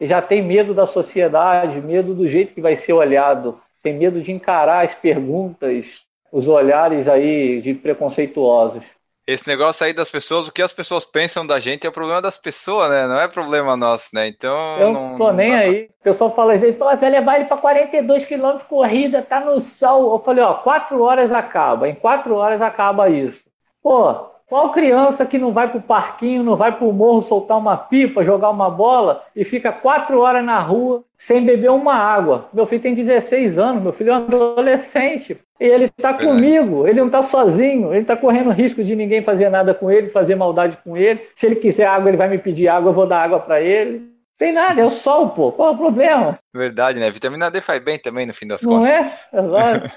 já 0.00 0.22
têm 0.22 0.42
medo 0.42 0.74
da 0.74 0.86
sociedade, 0.86 1.80
medo 1.80 2.14
do 2.14 2.28
jeito 2.28 2.54
que 2.54 2.60
vai 2.60 2.76
ser 2.76 2.92
olhado, 2.92 3.60
tem 3.82 3.94
medo 3.94 4.20
de 4.20 4.32
encarar 4.32 4.84
as 4.84 4.94
perguntas, 4.94 6.04
os 6.30 6.46
olhares 6.46 7.08
aí 7.08 7.60
de 7.60 7.74
preconceituosos. 7.74 8.84
Esse 9.26 9.46
negócio 9.46 9.84
aí 9.84 9.92
das 9.92 10.10
pessoas, 10.10 10.48
o 10.48 10.52
que 10.52 10.62
as 10.62 10.72
pessoas 10.72 11.04
pensam 11.04 11.46
da 11.46 11.60
gente 11.60 11.86
é 11.86 11.90
o 11.90 11.92
problema 11.92 12.22
das 12.22 12.38
pessoas, 12.38 12.88
né? 12.88 13.06
Não 13.06 13.20
é 13.20 13.28
problema 13.28 13.76
nosso, 13.76 14.08
né? 14.14 14.26
Então. 14.26 14.78
Eu 14.78 14.90
não 14.90 15.16
tô 15.16 15.30
nem 15.32 15.50
não 15.50 15.58
aí. 15.58 15.90
O 16.00 16.02
pessoal 16.02 16.34
fala 16.34 16.54
às 16.54 16.60
vezes, 16.60 16.78
vai 16.78 17.10
levar 17.10 17.36
ele 17.36 17.44
para 17.44 17.58
42 17.58 18.24
quilômetros 18.24 18.62
de 18.62 18.68
corrida, 18.70 19.20
tá 19.20 19.38
no 19.40 19.60
sol. 19.60 20.14
Eu 20.14 20.18
falei, 20.20 20.42
ó, 20.42 20.54
quatro 20.54 21.02
horas 21.02 21.30
acaba. 21.30 21.86
Em 21.86 21.94
quatro 21.94 22.34
horas 22.36 22.62
acaba 22.62 23.10
isso. 23.10 23.44
Pô, 23.82 24.30
qual 24.48 24.72
criança 24.72 25.26
que 25.26 25.36
não 25.36 25.52
vai 25.52 25.68
para 25.68 25.76
o 25.76 25.82
parquinho, 25.82 26.42
não 26.42 26.56
vai 26.56 26.72
para 26.72 26.86
o 26.86 26.92
morro 26.92 27.20
soltar 27.20 27.58
uma 27.58 27.76
pipa, 27.76 28.24
jogar 28.24 28.48
uma 28.48 28.70
bola 28.70 29.22
e 29.36 29.44
fica 29.44 29.70
quatro 29.70 30.20
horas 30.20 30.42
na 30.42 30.58
rua 30.58 31.04
sem 31.18 31.44
beber 31.44 31.70
uma 31.70 31.94
água? 31.94 32.48
Meu 32.52 32.66
filho 32.66 32.80
tem 32.80 32.94
16 32.94 33.58
anos, 33.58 33.82
meu 33.82 33.92
filho 33.92 34.10
é 34.10 34.14
um 34.14 34.24
adolescente. 34.24 35.38
E 35.60 35.64
ele 35.64 35.86
está 35.86 36.14
comigo, 36.14 36.88
ele 36.88 37.00
não 37.00 37.08
está 37.08 37.22
sozinho, 37.22 37.92
ele 37.92 38.00
está 38.00 38.16
correndo 38.16 38.50
risco 38.50 38.82
de 38.82 38.96
ninguém 38.96 39.22
fazer 39.22 39.50
nada 39.50 39.74
com 39.74 39.90
ele, 39.90 40.08
fazer 40.08 40.34
maldade 40.34 40.78
com 40.82 40.96
ele. 40.96 41.20
Se 41.36 41.44
ele 41.44 41.56
quiser 41.56 41.86
água, 41.86 42.08
ele 42.08 42.16
vai 42.16 42.28
me 42.28 42.38
pedir 42.38 42.68
água, 42.68 42.88
eu 42.88 42.94
vou 42.94 43.06
dar 43.06 43.22
água 43.22 43.40
para 43.40 43.60
ele. 43.60 44.08
Tem 44.38 44.52
nada, 44.52 44.80
é 44.80 44.84
o 44.84 44.90
sol, 44.90 45.30
pô. 45.30 45.52
Qual 45.52 45.68
é 45.68 45.72
o 45.72 45.76
problema? 45.76 46.38
Verdade, 46.54 46.98
né? 46.98 47.10
Vitamina 47.10 47.50
D 47.50 47.60
faz 47.60 47.82
bem 47.82 47.98
também, 47.98 48.24
no 48.24 48.32
fim 48.32 48.46
das 48.46 48.62
não 48.62 48.78
contas. 48.78 49.06
Não 49.32 49.58
é? 49.58 49.90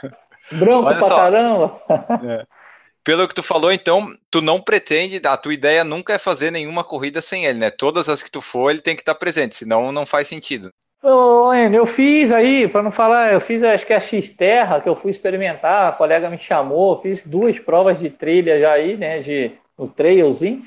Branco 0.51 0.87
Olha 0.87 0.97
pra 0.97 1.07
só. 1.07 1.15
caramba. 1.15 1.81
É. 2.25 2.45
Pelo 3.03 3.27
que 3.27 3.33
tu 3.33 3.41
falou, 3.41 3.71
então, 3.71 4.13
tu 4.29 4.41
não 4.41 4.61
pretende, 4.61 5.19
a 5.25 5.35
tua 5.35 5.53
ideia 5.53 5.83
nunca 5.83 6.13
é 6.13 6.19
fazer 6.19 6.51
nenhuma 6.51 6.83
corrida 6.83 7.21
sem 7.21 7.45
ele, 7.45 7.57
né? 7.57 7.71
Todas 7.71 8.07
as 8.07 8.21
que 8.21 8.29
tu 8.29 8.41
for, 8.41 8.69
ele 8.69 8.81
tem 8.81 8.95
que 8.95 9.01
estar 9.01 9.15
presente, 9.15 9.55
senão 9.55 9.91
não 9.91 10.05
faz 10.05 10.27
sentido. 10.27 10.69
Ô, 11.03 11.51
eu 11.51 11.85
fiz 11.87 12.31
aí, 12.31 12.67
para 12.67 12.83
não 12.83 12.91
falar, 12.91 13.33
eu 13.33 13.41
fiz 13.41 13.63
acho 13.63 13.87
que 13.87 13.93
a 13.93 13.99
X-Terra, 13.99 14.79
que 14.79 14.87
eu 14.87 14.95
fui 14.95 15.09
experimentar, 15.09 15.89
a 15.89 15.91
colega 15.91 16.29
me 16.29 16.37
chamou, 16.37 17.01
fiz 17.01 17.25
duas 17.25 17.57
provas 17.57 17.97
de 17.99 18.09
trilha 18.09 18.59
já 18.59 18.73
aí, 18.73 18.95
né, 18.95 19.19
de 19.19 19.51
no 19.75 19.87
trailzinho, 19.87 20.63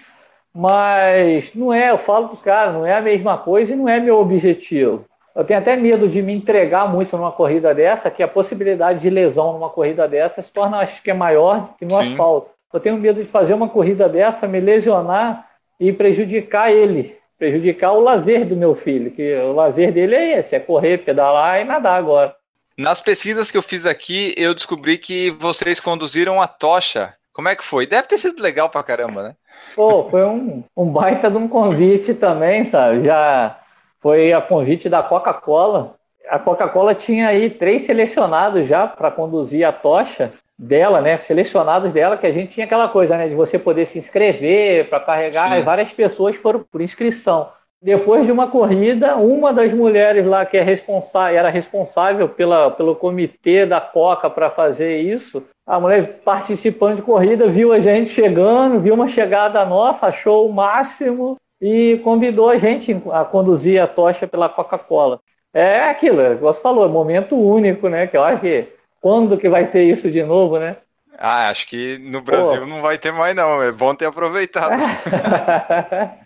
mas 0.52 1.54
não 1.54 1.72
é, 1.72 1.90
eu 1.90 1.98
falo 1.98 2.26
para 2.26 2.36
os 2.36 2.42
caras, 2.42 2.74
não 2.74 2.84
é 2.84 2.94
a 2.94 3.00
mesma 3.00 3.38
coisa 3.38 3.72
e 3.72 3.76
não 3.76 3.88
é 3.88 4.00
meu 4.00 4.18
objetivo. 4.18 5.04
Eu 5.34 5.44
tenho 5.44 5.58
até 5.58 5.74
medo 5.74 6.08
de 6.08 6.22
me 6.22 6.32
entregar 6.32 6.88
muito 6.88 7.16
numa 7.16 7.32
corrida 7.32 7.74
dessa, 7.74 8.10
que 8.10 8.22
a 8.22 8.28
possibilidade 8.28 9.00
de 9.00 9.10
lesão 9.10 9.52
numa 9.52 9.68
corrida 9.68 10.06
dessa 10.06 10.40
se 10.40 10.52
torna, 10.52 10.78
acho 10.78 11.02
que 11.02 11.10
é 11.10 11.14
maior 11.14 11.74
que 11.76 11.84
no 11.84 11.90
Sim. 11.98 12.12
asfalto. 12.12 12.50
Eu 12.72 12.78
tenho 12.78 12.96
medo 12.96 13.20
de 13.20 13.28
fazer 13.28 13.54
uma 13.54 13.68
corrida 13.68 14.08
dessa, 14.08 14.46
me 14.46 14.60
lesionar 14.60 15.48
e 15.78 15.92
prejudicar 15.92 16.72
ele, 16.72 17.16
prejudicar 17.36 17.92
o 17.92 18.00
lazer 18.00 18.46
do 18.46 18.54
meu 18.54 18.76
filho, 18.76 19.10
que 19.10 19.34
o 19.36 19.52
lazer 19.52 19.92
dele 19.92 20.14
é 20.14 20.38
esse, 20.38 20.54
é 20.54 20.60
correr, 20.60 20.98
pedalar 20.98 21.60
e 21.60 21.64
nadar 21.64 21.98
agora. 21.98 22.34
Nas 22.76 23.00
pesquisas 23.00 23.50
que 23.50 23.56
eu 23.56 23.62
fiz 23.62 23.86
aqui, 23.86 24.34
eu 24.36 24.54
descobri 24.54 24.98
que 24.98 25.30
vocês 25.30 25.78
conduziram 25.80 26.40
a 26.40 26.46
tocha. 26.46 27.14
Como 27.32 27.48
é 27.48 27.56
que 27.56 27.64
foi? 27.64 27.86
Deve 27.86 28.06
ter 28.06 28.18
sido 28.18 28.40
legal 28.40 28.68
pra 28.68 28.82
caramba, 28.82 29.22
né? 29.22 29.34
Pô, 29.74 30.08
foi 30.10 30.24
um, 30.24 30.62
um 30.76 30.86
baita 30.86 31.30
de 31.30 31.36
um 31.36 31.48
convite 31.48 32.14
também, 32.14 32.70
sabe? 32.70 33.04
Já 33.04 33.58
foi 34.04 34.34
a 34.34 34.40
convite 34.42 34.86
da 34.86 35.02
Coca-Cola. 35.02 35.94
A 36.28 36.38
Coca-Cola 36.38 36.94
tinha 36.94 37.28
aí 37.28 37.48
três 37.48 37.86
selecionados 37.86 38.68
já 38.68 38.86
para 38.86 39.10
conduzir 39.10 39.66
a 39.66 39.72
tocha 39.72 40.34
dela, 40.58 41.00
né? 41.00 41.16
Selecionados 41.16 41.90
dela, 41.90 42.18
que 42.18 42.26
a 42.26 42.30
gente 42.30 42.52
tinha 42.52 42.66
aquela 42.66 42.86
coisa, 42.86 43.16
né? 43.16 43.28
De 43.28 43.34
você 43.34 43.58
poder 43.58 43.86
se 43.86 43.98
inscrever 43.98 44.90
para 44.90 45.00
carregar, 45.00 45.62
várias 45.62 45.90
pessoas 45.90 46.36
foram 46.36 46.62
por 46.70 46.82
inscrição. 46.82 47.48
Depois 47.82 48.26
de 48.26 48.32
uma 48.32 48.46
corrida, 48.46 49.16
uma 49.16 49.54
das 49.54 49.72
mulheres 49.72 50.26
lá 50.26 50.44
que 50.44 50.58
é 50.58 50.62
responsável, 50.62 51.38
era 51.38 51.48
responsável 51.48 52.28
pela, 52.28 52.70
pelo 52.70 52.94
comitê 52.94 53.64
da 53.64 53.80
Coca 53.80 54.28
para 54.28 54.50
fazer 54.50 54.98
isso, 54.98 55.42
a 55.66 55.80
mulher 55.80 56.20
participando 56.22 56.96
de 56.96 57.02
corrida 57.02 57.48
viu 57.48 57.72
a 57.72 57.78
gente 57.78 58.10
chegando, 58.10 58.80
viu 58.80 58.92
uma 58.92 59.08
chegada 59.08 59.64
nossa, 59.64 60.08
achou 60.08 60.46
o 60.46 60.52
máximo 60.52 61.38
e 61.66 61.98
convidou 62.04 62.50
a 62.50 62.58
gente 62.58 62.94
a 63.10 63.24
conduzir 63.24 63.80
a 63.80 63.86
tocha 63.86 64.26
pela 64.26 64.50
Coca-Cola. 64.50 65.18
É 65.50 65.88
aquilo, 65.88 66.20
é, 66.20 66.34
você 66.34 66.60
falou, 66.60 66.84
é 66.84 66.88
momento 66.88 67.34
único, 67.34 67.88
né? 67.88 68.06
Que 68.06 68.18
eu 68.18 68.22
acho 68.22 68.42
que 68.42 68.68
quando 69.00 69.38
que 69.38 69.48
vai 69.48 69.70
ter 69.70 69.84
isso 69.84 70.10
de 70.10 70.22
novo, 70.22 70.58
né? 70.58 70.76
Ah, 71.16 71.48
acho 71.48 71.66
que 71.66 71.96
no 71.98 72.20
Brasil 72.20 72.60
Pô. 72.60 72.66
não 72.66 72.82
vai 72.82 72.98
ter 72.98 73.12
mais, 73.12 73.34
não. 73.34 73.62
É 73.62 73.72
bom 73.72 73.94
ter 73.94 74.04
aproveitado. 74.04 74.74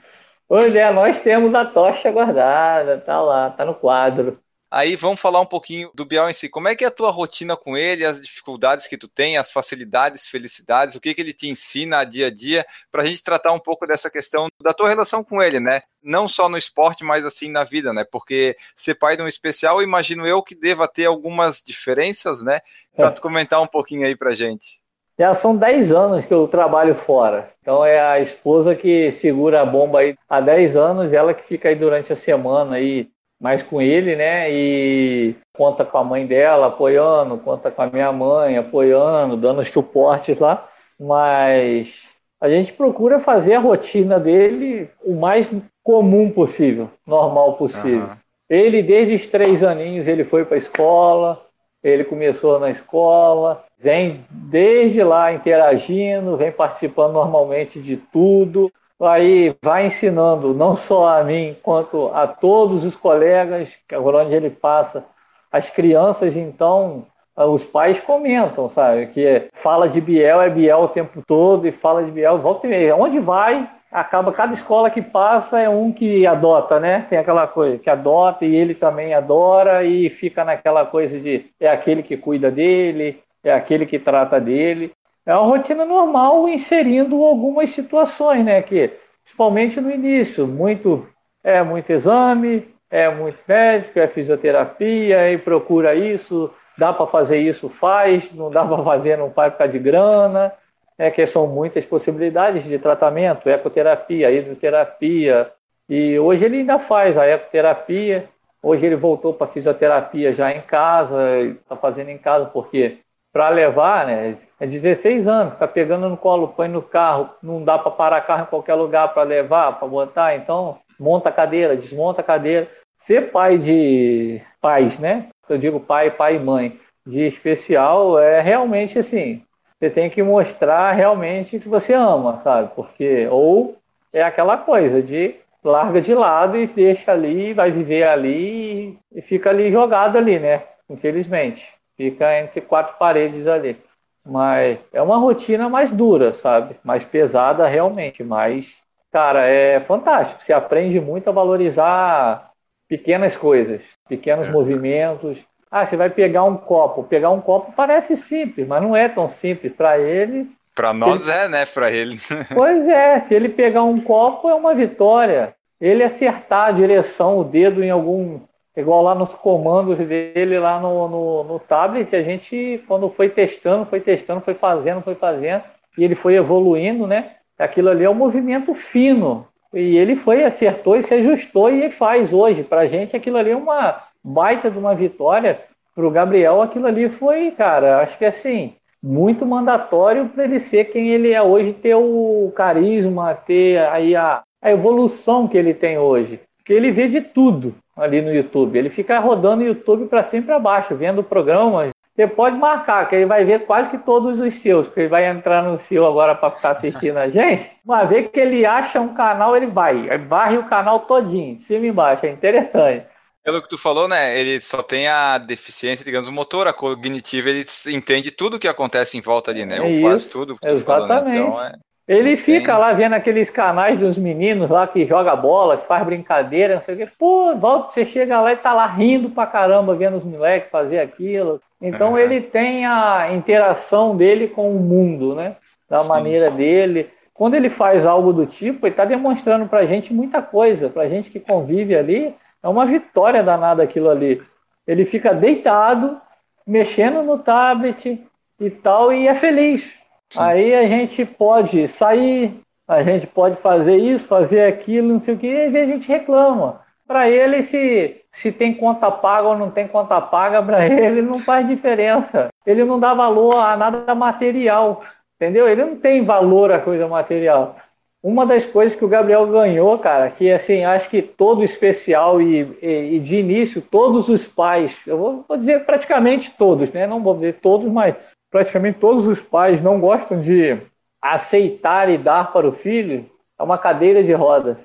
Pois 0.48 0.74
é, 0.74 0.90
nós 0.90 1.20
temos 1.20 1.54
a 1.54 1.62
tocha 1.66 2.10
guardada, 2.10 2.96
tá 2.96 3.20
lá, 3.20 3.50
tá 3.50 3.66
no 3.66 3.74
quadro. 3.74 4.40
Aí 4.70 4.96
vamos 4.96 5.18
falar 5.18 5.40
um 5.40 5.46
pouquinho 5.46 5.90
do 5.94 6.04
Biel 6.04 6.28
em 6.28 6.34
si. 6.34 6.46
Como 6.46 6.68
é 6.68 6.76
que 6.76 6.84
é 6.84 6.88
a 6.88 6.90
tua 6.90 7.10
rotina 7.10 7.56
com 7.56 7.74
ele, 7.74 8.04
as 8.04 8.20
dificuldades 8.20 8.86
que 8.86 8.98
tu 8.98 9.08
tem, 9.08 9.38
as 9.38 9.50
facilidades, 9.50 10.26
felicidades, 10.26 10.94
o 10.94 11.00
que, 11.00 11.14
que 11.14 11.20
ele 11.22 11.32
te 11.32 11.48
ensina 11.48 12.04
dia 12.04 12.26
a 12.26 12.30
dia, 12.30 12.66
para 12.92 13.02
a 13.02 13.06
gente 13.06 13.22
tratar 13.22 13.52
um 13.52 13.58
pouco 13.58 13.86
dessa 13.86 14.10
questão 14.10 14.48
da 14.62 14.74
tua 14.74 14.88
relação 14.88 15.24
com 15.24 15.42
ele, 15.42 15.58
né? 15.58 15.82
Não 16.02 16.28
só 16.28 16.50
no 16.50 16.58
esporte, 16.58 17.02
mas 17.02 17.24
assim 17.24 17.50
na 17.50 17.64
vida, 17.64 17.94
né? 17.94 18.04
Porque 18.04 18.56
ser 18.76 18.94
pai 18.94 19.16
de 19.16 19.22
um 19.22 19.28
especial, 19.28 19.82
imagino 19.82 20.26
eu 20.26 20.42
que 20.42 20.54
deva 20.54 20.86
ter 20.86 21.06
algumas 21.06 21.62
diferenças, 21.62 22.44
né? 22.44 22.60
Para 22.94 23.10
tu 23.10 23.22
comentar 23.22 23.62
um 23.62 23.66
pouquinho 23.66 24.06
aí 24.06 24.14
pra 24.14 24.34
gente. 24.34 24.82
Já 25.18 25.34
são 25.34 25.56
10 25.56 25.92
anos 25.92 26.26
que 26.26 26.32
eu 26.32 26.46
trabalho 26.46 26.94
fora. 26.94 27.52
Então 27.60 27.84
é 27.84 28.00
a 28.00 28.20
esposa 28.20 28.76
que 28.76 29.10
segura 29.10 29.62
a 29.62 29.66
bomba 29.66 30.00
aí 30.00 30.16
há 30.28 30.40
10 30.40 30.76
anos, 30.76 31.12
ela 31.12 31.34
que 31.34 31.42
fica 31.42 31.68
aí 31.70 31.74
durante 31.74 32.12
a 32.12 32.16
semana 32.16 32.76
aí 32.76 33.08
mais 33.40 33.62
com 33.62 33.80
ele, 33.80 34.16
né? 34.16 34.50
E 34.50 35.36
conta 35.56 35.84
com 35.84 35.98
a 35.98 36.04
mãe 36.04 36.26
dela 36.26 36.66
apoiando, 36.66 37.38
conta 37.38 37.70
com 37.70 37.82
a 37.82 37.86
minha 37.86 38.12
mãe 38.12 38.56
apoiando, 38.56 39.36
dando 39.36 39.64
suportes 39.64 40.38
lá. 40.38 40.66
Mas 40.98 42.02
a 42.40 42.48
gente 42.48 42.72
procura 42.72 43.20
fazer 43.20 43.54
a 43.54 43.60
rotina 43.60 44.18
dele 44.18 44.90
o 45.04 45.14
mais 45.14 45.50
comum 45.82 46.30
possível, 46.30 46.90
normal 47.06 47.54
possível. 47.54 48.06
Aham. 48.06 48.18
Ele, 48.48 48.82
desde 48.82 49.14
os 49.14 49.26
três 49.26 49.62
aninhos, 49.62 50.08
ele 50.08 50.24
foi 50.24 50.44
para 50.44 50.54
a 50.54 50.58
escola, 50.58 51.46
ele 51.82 52.02
começou 52.02 52.58
na 52.58 52.70
escola, 52.70 53.64
vem 53.78 54.24
desde 54.30 55.02
lá 55.02 55.32
interagindo, 55.32 56.36
vem 56.36 56.50
participando 56.50 57.12
normalmente 57.12 57.80
de 57.80 57.96
tudo. 57.96 58.72
Aí 59.00 59.54
vai 59.62 59.86
ensinando 59.86 60.52
não 60.52 60.74
só 60.74 61.18
a 61.18 61.24
mim, 61.24 61.56
quanto 61.62 62.10
a 62.12 62.26
todos 62.26 62.84
os 62.84 62.96
colegas, 62.96 63.68
que 63.86 63.94
é 63.94 64.00
por 64.00 64.14
onde 64.14 64.34
ele 64.34 64.50
passa, 64.50 65.04
as 65.52 65.70
crianças, 65.70 66.36
então, 66.36 67.06
os 67.36 67.64
pais 67.64 68.00
comentam, 68.00 68.68
sabe? 68.68 69.06
Que 69.06 69.48
fala 69.52 69.88
de 69.88 70.00
Biel, 70.00 70.42
é 70.42 70.50
Biel 70.50 70.80
o 70.80 70.88
tempo 70.88 71.22
todo, 71.26 71.66
e 71.66 71.72
fala 71.72 72.04
de 72.04 72.10
Biel, 72.10 72.38
volta 72.38 72.66
e 72.66 72.70
meia. 72.70 72.96
Onde 72.96 73.20
vai, 73.20 73.70
acaba 73.90 74.32
cada 74.32 74.52
escola 74.52 74.90
que 74.90 75.00
passa 75.00 75.60
é 75.60 75.68
um 75.68 75.92
que 75.92 76.26
adota, 76.26 76.78
né? 76.80 77.06
Tem 77.08 77.18
aquela 77.18 77.46
coisa 77.46 77.78
que 77.78 77.88
adota 77.88 78.44
e 78.44 78.54
ele 78.54 78.74
também 78.74 79.14
adora 79.14 79.84
e 79.84 80.10
fica 80.10 80.44
naquela 80.44 80.84
coisa 80.84 81.18
de 81.18 81.46
é 81.60 81.68
aquele 81.68 82.02
que 82.02 82.16
cuida 82.16 82.50
dele, 82.50 83.22
é 83.42 83.52
aquele 83.52 83.86
que 83.86 83.98
trata 83.98 84.40
dele. 84.40 84.92
É 85.28 85.34
uma 85.34 85.46
rotina 85.46 85.84
normal 85.84 86.48
inserindo 86.48 87.22
algumas 87.22 87.70
situações, 87.70 88.44
né? 88.44 88.62
Que 88.62 88.90
principalmente 89.22 89.80
no 89.80 89.90
início, 89.90 90.46
muito 90.46 91.06
é 91.44 91.62
muito 91.62 91.90
exame, 91.90 92.74
é 92.90 93.10
muito 93.10 93.38
médico, 93.46 93.98
é 93.98 94.08
fisioterapia, 94.08 95.30
e 95.30 95.36
procura 95.36 95.94
isso, 95.94 96.50
dá 96.78 96.92
para 96.92 97.06
fazer 97.06 97.38
isso, 97.38 97.68
faz, 97.68 98.32
não 98.32 98.50
dá 98.50 98.64
para 98.66 98.82
fazer, 98.82 99.18
não 99.18 99.30
faz 99.30 99.52
por 99.52 99.58
causa 99.58 99.72
de 99.72 99.78
grana 99.78 100.52
é 100.98 101.10
que 101.10 101.24
são 101.26 101.46
muitas 101.46 101.86
possibilidades 101.86 102.64
de 102.64 102.78
tratamento, 102.78 103.48
ecoterapia, 103.48 104.30
hidroterapia, 104.32 105.52
e 105.88 106.18
hoje 106.18 106.44
ele 106.44 106.58
ainda 106.58 106.78
faz 106.78 107.16
a 107.16 107.26
ecoterapia, 107.26 108.28
hoje 108.60 108.84
ele 108.84 108.96
voltou 108.96 109.32
para 109.32 109.46
fisioterapia 109.46 110.34
já 110.34 110.52
em 110.52 110.60
casa, 110.60 111.40
está 111.40 111.76
fazendo 111.76 112.10
em 112.10 112.18
casa, 112.18 112.46
porque 112.46 112.98
para 113.38 113.50
levar, 113.50 114.04
né, 114.04 114.36
é 114.58 114.66
16 114.66 115.28
anos, 115.28 115.52
ficar 115.52 115.68
pegando 115.68 116.08
no 116.08 116.16
colo, 116.16 116.48
põe 116.48 116.66
no 116.66 116.82
carro, 116.82 117.30
não 117.40 117.62
dá 117.62 117.78
para 117.78 117.92
parar 117.92 118.20
carro 118.22 118.42
em 118.42 118.46
qualquer 118.46 118.74
lugar 118.74 119.14
para 119.14 119.22
levar, 119.22 119.78
para 119.78 119.86
botar, 119.86 120.34
então 120.34 120.78
monta 120.98 121.28
a 121.28 121.32
cadeira, 121.32 121.76
desmonta 121.76 122.20
a 122.20 122.24
cadeira. 122.24 122.66
Ser 122.98 123.30
pai 123.30 123.56
de 123.56 124.42
pais, 124.60 124.98
né, 124.98 125.28
eu 125.48 125.56
digo 125.56 125.78
pai, 125.78 126.10
pai 126.10 126.34
e 126.34 126.40
mãe, 126.40 126.80
de 127.06 127.28
especial, 127.28 128.18
é 128.18 128.40
realmente 128.40 128.98
assim, 128.98 129.44
você 129.78 129.88
tem 129.88 130.10
que 130.10 130.20
mostrar 130.20 130.90
realmente 130.90 131.60
que 131.60 131.68
você 131.68 131.94
ama, 131.94 132.40
sabe? 132.42 132.72
Porque 132.74 133.28
ou 133.30 133.76
é 134.12 134.20
aquela 134.20 134.56
coisa 134.56 135.00
de 135.00 135.36
larga 135.62 136.00
de 136.00 136.12
lado 136.12 136.58
e 136.58 136.66
deixa 136.66 137.12
ali, 137.12 137.54
vai 137.54 137.70
viver 137.70 138.02
ali 138.02 138.98
e 139.14 139.22
fica 139.22 139.50
ali 139.50 139.70
jogado 139.70 140.18
ali, 140.18 140.40
né? 140.40 140.64
Infelizmente, 140.90 141.77
fica 141.98 142.38
entre 142.40 142.62
quatro 142.62 142.96
paredes 142.96 143.46
ali. 143.46 143.76
Mas 144.24 144.78
é 144.92 145.02
uma 145.02 145.18
rotina 145.18 145.68
mais 145.68 145.90
dura, 145.90 146.32
sabe? 146.32 146.76
Mais 146.84 147.04
pesada 147.04 147.66
realmente, 147.66 148.22
mas 148.22 148.78
cara, 149.12 149.46
é 149.46 149.80
fantástico. 149.80 150.42
Você 150.42 150.52
aprende 150.52 151.00
muito 151.00 151.28
a 151.28 151.32
valorizar 151.32 152.50
pequenas 152.88 153.36
coisas, 153.36 153.82
pequenos 154.08 154.46
É. 154.48 154.50
movimentos. 154.50 155.38
Ah, 155.70 155.84
você 155.84 155.96
vai 155.96 156.08
pegar 156.08 156.44
um 156.44 156.56
copo. 156.56 157.04
Pegar 157.04 157.30
um 157.30 157.40
copo 157.40 157.72
parece 157.76 158.16
simples, 158.16 158.66
mas 158.66 158.82
não 158.82 158.96
é 158.96 159.08
tão 159.08 159.28
simples 159.28 159.72
para 159.72 159.98
ele. 159.98 160.48
Para 160.74 160.92
nós 160.92 161.28
é, 161.28 161.48
né? 161.48 161.66
Para 161.66 161.90
ele. 161.90 162.20
Pois 162.54 162.86
é, 162.86 163.18
se 163.18 163.34
ele 163.34 163.48
pegar 163.48 163.82
um 163.82 164.00
copo 164.00 164.48
é 164.48 164.54
uma 164.54 164.74
vitória. 164.74 165.54
Ele 165.80 166.02
acertar 166.02 166.68
a 166.68 166.72
direção, 166.72 167.38
o 167.38 167.44
dedo 167.44 167.82
em 167.82 167.90
algum. 167.90 168.40
Igual 168.78 169.02
lá 169.02 169.12
nos 169.12 169.34
comandos 169.34 169.98
dele, 169.98 170.56
lá 170.56 170.78
no, 170.78 171.08
no, 171.08 171.42
no 171.44 171.58
tablet, 171.58 172.14
a 172.14 172.22
gente, 172.22 172.80
quando 172.86 173.10
foi 173.10 173.28
testando, 173.28 173.84
foi 173.84 173.98
testando, 173.98 174.40
foi 174.40 174.54
fazendo, 174.54 175.02
foi 175.02 175.16
fazendo, 175.16 175.64
e 175.98 176.04
ele 176.04 176.14
foi 176.14 176.36
evoluindo, 176.36 177.04
né? 177.04 177.32
Aquilo 177.58 177.88
ali 177.88 178.04
é 178.04 178.10
um 178.10 178.14
movimento 178.14 178.72
fino. 178.74 179.48
E 179.74 179.98
ele 179.98 180.14
foi, 180.14 180.44
acertou 180.44 180.96
e 180.96 181.02
se 181.02 181.12
ajustou 181.12 181.68
e 181.70 181.90
faz 181.90 182.32
hoje. 182.32 182.62
Pra 182.62 182.86
gente, 182.86 183.16
aquilo 183.16 183.36
ali 183.36 183.50
é 183.50 183.56
uma 183.56 184.00
baita 184.22 184.70
de 184.70 184.78
uma 184.78 184.94
vitória. 184.94 185.60
Pro 185.92 186.08
Gabriel, 186.08 186.62
aquilo 186.62 186.86
ali 186.86 187.08
foi, 187.08 187.50
cara, 187.50 188.00
acho 188.00 188.16
que 188.16 188.24
assim, 188.24 188.74
muito 189.02 189.44
mandatório 189.44 190.28
para 190.28 190.44
ele 190.44 190.60
ser 190.60 190.84
quem 190.84 191.08
ele 191.08 191.32
é 191.32 191.42
hoje, 191.42 191.72
ter 191.72 191.96
o 191.96 192.52
carisma, 192.54 193.34
ter 193.34 193.78
aí 193.88 194.14
a, 194.14 194.44
a 194.62 194.70
evolução 194.70 195.48
que 195.48 195.58
ele 195.58 195.74
tem 195.74 195.98
hoje. 195.98 196.38
Porque 196.68 196.76
ele 196.76 196.92
vê 196.92 197.08
de 197.08 197.22
tudo 197.22 197.74
ali 197.96 198.20
no 198.20 198.30
YouTube. 198.30 198.78
Ele 198.78 198.90
fica 198.90 199.18
rodando 199.18 199.62
o 199.62 199.66
YouTube 199.66 200.06
para 200.06 200.22
sempre 200.22 200.52
abaixo, 200.52 200.94
vendo 200.94 201.24
programas. 201.24 201.92
Você 202.14 202.26
pode 202.26 202.58
marcar, 202.58 203.08
que 203.08 203.14
ele 203.14 203.24
vai 203.24 203.42
ver 203.42 203.60
quase 203.60 203.88
que 203.88 203.96
todos 203.96 204.38
os 204.38 204.54
seus, 204.56 204.86
porque 204.86 205.00
ele 205.00 205.08
vai 205.08 205.24
entrar 205.24 205.62
no 205.62 205.78
seu 205.78 206.06
agora 206.06 206.34
para 206.34 206.50
ficar 206.50 206.72
assistindo 206.72 207.16
a 207.16 207.26
gente. 207.30 207.70
Uma 207.82 208.04
vez 208.04 208.28
que 208.30 208.38
ele 208.38 208.66
acha 208.66 209.00
um 209.00 209.14
canal, 209.14 209.56
ele 209.56 209.66
vai. 209.66 210.18
Varre 210.18 210.58
o 210.58 210.64
canal 210.64 211.00
todinho, 211.00 211.58
cima 211.60 211.86
e 211.86 211.88
embaixo. 211.88 212.26
É 212.26 212.30
interessante. 212.32 213.06
Pelo 213.42 213.62
que 213.62 213.68
tu 213.70 213.78
falou, 213.78 214.06
né? 214.06 214.38
Ele 214.38 214.60
só 214.60 214.82
tem 214.82 215.08
a 215.08 215.38
deficiência, 215.38 216.04
digamos, 216.04 216.28
motor, 216.28 216.68
a 216.68 216.72
cognitiva, 216.74 217.48
ele 217.48 217.64
entende 217.86 218.30
tudo 218.30 218.58
o 218.58 218.60
que 218.60 218.68
acontece 218.68 219.16
em 219.16 219.22
volta 219.22 219.50
ali, 219.50 219.64
né? 219.64 219.78
É 219.78 219.80
Ou 219.80 220.02
quase 220.02 220.28
tudo 220.28 220.54
que 220.54 220.60
tu 220.60 220.68
exatamente. 220.68 221.38
falou, 221.38 221.62
né? 221.62 221.72
Então, 221.72 221.80
é... 221.80 221.87
Ele 222.08 222.36
fica 222.36 222.78
lá 222.78 222.94
vendo 222.94 223.12
aqueles 223.12 223.50
canais 223.50 223.98
dos 223.98 224.16
meninos 224.16 224.70
lá 224.70 224.86
que 224.86 225.06
joga 225.06 225.36
bola, 225.36 225.76
que 225.76 225.86
faz 225.86 226.02
brincadeira, 226.06 226.76
não 226.76 226.80
sei 226.80 226.94
o 226.94 226.98
quê. 226.98 227.08
Pô, 227.18 227.54
volta, 227.54 227.92
você 227.92 228.06
chega 228.06 228.40
lá 228.40 228.50
e 228.52 228.56
tá 228.56 228.72
lá 228.72 228.86
rindo 228.86 229.28
pra 229.28 229.46
caramba, 229.46 229.94
vendo 229.94 230.16
os 230.16 230.24
moleques 230.24 230.70
fazer 230.70 231.00
aquilo. 231.00 231.60
Então 231.82 232.12
Uhum. 232.12 232.18
ele 232.18 232.40
tem 232.40 232.86
a 232.86 233.28
interação 233.34 234.16
dele 234.16 234.48
com 234.48 234.74
o 234.74 234.80
mundo, 234.80 235.34
né? 235.34 235.56
Da 235.88 236.00
Sim. 236.00 236.08
maneira 236.08 236.50
dele. 236.50 237.10
Quando 237.34 237.54
ele 237.54 237.68
faz 237.68 238.06
algo 238.06 238.32
do 238.32 238.46
tipo, 238.46 238.86
ele 238.86 238.94
tá 238.94 239.04
demonstrando 239.04 239.66
pra 239.68 239.84
gente 239.84 240.12
muita 240.12 240.40
coisa. 240.40 240.88
Pra 240.88 241.08
gente 241.08 241.30
que 241.30 241.38
convive 241.38 241.94
ali, 241.94 242.34
é 242.62 242.68
uma 242.68 242.86
vitória 242.86 243.42
danada 243.42 243.82
aquilo 243.82 244.08
ali. 244.08 244.42
Ele 244.86 245.04
fica 245.04 245.34
deitado, 245.34 246.18
mexendo 246.66 247.22
no 247.22 247.38
tablet 247.38 248.18
e 248.58 248.70
tal, 248.70 249.12
e 249.12 249.28
é 249.28 249.34
feliz. 249.34 249.92
Sim. 250.30 250.40
Aí 250.40 250.74
a 250.74 250.86
gente 250.86 251.24
pode 251.24 251.88
sair, 251.88 252.60
a 252.86 253.02
gente 253.02 253.26
pode 253.26 253.56
fazer 253.56 253.96
isso, 253.96 254.26
fazer 254.26 254.64
aquilo, 254.66 255.08
não 255.08 255.18
sei 255.18 255.34
o 255.34 255.38
que, 255.38 255.46
e 255.46 255.76
a 255.78 255.86
gente 255.86 256.08
reclama. 256.08 256.80
Para 257.06 257.28
ele, 257.30 257.62
se, 257.62 258.20
se 258.30 258.52
tem 258.52 258.74
conta 258.74 259.10
paga 259.10 259.48
ou 259.48 259.56
não 259.56 259.70
tem 259.70 259.88
conta 259.88 260.20
paga, 260.20 260.62
para 260.62 260.84
ele 260.88 261.22
não 261.22 261.38
faz 261.38 261.66
diferença. 261.66 262.48
Ele 262.66 262.84
não 262.84 263.00
dá 263.00 263.14
valor 263.14 263.56
a 263.56 263.76
nada 263.76 264.14
material, 264.14 265.02
entendeu? 265.36 265.66
Ele 265.68 265.84
não 265.84 265.96
tem 265.96 266.22
valor 266.22 266.70
a 266.70 266.78
coisa 266.78 267.08
material. 267.08 267.76
Uma 268.22 268.44
das 268.44 268.66
coisas 268.66 268.98
que 268.98 269.04
o 269.04 269.08
Gabriel 269.08 269.46
ganhou, 269.46 269.96
cara, 269.98 270.28
que 270.28 270.50
assim, 270.50 270.84
acho 270.84 271.08
que 271.08 271.22
todo 271.22 271.62
especial 271.62 272.42
e, 272.42 272.76
e, 272.82 273.16
e 273.16 273.20
de 273.20 273.36
início, 273.36 273.80
todos 273.80 274.28
os 274.28 274.46
pais, 274.46 274.94
eu 275.06 275.16
vou, 275.16 275.44
vou 275.48 275.56
dizer 275.56 275.86
praticamente 275.86 276.50
todos, 276.58 276.90
né? 276.90 277.06
Não 277.06 277.22
vou 277.22 277.34
dizer 277.34 277.54
todos, 277.62 277.90
mas 277.90 278.16
praticamente 278.50 278.98
todos 278.98 279.26
os 279.26 279.40
pais 279.40 279.80
não 279.80 280.00
gostam 280.00 280.40
de 280.40 280.78
aceitar 281.20 282.08
e 282.08 282.16
dar 282.16 282.52
para 282.52 282.68
o 282.68 282.72
filho 282.72 283.28
é 283.58 283.62
uma 283.62 283.76
cadeira 283.76 284.22
de 284.22 284.32
rodas. 284.32 284.76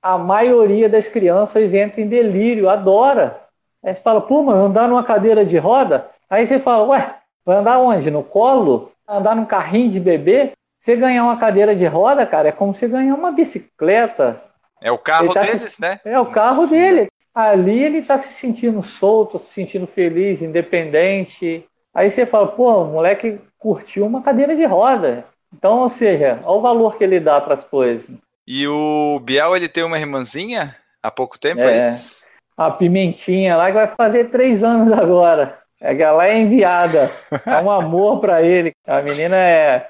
A 0.00 0.16
maioria 0.16 0.88
das 0.88 1.08
crianças 1.08 1.74
entra 1.74 2.00
em 2.00 2.06
delírio, 2.06 2.70
adora. 2.70 3.40
Aí 3.82 3.94
você 3.94 4.00
fala, 4.00 4.20
pô, 4.20 4.42
mas 4.42 4.56
andar 4.56 4.88
numa 4.88 5.04
cadeira 5.04 5.44
de 5.44 5.58
roda? 5.58 6.08
Aí 6.28 6.46
você 6.46 6.58
fala, 6.58 6.84
ué, 6.84 7.16
vai 7.44 7.56
andar 7.56 7.78
onde? 7.78 8.10
No 8.10 8.22
colo? 8.22 8.92
Andar 9.06 9.34
num 9.34 9.44
carrinho 9.44 9.90
de 9.90 10.00
bebê? 10.00 10.52
Você 10.78 10.96
ganhar 10.96 11.24
uma 11.24 11.36
cadeira 11.36 11.74
de 11.74 11.84
roda, 11.86 12.24
cara, 12.24 12.48
é 12.48 12.52
como 12.52 12.74
você 12.74 12.88
ganhar 12.88 13.14
uma 13.14 13.32
bicicleta. 13.32 14.40
É 14.80 14.90
o 14.90 14.96
carro 14.96 15.34
tá 15.34 15.42
deles, 15.42 15.78
né? 15.78 16.00
É 16.04 16.18
o 16.18 16.26
carro 16.26 16.66
dele. 16.66 17.08
Ali 17.34 17.82
ele 17.82 17.98
está 17.98 18.16
se 18.16 18.32
sentindo 18.32 18.82
solto, 18.82 19.38
se 19.38 19.52
sentindo 19.52 19.86
feliz, 19.86 20.40
independente. 20.40 21.66
Aí 21.94 22.10
você 22.10 22.24
fala, 22.24 22.46
pô, 22.46 22.82
o 22.82 22.86
moleque 22.86 23.40
curtiu 23.58 24.06
uma 24.06 24.22
cadeira 24.22 24.54
de 24.54 24.64
roda. 24.64 25.24
Então, 25.52 25.80
ou 25.80 25.90
seja, 25.90 26.38
olha 26.44 26.58
o 26.58 26.60
valor 26.60 26.96
que 26.96 27.04
ele 27.04 27.18
dá 27.18 27.40
para 27.40 27.54
as 27.54 27.64
coisas. 27.64 28.08
E 28.46 28.66
o 28.66 29.20
Biel, 29.22 29.56
ele 29.56 29.68
tem 29.68 29.82
uma 29.82 29.98
irmãzinha 29.98 30.76
há 31.02 31.10
pouco 31.10 31.38
tempo, 31.38 31.60
É. 31.60 31.88
é 31.88 31.92
isso? 31.92 32.20
A 32.56 32.70
Pimentinha 32.70 33.56
lá 33.56 33.68
que 33.68 33.72
vai 33.72 33.86
fazer 33.86 34.24
três 34.24 34.62
anos 34.62 34.92
agora. 34.92 35.58
É 35.80 35.98
ela 35.98 36.26
é 36.26 36.38
enviada. 36.38 37.10
É 37.46 37.56
um 37.62 37.70
amor 37.70 38.20
para 38.20 38.42
ele. 38.42 38.72
A 38.86 39.00
menina 39.00 39.34
é, 39.34 39.88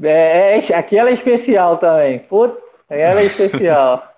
é, 0.00 0.58
é. 0.58 0.74
Aqui 0.76 0.96
ela 0.96 1.10
é 1.10 1.12
especial 1.12 1.76
também. 1.76 2.20
Putz, 2.20 2.56
ela 2.88 3.20
é 3.20 3.24
especial. 3.24 4.08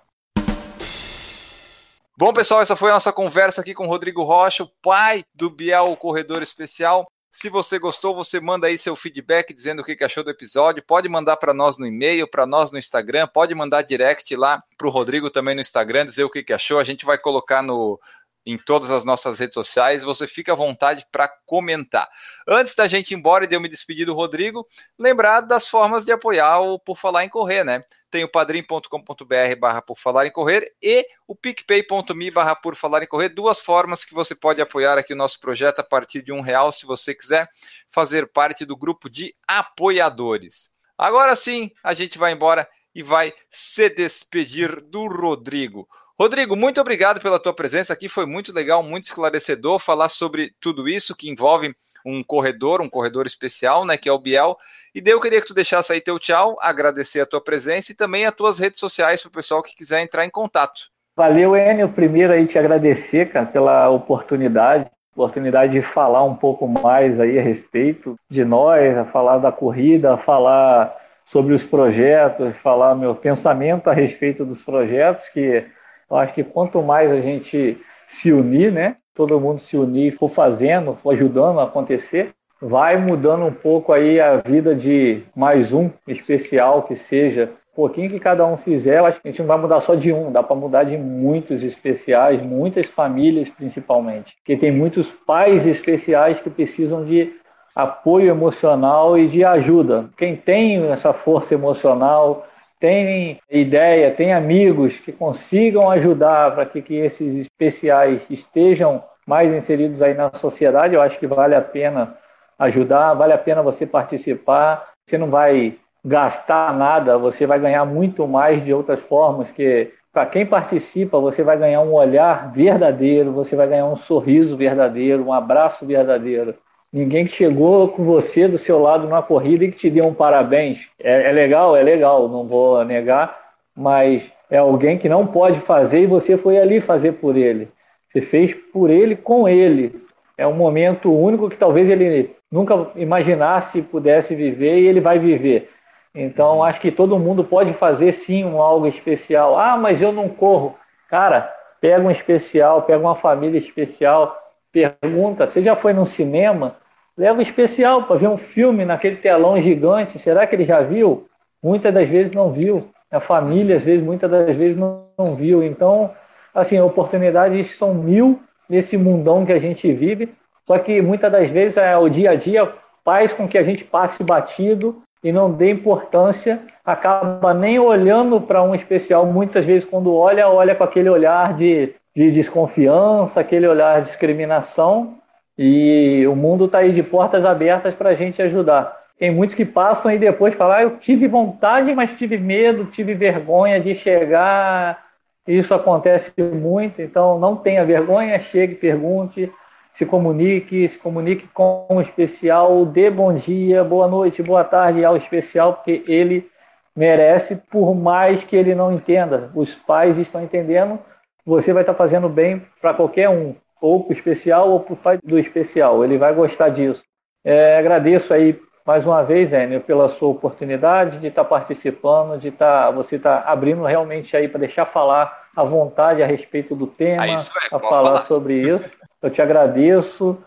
Bom, 2.15 2.31
pessoal, 2.33 2.61
essa 2.61 2.75
foi 2.75 2.91
a 2.91 2.95
nossa 2.95 3.11
conversa 3.11 3.61
aqui 3.61 3.73
com 3.73 3.85
o 3.85 3.89
Rodrigo 3.89 4.23
Rocha, 4.23 4.63
o 4.63 4.69
pai 4.81 5.23
do 5.33 5.49
Biel, 5.49 5.85
o 5.91 5.97
corredor 5.97 6.43
especial. 6.43 7.07
Se 7.39 7.51
você 7.51 7.77
gostou, 7.77 8.15
você 8.15 8.39
manda 8.39 8.65
aí 8.65 8.79
seu 8.79 8.95
feedback 8.95 9.53
dizendo 9.53 9.83
o 9.83 9.85
que 9.85 10.03
achou 10.03 10.23
do 10.23 10.31
episódio. 10.31 10.81
Pode 10.81 11.07
mandar 11.07 11.37
para 11.37 11.53
nós 11.53 11.77
no 11.77 11.85
e-mail, 11.85 12.27
para 12.27 12.47
nós 12.47 12.71
no 12.71 12.79
Instagram, 12.79 13.27
pode 13.27 13.53
mandar 13.53 13.83
direct 13.83 14.35
lá 14.35 14.63
para 14.75 14.87
o 14.87 14.89
Rodrigo 14.89 15.29
também 15.29 15.53
no 15.53 15.61
Instagram, 15.61 16.07
dizer 16.07 16.23
o 16.23 16.31
que 16.31 16.51
achou. 16.51 16.79
A 16.79 16.83
gente 16.83 17.05
vai 17.05 17.15
colocar 17.15 17.61
no 17.61 17.99
em 18.47 18.57
todas 18.57 18.89
as 18.89 19.03
nossas 19.03 19.37
redes 19.39 19.53
sociais. 19.53 20.05
Você 20.05 20.25
fica 20.25 20.53
à 20.53 20.55
vontade 20.55 21.05
para 21.11 21.27
comentar. 21.45 22.09
Antes 22.47 22.73
da 22.75 22.87
gente 22.87 23.11
ir 23.11 23.15
embora 23.15 23.43
e 23.43 23.47
de 23.47 23.55
eu 23.55 23.59
me 23.59 23.67
despedir 23.67 24.05
do 24.05 24.13
Rodrigo, 24.13 24.65
lembrar 24.97 25.41
das 25.41 25.67
formas 25.67 26.05
de 26.05 26.13
apoiar 26.13 26.61
o 26.61 26.79
Por 26.79 26.97
Falar 26.97 27.25
em 27.25 27.29
Correr, 27.29 27.65
né? 27.65 27.83
Tem 28.09 28.23
o 28.23 28.31
padrim.com.br 28.31 29.59
barra 29.59 29.81
por 29.81 29.97
falar 29.97 30.25
em 30.25 30.31
correr 30.31 30.73
e 30.81 31.05
o 31.27 31.35
picpay.me 31.35 32.31
barra 32.31 32.55
por 32.55 32.73
falar 32.73 33.03
em 33.03 33.07
correr, 33.07 33.27
duas 33.27 33.59
formas 33.59 34.05
que 34.05 34.13
você 34.13 34.33
pode 34.33 34.61
apoiar 34.61 34.97
aqui 34.97 35.11
o 35.11 35.17
nosso 35.17 35.41
projeto 35.41 35.79
a 35.79 35.83
partir 35.83 36.21
de 36.21 36.31
um 36.31 36.39
real, 36.39 36.71
se 36.71 36.85
você 36.85 37.13
quiser 37.13 37.49
fazer 37.89 38.31
parte 38.31 38.63
do 38.63 38.77
grupo 38.77 39.09
de 39.09 39.35
apoiadores. 39.45 40.69
Agora 40.97 41.35
sim, 41.35 41.69
a 41.83 41.93
gente 41.93 42.17
vai 42.17 42.31
embora 42.31 42.65
e 42.95 43.03
vai 43.03 43.33
se 43.51 43.89
despedir 43.89 44.81
do 44.81 45.05
Rodrigo. 45.05 45.85
Rodrigo, 46.19 46.55
muito 46.55 46.81
obrigado 46.81 47.21
pela 47.21 47.39
tua 47.39 47.53
presença 47.53 47.93
aqui, 47.93 48.09
foi 48.09 48.25
muito 48.25 48.51
legal, 48.51 48.81
muito 48.81 49.03
esclarecedor 49.03 49.77
falar 49.77 50.09
sobre 50.09 50.51
tudo 50.59 50.89
isso 50.89 51.15
que 51.15 51.29
envolve 51.29 51.75
um 52.03 52.23
corredor, 52.23 52.81
um 52.81 52.89
corredor 52.89 53.27
especial, 53.27 53.85
né, 53.85 53.97
que 53.97 54.09
é 54.09 54.11
o 54.11 54.17
Biel. 54.17 54.57
E 54.95 54.99
daí 54.99 55.13
eu 55.13 55.21
queria 55.21 55.39
que 55.39 55.45
tu 55.45 55.53
deixasse 55.53 55.93
aí 55.93 56.01
teu 56.01 56.17
tchau, 56.17 56.57
agradecer 56.59 57.21
a 57.21 57.25
tua 57.25 57.39
presença 57.39 57.91
e 57.91 57.95
também 57.95 58.25
as 58.25 58.33
tuas 58.33 58.57
redes 58.57 58.79
sociais 58.79 59.21
para 59.21 59.29
o 59.29 59.31
pessoal 59.31 59.61
que 59.61 59.75
quiser 59.75 60.01
entrar 60.01 60.25
em 60.25 60.29
contato. 60.31 60.89
Valeu, 61.15 61.55
Enio. 61.55 61.89
Primeiro 61.89 62.33
aí 62.33 62.47
te 62.47 62.57
agradecer, 62.57 63.29
cara, 63.29 63.45
pela 63.45 63.87
oportunidade, 63.89 64.89
oportunidade 65.15 65.73
de 65.73 65.83
falar 65.83 66.23
um 66.23 66.35
pouco 66.35 66.67
mais 66.67 67.19
aí 67.19 67.37
a 67.37 67.43
respeito 67.43 68.15
de 68.27 68.43
nós, 68.43 68.97
a 68.97 69.05
falar 69.05 69.37
da 69.37 69.51
corrida, 69.51 70.15
a 70.15 70.17
falar 70.17 70.95
sobre 71.25 71.53
os 71.53 71.63
projetos, 71.63 72.55
falar 72.57 72.95
meu 72.95 73.13
pensamento 73.13 73.87
a 73.87 73.93
respeito 73.93 74.43
dos 74.43 74.63
projetos, 74.63 75.29
que 75.29 75.65
eu 76.09 76.17
acho 76.17 76.33
que 76.33 76.43
quanto 76.43 76.81
mais 76.81 77.11
a 77.11 77.19
gente 77.19 77.77
se 78.07 78.31
unir, 78.31 78.71
né, 78.71 78.97
todo 79.13 79.39
mundo 79.39 79.59
se 79.59 79.75
unir, 79.75 80.11
for 80.11 80.29
fazendo, 80.29 80.93
for 80.93 81.11
ajudando 81.11 81.59
a 81.59 81.63
acontecer, 81.63 82.31
vai 82.61 82.97
mudando 82.97 83.45
um 83.45 83.53
pouco 83.53 83.91
aí 83.91 84.19
a 84.19 84.37
vida 84.37 84.73
de 84.73 85.23
mais 85.35 85.73
um 85.73 85.89
especial 86.07 86.83
que 86.83 86.95
seja 86.95 87.51
um 87.73 87.75
pouquinho 87.75 88.09
que 88.09 88.19
cada 88.19 88.45
um 88.45 88.57
fizer, 88.57 88.99
eu 88.99 89.05
acho 89.05 89.21
que 89.21 89.27
a 89.27 89.31
gente 89.31 89.39
não 89.39 89.47
vai 89.47 89.57
mudar 89.57 89.79
só 89.79 89.93
de 89.93 90.11
um, 90.11 90.31
dá 90.31 90.41
para 90.41 90.55
mudar 90.55 90.83
de 90.83 90.97
muitos 90.97 91.63
especiais, 91.63 92.41
muitas 92.41 92.87
famílias 92.87 93.49
principalmente. 93.49 94.35
Porque 94.37 94.57
tem 94.57 94.71
muitos 94.71 95.11
pais 95.11 95.67
especiais 95.67 96.39
que 96.39 96.49
precisam 96.49 97.05
de 97.05 97.33
apoio 97.75 98.31
emocional 98.31 99.15
e 99.15 99.27
de 99.27 99.43
ajuda. 99.43 100.09
Quem 100.17 100.35
tem 100.35 100.87
essa 100.91 101.13
força 101.13 101.53
emocional, 101.53 102.47
tem 102.79 103.39
ideia, 103.49 104.11
tem 104.11 104.33
amigos 104.33 104.99
que 104.99 105.11
consigam 105.11 105.89
ajudar 105.89 106.53
para 106.53 106.65
que, 106.65 106.81
que 106.81 106.95
esses 106.95 107.35
especiais 107.35 108.21
estejam 108.29 109.03
mais 109.25 109.53
inseridos 109.53 110.01
aí 110.01 110.13
na 110.13 110.31
sociedade, 110.33 110.95
eu 110.95 111.01
acho 111.01 111.19
que 111.19 111.27
vale 111.27 111.53
a 111.53 111.61
pena 111.61 112.15
ajudar, 112.57 113.13
vale 113.13 113.33
a 113.33 113.37
pena 113.37 113.61
você 113.61 113.85
participar. 113.85 114.89
Você 115.05 115.17
não 115.17 115.29
vai 115.29 115.77
gastar 116.03 116.73
nada, 116.73 117.17
você 117.17 117.45
vai 117.45 117.59
ganhar 117.59 117.85
muito 117.85 118.27
mais 118.27 118.63
de 118.63 118.73
outras 118.73 118.99
formas 118.99 119.51
que 119.51 119.91
para 120.11 120.25
quem 120.25 120.45
participa, 120.45 121.19
você 121.19 121.43
vai 121.43 121.57
ganhar 121.57 121.81
um 121.81 121.93
olhar 121.93 122.51
verdadeiro, 122.51 123.31
você 123.31 123.55
vai 123.55 123.67
ganhar 123.67 123.85
um 123.85 123.95
sorriso 123.95 124.57
verdadeiro, 124.57 125.23
um 125.23 125.31
abraço 125.31 125.85
verdadeiro. 125.85 126.55
Ninguém 126.91 127.25
que 127.25 127.31
chegou 127.31 127.89
com 127.89 128.03
você 128.03 128.47
do 128.47 128.57
seu 128.57 128.79
lado 128.79 129.03
numa 129.03 129.21
corrida 129.21 129.65
e 129.65 129.71
que 129.71 129.77
te 129.77 129.89
deu 129.89 130.07
um 130.07 130.13
parabéns. 130.13 130.87
É, 130.99 131.29
é 131.29 131.31
legal, 131.31 131.75
é 131.75 131.83
legal, 131.83 132.27
não 132.29 132.47
vou 132.47 132.83
negar, 132.85 133.37
mas 133.75 134.31
é 134.49 134.57
alguém 134.57 134.97
que 134.97 135.09
não 135.09 135.27
pode 135.27 135.59
fazer 135.59 136.01
e 136.01 136.07
você 136.07 136.37
foi 136.37 136.57
ali 136.57 136.79
fazer 136.79 137.13
por 137.13 137.35
ele. 137.35 137.69
Você 138.09 138.21
fez 138.21 138.53
por 138.53 138.89
ele, 138.89 139.15
com 139.15 139.47
ele. 139.47 140.01
É 140.37 140.47
um 140.47 140.53
momento 140.53 141.13
único 141.13 141.49
que 141.49 141.57
talvez 141.57 141.89
ele 141.89 142.35
nunca 142.51 142.87
imaginasse 142.95 143.81
pudesse 143.81 144.33
viver 144.33 144.79
e 144.79 144.87
ele 144.87 145.01
vai 145.01 145.19
viver. 145.19 145.69
Então, 146.15 146.63
acho 146.63 146.79
que 146.79 146.91
todo 146.91 147.19
mundo 147.19 147.43
pode 147.43 147.73
fazer 147.73 148.13
sim 148.13 148.45
um 148.45 148.61
algo 148.61 148.87
especial. 148.87 149.59
Ah, 149.59 149.77
mas 149.77 150.01
eu 150.01 150.11
não 150.11 150.29
corro. 150.29 150.75
Cara, 151.09 151.53
pega 151.81 152.01
um 152.01 152.09
especial, 152.09 152.81
pega 152.83 152.99
uma 152.99 153.15
família 153.15 153.57
especial, 153.57 154.35
pergunta: 154.71 155.47
você 155.47 155.61
já 155.61 155.75
foi 155.75 155.93
num 155.93 156.05
cinema? 156.05 156.77
Leva 157.17 157.41
especial 157.41 158.03
para 158.03 158.17
ver 158.17 158.27
um 158.27 158.37
filme 158.37 158.85
naquele 158.85 159.15
telão 159.15 159.59
gigante. 159.59 160.19
Será 160.19 160.45
que 160.45 160.55
ele 160.55 160.65
já 160.65 160.81
viu? 160.81 161.27
Muitas 161.63 161.93
das 161.93 162.07
vezes 162.07 162.31
não 162.31 162.51
viu. 162.51 162.89
A 163.09 163.19
família, 163.19 163.77
às 163.77 163.83
vezes, 163.83 164.05
muitas 164.05 164.29
das 164.29 164.55
vezes 164.55 164.77
não, 164.77 165.07
não 165.17 165.35
viu. 165.35 165.63
Então, 165.63 166.11
assim, 166.53 166.79
oportunidades 166.79 167.75
são 167.75 167.93
mil 167.93 168.39
nesse 168.69 168.97
mundão 168.97 169.45
que 169.45 169.53
a 169.53 169.59
gente 169.59 169.91
vive. 169.93 170.33
Só 170.65 170.77
que 170.77 171.01
muitas 171.01 171.31
das 171.31 171.49
vezes 171.49 171.77
é, 171.77 171.97
o 171.97 172.09
dia 172.09 172.31
a 172.31 172.35
dia 172.35 172.71
faz 173.03 173.31
com 173.31 173.47
que 173.47 173.57
a 173.57 173.63
gente 173.63 173.83
passe 173.83 174.23
batido 174.23 175.01
e 175.23 175.31
não 175.31 175.51
dê 175.51 175.71
importância, 175.71 176.61
acaba 176.85 177.53
nem 177.53 177.79
olhando 177.79 178.39
para 178.39 178.61
um 178.61 178.75
especial. 178.75 179.25
Muitas 179.25 179.65
vezes, 179.65 179.87
quando 179.87 180.13
olha, 180.13 180.47
olha 180.47 180.75
com 180.75 180.83
aquele 180.83 181.09
olhar 181.09 181.53
de, 181.53 181.95
de 182.17 182.31
desconfiança, 182.31 183.39
aquele 183.39 183.67
olhar 183.67 184.01
de 184.01 184.07
discriminação. 184.07 185.19
E 185.55 186.25
o 186.27 186.35
mundo 186.35 186.65
está 186.65 186.79
aí 186.79 186.91
de 186.91 187.03
portas 187.03 187.45
abertas 187.45 187.93
para 187.93 188.09
a 188.09 188.15
gente 188.15 188.41
ajudar. 188.41 188.97
Tem 189.19 189.31
muitos 189.31 189.55
que 189.55 189.65
passam 189.65 190.11
e 190.11 190.17
depois 190.17 190.55
falam: 190.55 190.75
ah, 190.75 190.81
eu 190.81 190.97
tive 190.97 191.27
vontade, 191.27 191.93
mas 191.93 192.11
tive 192.13 192.39
medo, 192.39 192.85
tive 192.85 193.13
vergonha 193.13 193.79
de 193.79 193.93
chegar. 193.93 195.05
Isso 195.47 195.73
acontece 195.73 196.33
muito, 196.41 197.01
então 197.01 197.39
não 197.39 197.55
tenha 197.55 197.85
vergonha, 197.85 198.39
chegue, 198.39 198.75
pergunte 198.75 199.51
se 199.97 200.05
comunique, 200.05 200.87
se 200.87 200.99
comunique 200.99 201.47
com 201.47 201.87
o 201.89 201.99
especial, 201.99 202.85
dê 202.85 203.09
bom 203.09 203.33
dia, 203.33 203.83
boa 203.83 204.07
noite, 204.07 204.43
boa 204.43 204.63
tarde 204.63 205.03
ao 205.03 205.17
especial, 205.17 205.73
porque 205.73 206.03
ele 206.07 206.47
merece, 206.95 207.55
por 207.55 207.95
mais 207.95 208.43
que 208.43 208.55
ele 208.55 208.75
não 208.75 208.93
entenda. 208.93 209.49
Os 209.55 209.73
pais 209.73 210.19
estão 210.19 210.43
entendendo, 210.43 210.99
você 211.47 211.71
vai 211.71 211.83
estar 211.83 211.93
fazendo 211.93 212.27
bem 212.27 212.61
para 212.81 212.93
qualquer 212.93 213.29
um, 213.29 213.55
ou 213.81 214.03
para 214.03 214.09
o 214.09 214.13
especial 214.13 214.69
ou 214.69 214.81
para 214.81 214.93
o 214.93 214.97
pai 214.97 215.19
do 215.23 215.39
especial, 215.39 216.03
ele 216.03 216.17
vai 216.17 216.33
gostar 216.33 216.69
disso. 216.69 217.03
É, 217.43 217.77
agradeço 217.77 218.33
aí 218.33 218.59
mais 218.85 219.05
uma 219.05 219.23
vez, 219.23 219.53
Enio, 219.53 219.81
pela 219.81 220.09
sua 220.09 220.29
oportunidade 220.29 221.19
de 221.19 221.27
estar 221.27 221.45
participando, 221.45 222.37
de 222.37 222.49
estar, 222.49 222.91
você 222.91 223.15
estar 223.15 223.39
abrindo 223.39 223.83
realmente 223.83 224.35
aí 224.35 224.47
para 224.47 224.61
deixar 224.61 224.85
falar 224.85 225.45
à 225.55 225.63
vontade 225.63 226.21
a 226.21 226.25
respeito 226.25 226.75
do 226.75 226.87
tema, 226.87 227.25
é, 227.25 227.35
a 227.35 227.79
falar, 227.79 227.89
falar 227.89 228.17
sobre 228.19 228.55
isso. 228.55 228.97
Eu 229.21 229.29
te 229.29 229.41
agradeço. 229.41 230.37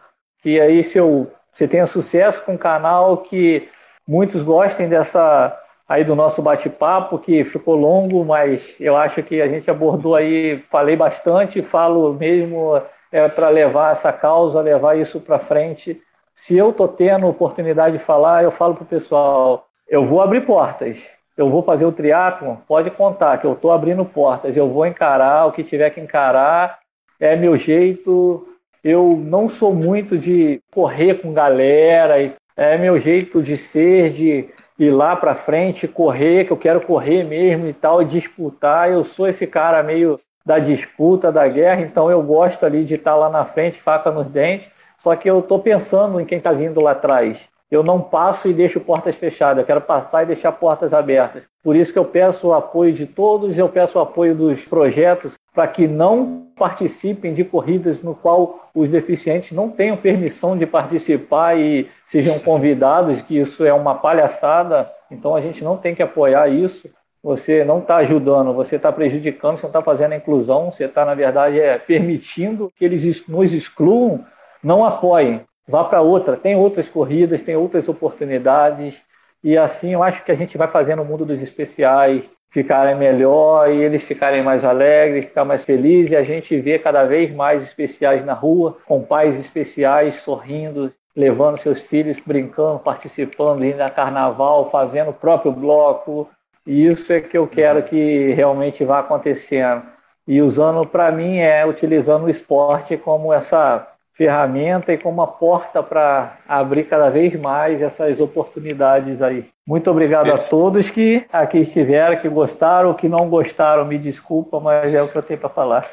Que 0.42 0.58
aí 0.58 0.82
seu, 0.82 1.30
você 1.52 1.68
tenha 1.68 1.84
sucesso 1.84 2.42
com 2.42 2.54
o 2.54 2.58
canal, 2.58 3.18
que 3.18 3.68
muitos 4.08 4.42
gostem 4.42 4.88
dessa 4.88 5.54
aí 5.90 6.04
do 6.04 6.14
nosso 6.14 6.40
bate-papo, 6.40 7.18
que 7.18 7.42
ficou 7.42 7.74
longo, 7.74 8.24
mas 8.24 8.76
eu 8.78 8.96
acho 8.96 9.24
que 9.24 9.42
a 9.42 9.48
gente 9.48 9.68
abordou 9.68 10.14
aí, 10.14 10.62
falei 10.70 10.94
bastante, 10.94 11.62
falo 11.62 12.14
mesmo 12.14 12.80
é, 13.10 13.26
para 13.26 13.48
levar 13.48 13.90
essa 13.90 14.12
causa, 14.12 14.60
levar 14.60 14.96
isso 14.96 15.18
para 15.20 15.40
frente. 15.40 16.00
Se 16.32 16.56
eu 16.56 16.70
estou 16.70 16.86
tendo 16.86 17.26
oportunidade 17.26 17.98
de 17.98 18.04
falar, 18.04 18.44
eu 18.44 18.52
falo 18.52 18.76
para 18.76 18.84
o 18.84 18.86
pessoal, 18.86 19.66
eu 19.88 20.04
vou 20.04 20.22
abrir 20.22 20.46
portas. 20.46 21.02
Eu 21.36 21.50
vou 21.50 21.60
fazer 21.60 21.86
o 21.86 21.92
triatlon, 21.92 22.54
pode 22.68 22.90
contar 22.92 23.38
que 23.38 23.46
eu 23.46 23.54
estou 23.54 23.72
abrindo 23.72 24.04
portas, 24.04 24.56
eu 24.56 24.68
vou 24.68 24.86
encarar 24.86 25.46
o 25.46 25.52
que 25.52 25.64
tiver 25.64 25.90
que 25.90 26.00
encarar, 26.00 26.78
é 27.18 27.34
meu 27.34 27.56
jeito, 27.56 28.46
eu 28.84 29.20
não 29.20 29.48
sou 29.48 29.74
muito 29.74 30.16
de 30.16 30.60
correr 30.70 31.14
com 31.14 31.32
galera, 31.32 32.32
é 32.56 32.78
meu 32.78 32.96
jeito 33.00 33.42
de 33.42 33.56
ser, 33.56 34.10
de 34.10 34.50
ir 34.80 34.90
lá 34.90 35.14
para 35.14 35.34
frente, 35.34 35.86
correr, 35.86 36.46
que 36.46 36.52
eu 36.52 36.56
quero 36.56 36.80
correr 36.80 37.22
mesmo 37.22 37.66
e 37.66 37.72
tal, 37.72 38.02
disputar. 38.02 38.90
Eu 38.90 39.04
sou 39.04 39.28
esse 39.28 39.46
cara 39.46 39.82
meio 39.82 40.18
da 40.44 40.58
disputa, 40.58 41.30
da 41.30 41.46
guerra, 41.46 41.82
então 41.82 42.10
eu 42.10 42.22
gosto 42.22 42.64
ali 42.64 42.82
de 42.82 42.94
estar 42.94 43.14
lá 43.14 43.28
na 43.28 43.44
frente, 43.44 43.78
faca 43.78 44.10
nos 44.10 44.26
dentes. 44.28 44.70
Só 44.96 45.14
que 45.14 45.28
eu 45.28 45.40
estou 45.40 45.58
pensando 45.58 46.18
em 46.18 46.24
quem 46.24 46.38
está 46.38 46.50
vindo 46.52 46.80
lá 46.80 46.92
atrás. 46.92 47.40
Eu 47.70 47.82
não 47.82 48.00
passo 48.00 48.48
e 48.48 48.54
deixo 48.54 48.80
portas 48.80 49.14
fechadas, 49.14 49.58
eu 49.58 49.66
quero 49.66 49.82
passar 49.82 50.22
e 50.22 50.26
deixar 50.26 50.50
portas 50.52 50.94
abertas. 50.94 51.44
Por 51.62 51.76
isso 51.76 51.92
que 51.92 51.98
eu 51.98 52.04
peço 52.04 52.48
o 52.48 52.54
apoio 52.54 52.92
de 52.92 53.06
todos, 53.06 53.58
eu 53.58 53.68
peço 53.68 53.98
o 53.98 54.02
apoio 54.02 54.34
dos 54.34 54.62
projetos 54.62 55.34
para 55.54 55.66
que 55.66 55.86
não 55.88 56.46
participem 56.56 57.32
de 57.32 57.42
corridas 57.42 58.02
no 58.02 58.14
qual 58.14 58.70
os 58.74 58.88
deficientes 58.88 59.52
não 59.52 59.70
tenham 59.70 59.96
permissão 59.96 60.56
de 60.56 60.66
participar 60.66 61.58
e 61.58 61.88
sejam 62.06 62.38
convidados, 62.38 63.22
que 63.22 63.38
isso 63.38 63.64
é 63.64 63.72
uma 63.72 63.94
palhaçada. 63.94 64.90
Então 65.10 65.34
a 65.34 65.40
gente 65.40 65.64
não 65.64 65.76
tem 65.76 65.94
que 65.94 66.02
apoiar 66.02 66.48
isso. 66.48 66.88
Você 67.22 67.64
não 67.64 67.80
está 67.80 67.96
ajudando, 67.96 68.54
você 68.54 68.76
está 68.76 68.90
prejudicando, 68.90 69.56
você 69.56 69.62
não 69.62 69.70
está 69.70 69.82
fazendo 69.82 70.12
a 70.12 70.16
inclusão, 70.16 70.70
você 70.70 70.84
está, 70.84 71.04
na 71.04 71.14
verdade, 71.14 71.60
é, 71.60 71.78
permitindo 71.78 72.72
que 72.76 72.84
eles 72.84 73.26
nos 73.26 73.52
excluam. 73.52 74.24
Não 74.62 74.84
apoiem, 74.84 75.42
vá 75.66 75.84
para 75.84 76.00
outra. 76.00 76.36
Tem 76.36 76.56
outras 76.56 76.88
corridas, 76.88 77.42
tem 77.42 77.56
outras 77.56 77.88
oportunidades. 77.88 79.02
E 79.42 79.56
assim 79.56 79.94
eu 79.94 80.02
acho 80.02 80.24
que 80.24 80.32
a 80.32 80.34
gente 80.34 80.56
vai 80.56 80.68
fazendo 80.68 81.02
o 81.02 81.04
mundo 81.04 81.24
dos 81.24 81.42
especiais, 81.42 82.22
ficarem 82.50 82.96
melhor 82.96 83.70
e 83.70 83.80
eles 83.80 84.02
ficarem 84.02 84.42
mais 84.42 84.64
alegres, 84.64 85.26
ficar 85.26 85.44
mais 85.44 85.64
felizes 85.64 86.10
e 86.10 86.16
a 86.16 86.22
gente 86.22 86.58
vê 86.60 86.78
cada 86.78 87.04
vez 87.04 87.32
mais 87.32 87.62
especiais 87.62 88.24
na 88.24 88.34
rua, 88.34 88.76
com 88.84 89.02
pais 89.02 89.38
especiais 89.38 90.16
sorrindo, 90.16 90.92
levando 91.14 91.58
seus 91.58 91.80
filhos 91.80 92.18
brincando, 92.18 92.80
participando, 92.80 93.64
indo 93.64 93.80
a 93.80 93.88
carnaval, 93.88 94.68
fazendo 94.70 95.10
o 95.10 95.14
próprio 95.14 95.52
bloco. 95.52 96.28
E 96.66 96.86
isso 96.86 97.12
é 97.12 97.20
que 97.20 97.38
eu 97.38 97.46
quero 97.46 97.82
que 97.82 98.32
realmente 98.32 98.84
vá 98.84 98.98
acontecendo. 98.98 99.82
E 100.26 100.42
usando 100.42 100.84
para 100.86 101.10
mim 101.10 101.38
é 101.38 101.64
utilizando 101.64 102.24
o 102.24 102.30
esporte 102.30 102.96
como 102.96 103.32
essa 103.32 103.89
ferramenta 104.20 104.92
e 104.92 104.98
como 104.98 105.14
uma 105.14 105.26
porta 105.26 105.82
para 105.82 106.36
abrir 106.46 106.84
cada 106.84 107.08
vez 107.08 107.34
mais 107.40 107.80
essas 107.80 108.20
oportunidades 108.20 109.22
aí. 109.22 109.48
Muito 109.66 109.90
obrigado 109.90 110.30
a 110.30 110.36
todos 110.36 110.90
que 110.90 111.24
aqui 111.32 111.60
estiveram, 111.60 112.20
que 112.20 112.28
gostaram, 112.28 112.92
que 112.92 113.08
não 113.08 113.30
gostaram, 113.30 113.86
me 113.86 113.96
desculpa, 113.96 114.60
mas 114.60 114.92
é 114.92 115.02
o 115.02 115.08
que 115.08 115.16
eu 115.16 115.22
tenho 115.22 115.40
para 115.40 115.48
falar. 115.48 115.88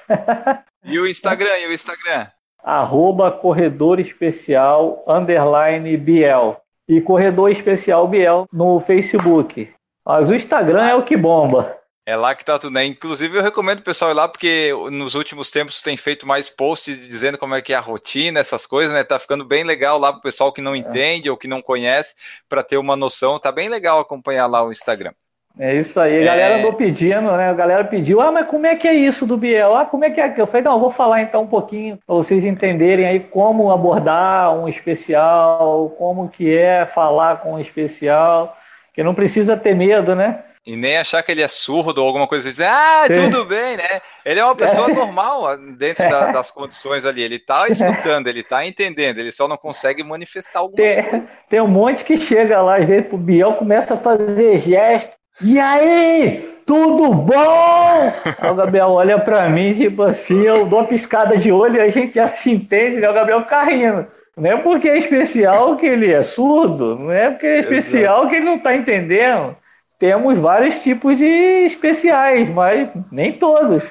e 0.83 0.99
o 0.99 1.07
Instagram, 1.07 1.57
e 1.57 1.67
o 1.67 1.73
Instagram? 1.73 2.27
Arroba 2.61 3.31
Corredor 3.31 3.97
Especial, 3.97 5.05
underline 5.07 5.95
Biel. 5.95 6.59
E 6.85 6.99
Corredor 6.99 7.49
Especial 7.49 8.05
Biel 8.09 8.45
no 8.51 8.77
Facebook. 8.81 9.69
Mas 10.05 10.29
o 10.29 10.35
Instagram 10.35 10.85
é 10.85 10.95
o 10.95 11.03
que 11.03 11.15
bomba. 11.15 11.77
É 12.07 12.15
lá 12.15 12.33
que 12.33 12.45
tá 12.45 12.57
tudo, 12.57 12.71
né? 12.71 12.85
Inclusive, 12.85 13.37
eu 13.37 13.43
recomendo 13.43 13.79
o 13.79 13.83
pessoal 13.83 14.11
ir 14.11 14.13
lá, 14.13 14.29
porque 14.29 14.71
nos 14.89 15.13
últimos 15.13 15.51
tempos 15.51 15.81
tem 15.81 15.97
feito 15.97 16.25
mais 16.25 16.47
posts 16.47 17.05
dizendo 17.05 17.37
como 17.37 17.53
é 17.53 17.61
que 17.61 17.73
é 17.73 17.75
a 17.75 17.81
rotina, 17.81 18.39
essas 18.39 18.65
coisas, 18.65 18.93
né? 18.93 19.03
Tá 19.03 19.19
ficando 19.19 19.43
bem 19.43 19.65
legal 19.65 19.99
lá 19.99 20.13
pro 20.13 20.21
pessoal 20.21 20.53
que 20.53 20.61
não 20.61 20.73
é. 20.73 20.77
entende 20.77 21.29
ou 21.29 21.35
que 21.35 21.49
não 21.49 21.61
conhece, 21.61 22.15
para 22.47 22.63
ter 22.63 22.77
uma 22.77 22.95
noção. 22.95 23.37
Tá 23.37 23.51
bem 23.51 23.67
legal 23.67 23.99
acompanhar 23.99 24.45
lá 24.45 24.63
o 24.63 24.71
Instagram. 24.71 25.11
É 25.59 25.75
isso 25.75 25.99
aí, 25.99 26.21
a 26.21 26.25
galera 26.31 26.55
é... 26.55 26.59
andou 26.59 26.71
pedindo, 26.71 27.29
né? 27.35 27.49
A 27.49 27.53
galera 27.53 27.83
pediu, 27.83 28.21
ah, 28.21 28.31
mas 28.31 28.47
como 28.47 28.65
é 28.65 28.77
que 28.77 28.87
é 28.87 28.93
isso 28.93 29.25
do 29.25 29.35
Biel? 29.35 29.75
Ah, 29.75 29.83
como 29.83 30.05
é 30.05 30.09
que 30.09 30.21
é? 30.21 30.33
Eu 30.37 30.47
falei, 30.47 30.61
não, 30.61 30.75
eu 30.75 30.79
vou 30.79 30.91
falar 30.91 31.23
então 31.23 31.41
um 31.41 31.47
pouquinho 31.47 31.99
para 32.07 32.15
vocês 32.15 32.45
entenderem 32.45 33.05
aí 33.05 33.19
como 33.19 33.69
abordar 33.69 34.57
um 34.57 34.69
especial, 34.69 35.89
como 35.97 36.29
que 36.29 36.55
é 36.55 36.85
falar 36.85 37.41
com 37.41 37.55
um 37.55 37.59
especial, 37.59 38.55
que 38.93 39.03
não 39.03 39.13
precisa 39.13 39.57
ter 39.57 39.75
medo, 39.75 40.15
né? 40.15 40.43
E 40.67 40.75
nem 40.75 40.97
achar 40.97 41.23
que 41.23 41.31
ele 41.31 41.41
é 41.41 41.47
surdo 41.47 42.01
ou 42.01 42.07
alguma 42.07 42.27
coisa 42.27 42.49
assim. 42.49 42.61
Ah, 42.61 43.05
tudo 43.07 43.45
bem, 43.45 43.77
né? 43.77 44.01
Ele 44.25 44.41
é 44.41 44.43
uma 44.43 44.53
pessoa 44.53 44.89
normal 44.93 45.55
dentro 45.77 46.09
da, 46.09 46.29
das 46.33 46.51
condições 46.51 47.05
ali. 47.05 47.23
Ele 47.23 47.39
tá 47.39 47.65
escutando, 47.71 48.27
ele 48.27 48.43
tá 48.43 48.65
entendendo, 48.65 49.17
ele 49.17 49.31
só 49.31 49.47
não 49.47 49.55
consegue 49.55 50.03
manifestar 50.03 50.59
alguma 50.59 50.75
tem, 50.75 51.23
Tem 51.47 51.61
um 51.61 51.69
monte 51.69 52.03
que 52.03 52.17
chega 52.17 52.61
lá, 52.61 52.75
às 52.75 52.85
vezes, 52.85 53.07
pro 53.07 53.17
Biel, 53.17 53.53
começa 53.53 53.93
a 53.93 53.97
fazer 53.97 54.57
gesto. 54.57 55.15
E 55.39 55.57
aí? 55.57 56.59
Tudo 56.65 57.13
bom? 57.13 58.13
Aí 58.37 58.51
o 58.51 58.55
Gabriel 58.55 58.89
olha 58.89 59.17
pra 59.17 59.47
mim, 59.47 59.73
tipo 59.73 60.03
assim, 60.03 60.43
eu 60.43 60.65
dou 60.65 60.79
uma 60.79 60.87
piscada 60.87 61.37
de 61.37 61.49
olho 61.49 61.77
e 61.77 61.79
a 61.79 61.89
gente 61.89 62.15
já 62.15 62.27
se 62.27 62.51
entende, 62.51 62.99
né? 62.99 63.09
O 63.09 63.13
Gabriel 63.13 63.41
fica 63.43 63.63
rindo. 63.63 64.05
Não 64.35 64.51
é 64.51 64.57
porque 64.57 64.89
é 64.89 64.97
especial 64.97 65.77
que 65.77 65.85
ele 65.85 66.11
é 66.11 66.21
surdo, 66.21 66.97
não 66.97 67.09
é 67.09 67.29
porque 67.29 67.47
é 67.47 67.59
especial 67.59 68.17
Exato. 68.17 68.27
que 68.27 68.35
ele 68.35 68.45
não 68.45 68.59
tá 68.59 68.75
entendendo 68.75 69.55
temos 69.99 70.37
vários 70.37 70.79
tipos 70.79 71.17
de 71.17 71.25
especiais, 71.65 72.49
mas 72.49 72.89
nem 73.11 73.33
todos. 73.33 73.83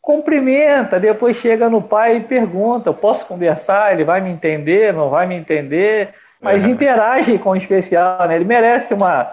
Cumprimenta, 0.00 1.00
depois 1.00 1.36
chega 1.38 1.70
no 1.70 1.80
pai 1.80 2.16
e 2.16 2.20
pergunta: 2.20 2.92
posso 2.92 3.26
conversar? 3.26 3.92
Ele 3.92 4.04
vai 4.04 4.20
me 4.20 4.30
entender? 4.30 4.92
Não 4.92 5.08
vai 5.08 5.26
me 5.26 5.34
entender? 5.34 6.10
Mas 6.40 6.66
é. 6.66 6.70
interage 6.70 7.38
com 7.38 7.50
o 7.50 7.56
especial, 7.56 8.28
né? 8.28 8.36
Ele 8.36 8.44
merece 8.44 8.92
uma, 8.92 9.30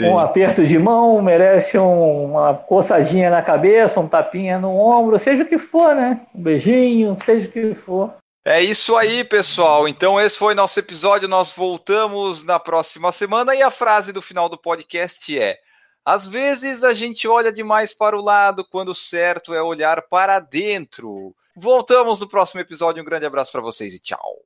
um 0.00 0.18
aperto 0.18 0.64
de 0.64 0.78
mão, 0.78 1.20
merece 1.20 1.78
um, 1.78 2.30
uma 2.30 2.54
coçadinha 2.54 3.28
na 3.28 3.42
cabeça, 3.42 4.00
um 4.00 4.08
tapinha 4.08 4.58
no 4.58 4.74
ombro, 4.74 5.18
seja 5.18 5.42
o 5.42 5.46
que 5.46 5.58
for, 5.58 5.94
né? 5.94 6.20
Um 6.34 6.42
beijinho, 6.42 7.16
seja 7.22 7.46
o 7.46 7.52
que 7.52 7.74
for. 7.74 8.14
É 8.46 8.60
isso 8.62 8.94
aí, 8.94 9.24
pessoal. 9.24 9.88
Então, 9.88 10.20
esse 10.20 10.36
foi 10.36 10.54
nosso 10.54 10.78
episódio. 10.78 11.26
Nós 11.26 11.50
voltamos 11.50 12.44
na 12.44 12.60
próxima 12.60 13.10
semana. 13.10 13.54
E 13.54 13.62
a 13.62 13.70
frase 13.70 14.12
do 14.12 14.20
final 14.20 14.50
do 14.50 14.58
podcast 14.58 15.38
é: 15.38 15.58
Às 16.04 16.28
vezes 16.28 16.84
a 16.84 16.92
gente 16.92 17.26
olha 17.26 17.50
demais 17.50 17.94
para 17.94 18.18
o 18.18 18.22
lado, 18.22 18.62
quando 18.62 18.90
o 18.90 18.94
certo 18.94 19.54
é 19.54 19.62
olhar 19.62 20.02
para 20.02 20.40
dentro. 20.40 21.34
Voltamos 21.56 22.20
no 22.20 22.28
próximo 22.28 22.60
episódio. 22.60 23.00
Um 23.00 23.06
grande 23.06 23.24
abraço 23.24 23.50
para 23.50 23.62
vocês 23.62 23.94
e 23.94 23.98
tchau. 23.98 24.36